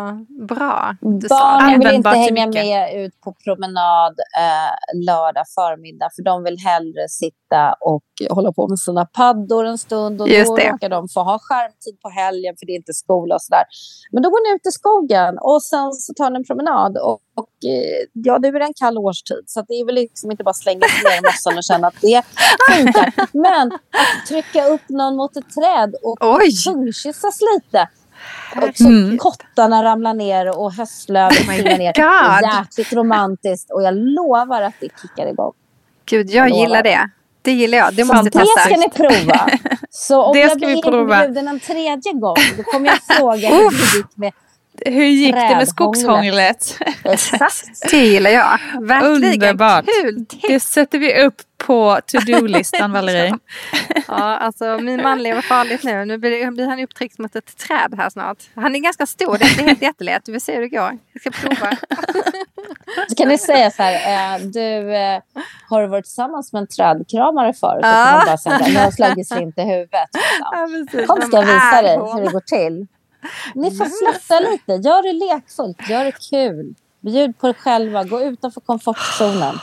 bra. 0.49 0.97
Du 1.01 1.29
Barnen 1.29 1.79
vill 1.79 1.95
inte 1.95 2.09
hänga 2.09 2.47
med 2.47 3.05
ut 3.05 3.21
på 3.21 3.35
promenad 3.45 4.15
eh, 4.45 4.99
lördag 5.07 5.45
förmiddag 5.55 6.09
för 6.17 6.23
de 6.23 6.43
vill 6.43 6.59
hellre 6.59 7.09
sitta 7.09 7.75
och 7.81 8.05
hålla 8.31 8.53
på 8.53 8.69
med 8.69 8.79
sina 8.79 9.05
paddor 9.07 9.65
en 9.65 9.79
stund 9.79 10.21
och 10.21 10.29
Just 10.29 10.51
då 10.51 10.57
det. 10.57 10.71
råkar 10.71 10.89
de 10.89 11.09
få 11.09 11.21
ha 11.21 11.39
skärmtid 11.43 12.01
på 12.03 12.09
helgen 12.09 12.55
för 12.59 12.67
det 12.67 12.73
är 12.73 12.77
inte 12.77 12.93
skola 12.93 13.35
och 13.35 13.43
sådär. 13.43 13.65
Men 14.13 14.23
då 14.23 14.31
går 14.31 14.41
ni 14.49 14.57
ut 14.57 14.67
i 14.67 14.73
skogen 14.73 15.39
och 15.41 15.63
sen 15.63 15.93
så 15.93 16.15
tar 16.15 16.31
ni 16.31 16.37
en 16.37 16.45
promenad 16.45 16.97
och, 16.97 17.19
och 17.43 17.55
eh, 17.71 18.07
ja, 18.13 18.39
nu 18.39 18.49
är 18.49 18.59
det 18.59 18.65
en 18.65 18.81
kall 18.83 18.99
årstid 18.99 19.45
så 19.47 19.63
det 19.69 19.75
är 19.75 19.85
väl 19.87 19.95
liksom 19.95 20.31
inte 20.31 20.45
bara 20.45 20.55
slänga 20.55 20.87
sig 20.89 21.03
ner 21.11 21.19
i 21.19 21.23
mossan 21.29 21.59
och 21.59 21.65
känna 21.65 21.87
att 21.89 22.01
det 22.01 22.23
funkar. 22.71 23.13
Men 23.47 23.73
att 23.73 24.27
trycka 24.29 24.67
upp 24.67 24.89
någon 24.89 25.17
mot 25.17 25.37
ett 25.37 25.51
träd 25.55 25.95
och 26.03 26.17
Oj! 26.21 26.51
tungkyssas 26.65 27.39
lite 27.55 27.89
och 28.57 28.77
så 28.77 28.87
Mm. 28.89 29.19
kottarna 29.19 29.85
ramlar 29.85 30.14
ner 30.14 30.59
och 30.59 30.73
höstlöven 30.73 31.37
Oh 31.49 31.55
trillar 31.55 31.79
ner. 31.79 31.93
God. 32.43 32.53
Jäkligt 32.59 32.93
romantiskt 32.93 33.71
och 33.71 33.83
jag 33.83 33.95
lovar 33.97 34.62
att 34.62 34.75
det 34.81 34.89
kickar 35.03 35.27
igång. 35.31 35.53
Gud, 36.07 36.31
jag 36.31 36.51
Jag 36.51 36.59
gillar 36.59 36.83
det. 36.83 37.11
Det 37.43 37.53
gillar 37.53 37.79
jag. 37.79 37.95
Det 37.95 38.05
måste 38.05 38.17
Fantastiskt. 38.17 38.57
Det 38.57 38.62
ska 38.62 38.77
ni 38.81 39.09
prova. 39.09 39.49
Så 39.91 40.23
om 40.23 40.33
Det 40.33 40.41
jag 40.41 40.51
ska 40.51 40.59
vi 40.67 40.67
blir 40.73 40.83
prova. 40.83 41.25
inbjuden 41.25 41.49
en 41.49 41.61
tredje 41.61 42.12
gång 42.12 42.37
då 42.57 42.62
kommer 42.62 42.87
jag 42.89 42.99
fråga 43.19 43.49
hur 43.49 43.71
det 43.71 43.97
gick 43.97 44.17
med 44.17 44.33
Hur 44.87 45.05
gick 45.05 45.35
det 45.35 45.57
med 45.57 45.68
skogshånglet? 45.68 46.79
exakt. 47.05 47.64
Det 47.91 47.97
gillar 47.97 48.31
jag. 48.31 48.59
Verkligen. 48.81 49.33
Underbart. 49.35 49.85
Kul. 50.03 50.27
Det 50.49 50.61
sätter 50.61 50.99
vi 50.99 51.22
upp 51.22 51.35
på 51.59 51.99
to-do-listan, 52.07 52.93
Valerie. 52.93 53.39
Ja, 54.09 54.14
alltså 54.37 54.79
min 54.79 55.03
man 55.03 55.22
lever 55.22 55.43
farligt 55.43 55.85
nu. 55.85 56.05
Nu 56.05 56.18
blir, 56.18 56.51
blir 56.51 56.66
han 56.66 56.81
upptryckt 56.81 57.18
mot 57.18 57.37
ett 57.37 57.57
träd 57.57 57.95
här 57.99 58.11
snart. 58.11 58.37
Han 58.55 58.74
är 58.77 58.79
ganska 58.81 59.07
stor, 59.07 59.39
det 59.39 59.45
är 59.45 59.51
inte 59.51 59.62
helt 59.64 59.83
jättelätt. 59.83 60.29
Vi 60.29 60.41
ser 60.41 60.55
hur 60.55 60.61
det 60.62 60.68
går. 60.68 60.99
Jag 61.12 61.20
ska 61.20 61.31
prova. 61.31 61.77
Så 63.09 63.14
kan 63.14 63.29
ni 63.29 63.39
säga 63.39 63.70
så 63.70 63.83
här, 63.83 64.35
eh, 64.35 64.41
du 64.47 64.95
eh, 64.97 65.20
har 65.68 65.87
varit 65.87 66.05
tillsammans 66.05 66.53
med 66.53 66.61
en 66.61 66.66
trädkramare 66.66 67.53
förut? 67.53 67.83
Då 67.83 67.89
kan 67.89 67.91
Ja. 68.07 68.12
man 68.16 68.27
bara 68.27 68.39
säga, 68.39 68.59
nu 68.59 68.74
har 68.74 68.83
jag 68.85 68.95
slagit 68.95 69.29
slint 69.29 69.59
i 69.59 69.62
huvudet. 69.62 70.09
Liksom. 70.14 70.49
Ja, 70.53 70.68
precis. 70.91 71.07
Kom 71.07 71.22
ska 71.22 71.37
jag 71.37 71.47
visa 71.47 71.83
dig 71.83 71.97
hon? 71.97 72.18
hur 72.18 72.24
det 72.24 72.33
går 72.33 72.41
till. 72.41 72.87
Ni 73.55 73.77
får 73.77 73.85
släppa 73.85 74.51
lite, 74.51 74.72
gör 74.72 75.03
det 75.03 75.12
lekfullt, 75.12 75.89
gör 75.89 76.05
det 76.05 76.12
kul. 76.31 76.74
Bjud 77.01 77.39
på 77.39 77.49
er 77.49 77.53
själva, 77.53 78.05
gå 78.05 78.20
utanför 78.22 78.61
komfortzonen. 78.61 79.59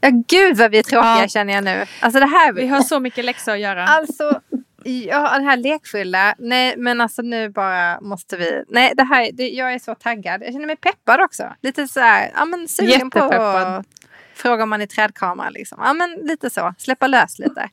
Ja, 0.00 0.10
gud 0.28 0.56
vad 0.56 0.70
vi 0.70 0.78
är 0.78 0.82
tråkiga 0.82 1.20
Ja. 1.22 1.28
känner 1.28 1.54
jag 1.54 1.64
nu. 1.64 1.84
Alltså 2.00 2.20
det 2.20 2.26
här... 2.26 2.52
Vi 2.52 2.66
har 2.66 2.80
så 2.80 3.00
mycket 3.00 3.24
läxor 3.24 3.52
att 3.52 3.60
göra. 3.60 3.84
Alltså, 3.84 4.40
ja, 4.84 5.38
det 5.38 5.44
här 5.44 5.56
lekfulla. 5.56 6.34
Nej, 6.38 6.74
men 6.76 7.00
alltså 7.00 7.22
nu 7.22 7.48
bara 7.48 8.00
måste 8.00 8.36
vi. 8.36 8.64
Nej, 8.68 8.92
det 8.96 9.04
här. 9.04 9.30
Det, 9.32 9.48
jag 9.48 9.72
är 9.74 9.78
så 9.78 9.94
taggad. 9.94 10.42
Jag 10.42 10.52
känner 10.52 10.66
mig 10.66 10.76
peppad 10.76 11.20
också. 11.20 11.52
Lite 11.62 11.88
så 11.88 12.00
här, 12.00 12.30
ja 12.34 12.44
men 12.44 12.68
sugen 12.68 13.10
på 13.10 13.18
att 13.18 13.86
fråga 14.34 14.62
om 14.62 14.68
man 14.70 14.82
är 14.82 14.86
trädkramare 14.86 15.50
liksom. 15.50 15.78
Ja 15.84 15.92
men 15.92 16.10
lite 16.10 16.50
så. 16.50 16.74
Släppa 16.78 17.06
lös 17.06 17.38
lite. 17.38 17.68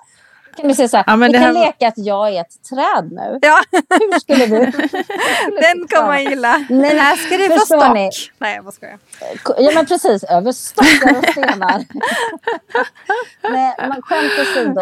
Kan 0.55 0.67
vi 0.67 0.75
säga 0.75 0.87
så 0.87 0.97
här, 0.97 1.03
Ja, 1.07 1.15
vi 1.15 1.27
det 1.27 1.33
kan 1.33 1.41
här- 1.55 1.65
leka 1.65 1.87
att 1.87 1.97
jag 1.97 2.29
är 2.35 2.41
ett 2.41 2.63
träd 2.69 3.11
nu. 3.11 3.39
Ja, 3.41 3.61
Hur 3.89 4.19
skulle 4.19 4.45
du? 4.45 4.65
den 5.61 5.87
kommer 5.87 6.07
man 6.07 6.23
gilla. 6.23 6.65
Nej, 6.69 6.97
här 6.97 7.15
ska 7.15 7.37
du 7.37 7.47
få 7.47 7.53
förstår 7.59 7.79
stock. 7.79 7.93
ni? 7.93 8.09
Nej, 8.39 8.55
jag 8.55 8.63
bara 8.65 8.71
skojar. 8.71 8.99
Ja 9.57 9.71
men 9.75 9.85
precis, 9.85 10.23
över 10.23 10.51
stockar 10.51 11.17
och 11.19 11.25
stenar. 11.31 11.83
Nej, 13.51 13.75
men 13.79 14.01
skämt 14.01 14.31
åsido. 14.41 14.81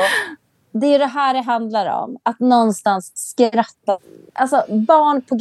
Det 0.73 0.87
är 0.95 0.99
det 0.99 1.05
här 1.05 1.33
det 1.33 1.41
handlar 1.41 1.85
om. 2.03 2.17
Att 2.23 2.39
någonstans 2.39 3.11
skratta. 3.15 3.97
Alltså 4.33 4.65
barn 4.69 5.21
på 5.21 5.35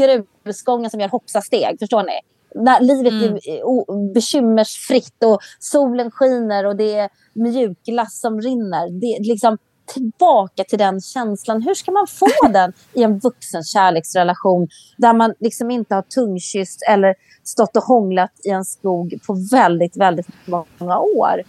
grusgången 0.45 0.91
som 0.91 1.01
gör 1.01 1.09
hoppsasteg, 1.09 1.77
förstår 1.79 2.03
ni? 2.03 2.21
När 2.55 2.81
livet 2.81 3.13
är 3.47 3.63
o- 3.65 4.13
bekymmersfritt 4.15 5.25
och 5.25 5.41
solen 5.59 6.11
skiner 6.11 6.67
och 6.67 6.77
det 6.77 6.95
är 6.99 7.09
mjukglass 7.35 8.21
som 8.21 8.41
rinner. 8.41 9.01
Det 9.01 9.07
är 9.07 9.25
liksom 9.33 9.59
tillbaka 9.95 10.65
till 10.65 10.79
den 10.79 11.01
känslan. 11.01 11.63
Hur 11.63 11.75
ska 11.75 11.93
man 11.93 12.07
få 12.07 12.49
den 12.53 12.73
i 12.93 13.03
en 13.03 13.19
vuxen 13.19 13.65
kärleksrelation 13.65 14.69
där 14.97 15.13
man 15.13 15.35
liksom 15.41 15.71
inte 15.71 15.95
har 15.95 16.03
tungkysst 16.03 16.83
eller 16.89 17.15
stått 17.45 17.77
och 17.77 17.83
hånglat 17.83 18.33
i 18.45 18.51
en 18.51 18.65
skog 18.65 19.19
på 19.27 19.37
väldigt, 19.53 19.97
väldigt 19.97 20.27
många 20.45 20.99
år? 20.99 21.43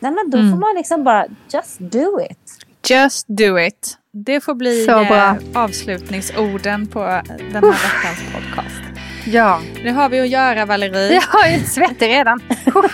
Nej, 0.00 0.12
men 0.12 0.30
då 0.30 0.38
får 0.38 0.58
man 0.58 0.74
liksom 0.74 1.04
bara 1.04 1.26
just 1.52 1.78
do 1.78 2.20
it. 2.30 2.64
Just 2.90 3.26
do 3.28 3.58
it. 3.58 3.98
Det 4.12 4.40
får 4.40 4.54
bli 4.54 4.86
eh, 4.88 5.34
avslutningsorden 5.54 6.86
på 6.86 7.00
den 7.00 7.54
här 7.54 7.60
veckans 7.60 8.32
podcast. 8.32 8.87
Ja, 9.24 9.60
Nu 9.84 9.92
har 9.92 10.08
vi 10.08 10.20
att 10.20 10.28
göra, 10.28 10.66
Valerie. 10.66 11.12
jag 11.32 11.52
är 11.52 11.58
svettig 11.58 12.08
redan. 12.08 12.40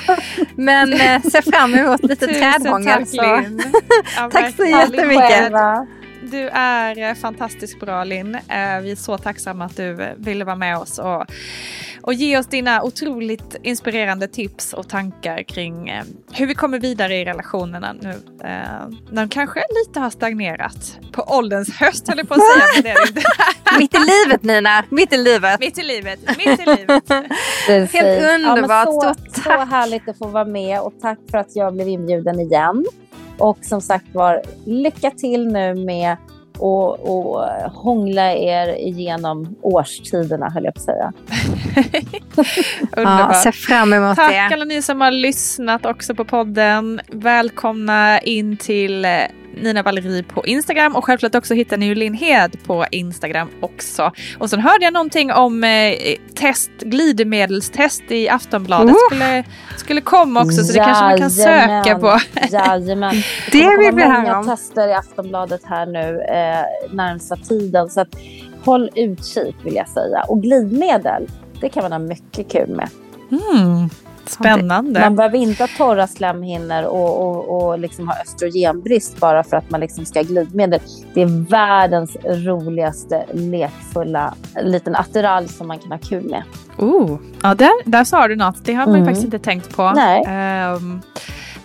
Men 0.55 0.93
eh, 0.93 1.23
ser 1.23 1.51
fram 1.51 1.75
emot 1.75 2.03
lite 2.05 2.27
trädhångel. 2.27 2.99
tack, 2.99 3.09
så. 3.09 3.23
Linn. 3.41 3.63
Ja, 4.17 4.31
Tack 4.33 4.57
så 4.57 4.65
jättemycket. 4.65 5.29
Själva. 5.31 5.87
Du 6.35 6.49
är 6.49 6.99
eh, 6.99 7.15
fantastiskt 7.15 7.81
bra 7.81 8.05
Linn. 8.05 8.35
Eh, 8.35 8.81
Vi 8.83 8.91
är 8.91 8.97
så 8.97 9.19
tacksamma 9.19 9.65
att 9.65 9.77
du 9.77 10.15
ville 10.17 10.45
vara 10.45 10.57
med 10.57 10.79
oss 10.79 10.99
och, 10.99 11.25
och 12.03 12.15
ge 12.15 12.39
oss 12.39 12.47
dina 12.47 12.83
otroligt 12.83 13.57
inspirerande 13.63 14.29
tips 14.29 14.73
och 14.73 14.89
tankar 14.89 15.43
kring 15.43 15.89
eh, 15.89 16.05
hur 16.33 16.47
vi 16.47 16.55
kommer 16.55 16.79
vidare 16.79 17.17
i 17.17 17.25
relationerna 17.25 17.93
nu. 17.93 18.15
När 19.11 19.23
de 19.23 19.29
kanske 19.29 19.63
lite 19.85 20.01
har 20.01 20.11
stagnerat. 20.11 20.99
På 21.13 21.23
ålderns 21.23 21.75
höst 21.81 22.09
höll 22.09 22.19
jag 22.19 22.29
på 22.29 22.35
att 22.35 22.41
säga. 22.83 22.95
Mitt 23.79 23.95
i 23.95 23.99
livet 23.99 24.43
Nina, 24.43 24.85
mitt 24.91 25.13
i 25.13 25.17
livet. 25.17 25.61
Mitt 25.61 25.79
i 25.79 25.83
livet, 25.83 26.19
mitt 26.39 26.61
i 26.61 26.65
livet. 26.65 27.09
Helt 27.93 28.23
underbart. 28.35 28.89
Ja, 28.89 29.15
så, 29.15 29.33
Stort 29.33 29.45
så 29.45 29.51
härligt 29.51 30.09
att 30.09 30.19
få 30.19 30.27
vara 30.27 30.45
med 30.45 30.81
och 30.81 30.93
tack 31.03 31.19
för 31.31 31.39
att 31.39 31.57
jag 31.57 31.75
blev 31.75 31.89
inbjuden 31.89 32.41
igen. 32.41 32.85
Och 33.39 33.59
som 33.61 33.81
sagt 33.81 34.07
var, 34.15 34.43
lycka 34.65 35.11
till 35.11 35.47
nu 35.49 35.75
med 35.75 36.17
och, 36.59 36.91
och 37.01 37.41
hångla 37.73 38.33
er 38.33 38.69
igenom 38.79 39.57
årstiderna 39.63 40.51
höll 40.51 40.65
jag 40.65 40.75
på 40.75 40.81
att 40.81 40.85
säga. 40.85 41.13
Ja, 42.37 43.03
Underbart. 43.03 43.43
ser 43.43 43.53
fram 43.53 43.93
emot 43.93 44.17
Tack 44.17 44.33
det. 44.33 44.55
alla 44.55 44.65
ni 44.65 44.83
som 44.83 45.01
har 45.01 45.11
lyssnat 45.11 45.87
också 45.87 46.15
på 46.15 46.25
podden. 46.25 47.01
Välkomna 47.13 48.21
in 48.21 48.57
till 48.57 49.05
eh, 49.05 49.11
Nina 49.63 49.83
Valerie 49.83 50.23
på 50.23 50.47
Instagram 50.47 50.97
och 50.97 51.05
självklart 51.05 51.35
också 51.35 51.55
hittar 51.55 51.77
ni 51.77 51.87
ju 51.87 51.95
Linn 51.95 52.15
Hed 52.15 52.57
på 52.67 52.85
Instagram 52.91 53.49
också. 53.61 54.13
Och 54.39 54.51
sen 54.51 54.61
hörde 54.61 54.85
jag 54.85 54.93
någonting 54.93 55.33
om 55.33 55.65
eh, 55.65 55.95
test, 56.35 56.71
glidmedelstest 56.81 58.03
i 58.09 58.29
Aftonbladet 58.29 58.95
Oh! 58.95 58.99
skulle, 59.11 59.45
skulle 59.77 60.01
komma 60.01 60.41
också 60.43 60.65
så 60.65 60.73
det 60.73 60.79
kanske 60.79 61.05
man 61.05 61.19
kan 61.19 61.31
söka 61.31 61.69
Jajamän. 61.69 62.01
på. 62.01 62.19
Jajamän. 62.51 63.15
Det 63.53 63.77
vill 63.79 63.95
vi 63.95 64.03
höra 64.03 64.39
om. 64.39 64.47
tester 64.47 64.89
i 64.89 64.93
Aftonbladet 64.93 65.61
här 65.65 65.87
nu 65.87 66.21
eh, 66.21 66.95
närmsta 66.95 67.37
tiden. 67.37 67.89
Så 67.91 68.01
att, 68.01 68.09
håll 68.65 68.91
utkik 68.95 69.57
vill 69.65 69.75
jag 69.75 69.89
säga. 69.89 70.23
Och 70.29 70.43
glidmedel, 70.43 71.29
det 71.61 71.69
kan 71.69 71.83
man 71.83 71.93
ha 71.93 71.99
mycket 71.99 72.53
kul 72.53 72.69
med. 72.69 72.89
Mm, 73.31 73.91
spännande. 74.29 75.01
Man 75.01 75.17
behöver 75.17 75.39
inte 75.39 75.63
ha 75.63 75.69
torra 75.79 76.07
slemhinnor 76.07 76.83
och, 76.83 77.21
och, 77.29 77.67
och 77.69 77.79
liksom 77.79 78.09
ha 78.09 78.15
östrogenbrist 78.23 79.21
bara 79.21 79.45
för 79.45 79.57
att 79.57 79.71
man 79.71 79.81
liksom 79.81 80.05
ska 80.05 80.19
ha 80.19 80.25
glidmedel. 80.25 80.81
Det 81.15 81.23
är 81.23 81.51
världens 81.51 82.17
roligaste 82.25 83.25
lekfulla 83.33 84.35
liten 84.63 84.97
attiralj 84.97 85.49
som 85.49 85.69
man 85.69 85.79
kan 85.79 85.91
ha 85.93 85.99
kul 85.99 86.25
med. 86.31 86.43
Oh, 86.79 87.19
ja, 87.43 87.55
där, 87.55 87.91
där 87.91 88.05
sa 88.05 88.29
du 88.29 88.37
något. 88.37 88.65
Det 88.65 88.75
har 88.75 88.87
man 88.87 88.95
ju 88.95 89.01
Mm. 89.01 89.07
faktiskt 89.07 89.25
inte 89.25 89.39
tänkt 89.39 89.77
på. 89.77 89.93
Nej. 89.97 90.25
Ehm, 90.27 91.01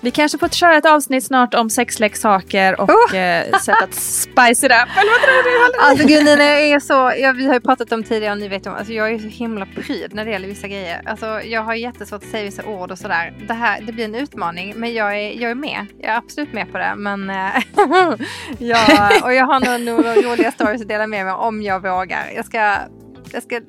vi 0.01 0.11
kanske 0.11 0.37
får 0.37 0.47
köra 0.47 0.77
ett 0.77 0.85
avsnitt 0.85 1.23
snart 1.23 1.53
om 1.53 1.69
sexleksaker 1.69 2.81
och 2.81 2.89
Oh! 2.89 3.15
eh, 3.15 3.57
sätt 3.59 3.75
att 3.83 3.93
spice 3.93 4.65
it 4.65 4.71
up. 4.71 4.97
Eller 4.97 5.11
vad 5.11 5.21
tror 5.21 5.43
du? 5.43 5.79
Alltså 5.79 6.07
gud 6.07 6.25
Nina, 6.25 6.43
jag 6.43 6.61
är 6.61 6.79
så, 6.79 6.93
ja, 6.93 7.31
vi 7.31 7.47
har 7.47 7.53
ju 7.53 7.59
pratat 7.59 7.91
om 7.91 8.03
tidigare 8.03 8.33
och 8.33 8.39
ni 8.39 8.47
vet 8.47 8.67
om, 8.67 8.73
alltså 8.73 8.93
jag 8.93 9.11
är 9.11 9.19
så 9.19 9.27
himla 9.27 9.65
pryd 9.65 10.13
när 10.13 10.25
det 10.25 10.31
gäller 10.31 10.47
vissa 10.47 10.67
grejer. 10.67 11.01
Alltså 11.05 11.41
jag 11.41 11.61
har 11.61 11.73
jättesvårt 11.73 12.23
att 12.23 12.29
säga 12.29 12.43
vissa 12.43 12.65
ord 12.65 12.91
och 12.91 12.97
sådär. 12.97 13.33
Det 13.47 13.53
här, 13.53 13.81
det 13.81 13.91
blir 13.91 14.05
en 14.05 14.15
utmaning 14.15 14.73
men 14.75 14.93
jag 14.93 15.19
är, 15.19 15.41
jag 15.41 15.51
är 15.51 15.55
med. 15.55 15.85
Jag 15.97 16.11
är 16.11 16.17
absolut 16.17 16.53
med 16.53 16.71
på 16.71 16.77
det 16.77 16.93
men 16.97 17.29
eh, 17.29 17.35
ja, 18.59 19.11
och 19.23 19.33
jag 19.33 19.45
har 19.45 19.59
nog 19.59 19.95
några 19.95 20.15
roliga 20.15 20.51
stories 20.51 20.81
att 20.81 20.87
dela 20.87 21.07
med 21.07 21.25
mig 21.25 21.33
om 21.33 21.61
jag 21.61 21.81
vågar. 21.81 22.31
Jag 22.35 22.45
ska, 22.45 22.75
jag 23.31 23.43
ska 23.43 23.61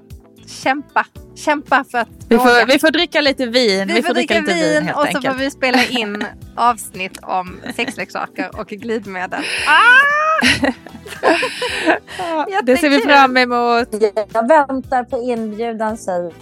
kämpa, 0.50 1.06
kämpa 1.36 1.84
för 1.90 1.98
att 1.98 2.08
Vi 2.28 2.38
får, 2.38 2.66
vi 2.66 2.78
får 2.78 2.90
dricka 2.90 3.20
lite 3.20 3.46
vin. 3.46 3.88
Vi 3.94 4.02
får 4.02 4.14
dricka 4.14 4.40
lite 4.40 4.54
vin 4.54 4.82
helt 4.82 4.96
och 4.96 5.02
så 5.02 5.06
enkelt. 5.16 5.34
får 5.34 5.34
vi 5.44 5.50
spela 5.50 5.84
in 5.84 6.24
avsnitt 6.56 7.18
om 7.22 7.60
sexleksaker 7.76 8.60
och 8.60 8.68
glidmedel. 8.68 9.42
Ja, 12.48 12.60
det 12.62 12.76
ser 12.76 12.88
vi 12.90 12.98
fram 13.00 13.36
emot. 13.36 13.88
Jag 14.32 14.48
väntar 14.48 15.04
på 15.04 15.22
inbjudan 15.22 15.96
säger 15.96 16.32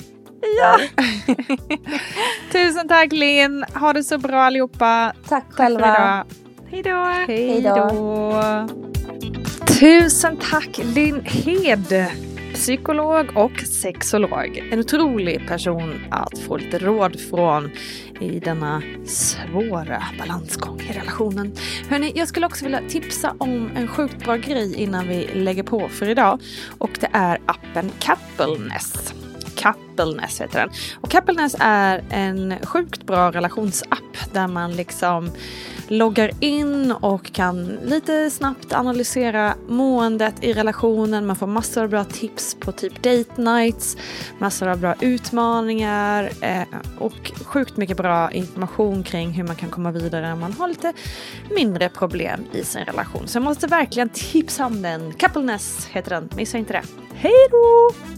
Ja. 0.61 0.79
Tusen 2.53 2.89
tack 2.89 3.13
Linn. 3.13 3.65
Ha 3.75 3.93
det 3.93 4.05
så 4.05 4.19
bra 4.19 4.43
allihopa. 4.43 5.13
Tack 5.29 5.45
själva. 5.51 6.25
Hej 6.71 6.83
då. 6.83 7.05
Hej 7.27 7.63
då. 7.63 8.69
Tusen 9.81 10.37
tack 10.51 10.81
Linn 10.83 11.21
Hed 11.25 12.07
psykolog 12.59 13.37
och 13.37 13.61
sexolog. 13.61 14.69
En 14.73 14.79
otrolig 14.79 15.49
person 15.49 16.05
att 16.11 16.39
få 16.39 16.57
lite 16.57 16.79
råd 16.79 17.21
från 17.21 17.71
i 18.21 18.41
denna 18.41 18.83
svåra 19.07 20.05
balansgång 20.19 20.81
i 20.81 20.93
relationen. 20.93 21.53
Hörni, 21.91 22.13
jag 22.15 22.29
skulle 22.29 22.47
också 22.47 22.65
vilja 22.65 22.81
tipsa 22.89 23.35
om 23.39 23.71
en 23.77 23.89
sjukt 23.89 24.25
bra 24.25 24.37
grej 24.37 24.75
innan 24.75 25.09
vi 25.09 25.31
lägger 25.35 25.63
på 25.63 25.89
för 25.89 26.09
idag. 26.09 26.41
Och 26.79 26.91
det 27.01 27.09
är 27.13 27.39
appen 27.47 27.91
Coupleness. 28.01 29.15
Coupleness 29.57 30.41
heter 30.41 30.61
den. 30.61 30.71
Och 31.01 31.11
Coupleness 31.11 31.57
är 31.59 32.05
en 32.11 32.55
sjukt 32.63 33.07
bra 33.07 33.31
relationsapp 33.31 34.33
där 34.33 34.49
man 34.49 34.73
liksom 34.73 35.31
loggar 35.89 36.31
in 36.41 36.93
och 36.93 37.33
kan 37.33 37.79
lite 37.85 38.31
snabbt 38.31 38.73
analysera 38.73 39.55
måendet 39.69 40.35
i 40.45 40.53
relationen. 40.53 41.27
Man 41.27 41.37
får 41.37 41.47
massor 41.47 41.83
av 41.83 41.89
bra 41.89 42.05
tips 42.05 42.57
på 42.61 42.73
typ 42.73 43.03
date 43.03 43.43
nights, 43.43 43.97
massor 44.39 44.69
av 44.69 44.79
bra 44.79 44.95
utmaningar 45.01 46.31
eh, 46.41 46.63
och 46.99 47.33
sjukt 47.45 47.77
mycket 47.77 47.97
bra 47.97 48.33
information 48.33 49.03
kring 49.03 49.31
hur 49.31 49.45
man 49.45 49.57
kan 49.57 49.71
komma 49.71 49.91
vidare 49.91 50.33
om 50.33 50.41
man 50.41 50.53
har 50.53 50.69
lite 50.69 50.93
mindre 51.51 51.89
problem 51.89 52.45
i 52.53 52.65
sin 52.65 52.85
relation. 52.85 53.29
Så 53.29 53.37
jag 53.37 53.45
måste 53.45 53.67
verkligen 53.67 54.09
tipsa 54.09 54.67
om 54.67 54.83
den. 54.83 55.13
Coupleness 55.13 55.87
heter 55.87 56.11
den, 56.11 56.29
missa 56.37 56.59
inte 56.59 56.73
det. 56.73 56.83
Hej 57.15 57.49
då! 57.51 58.18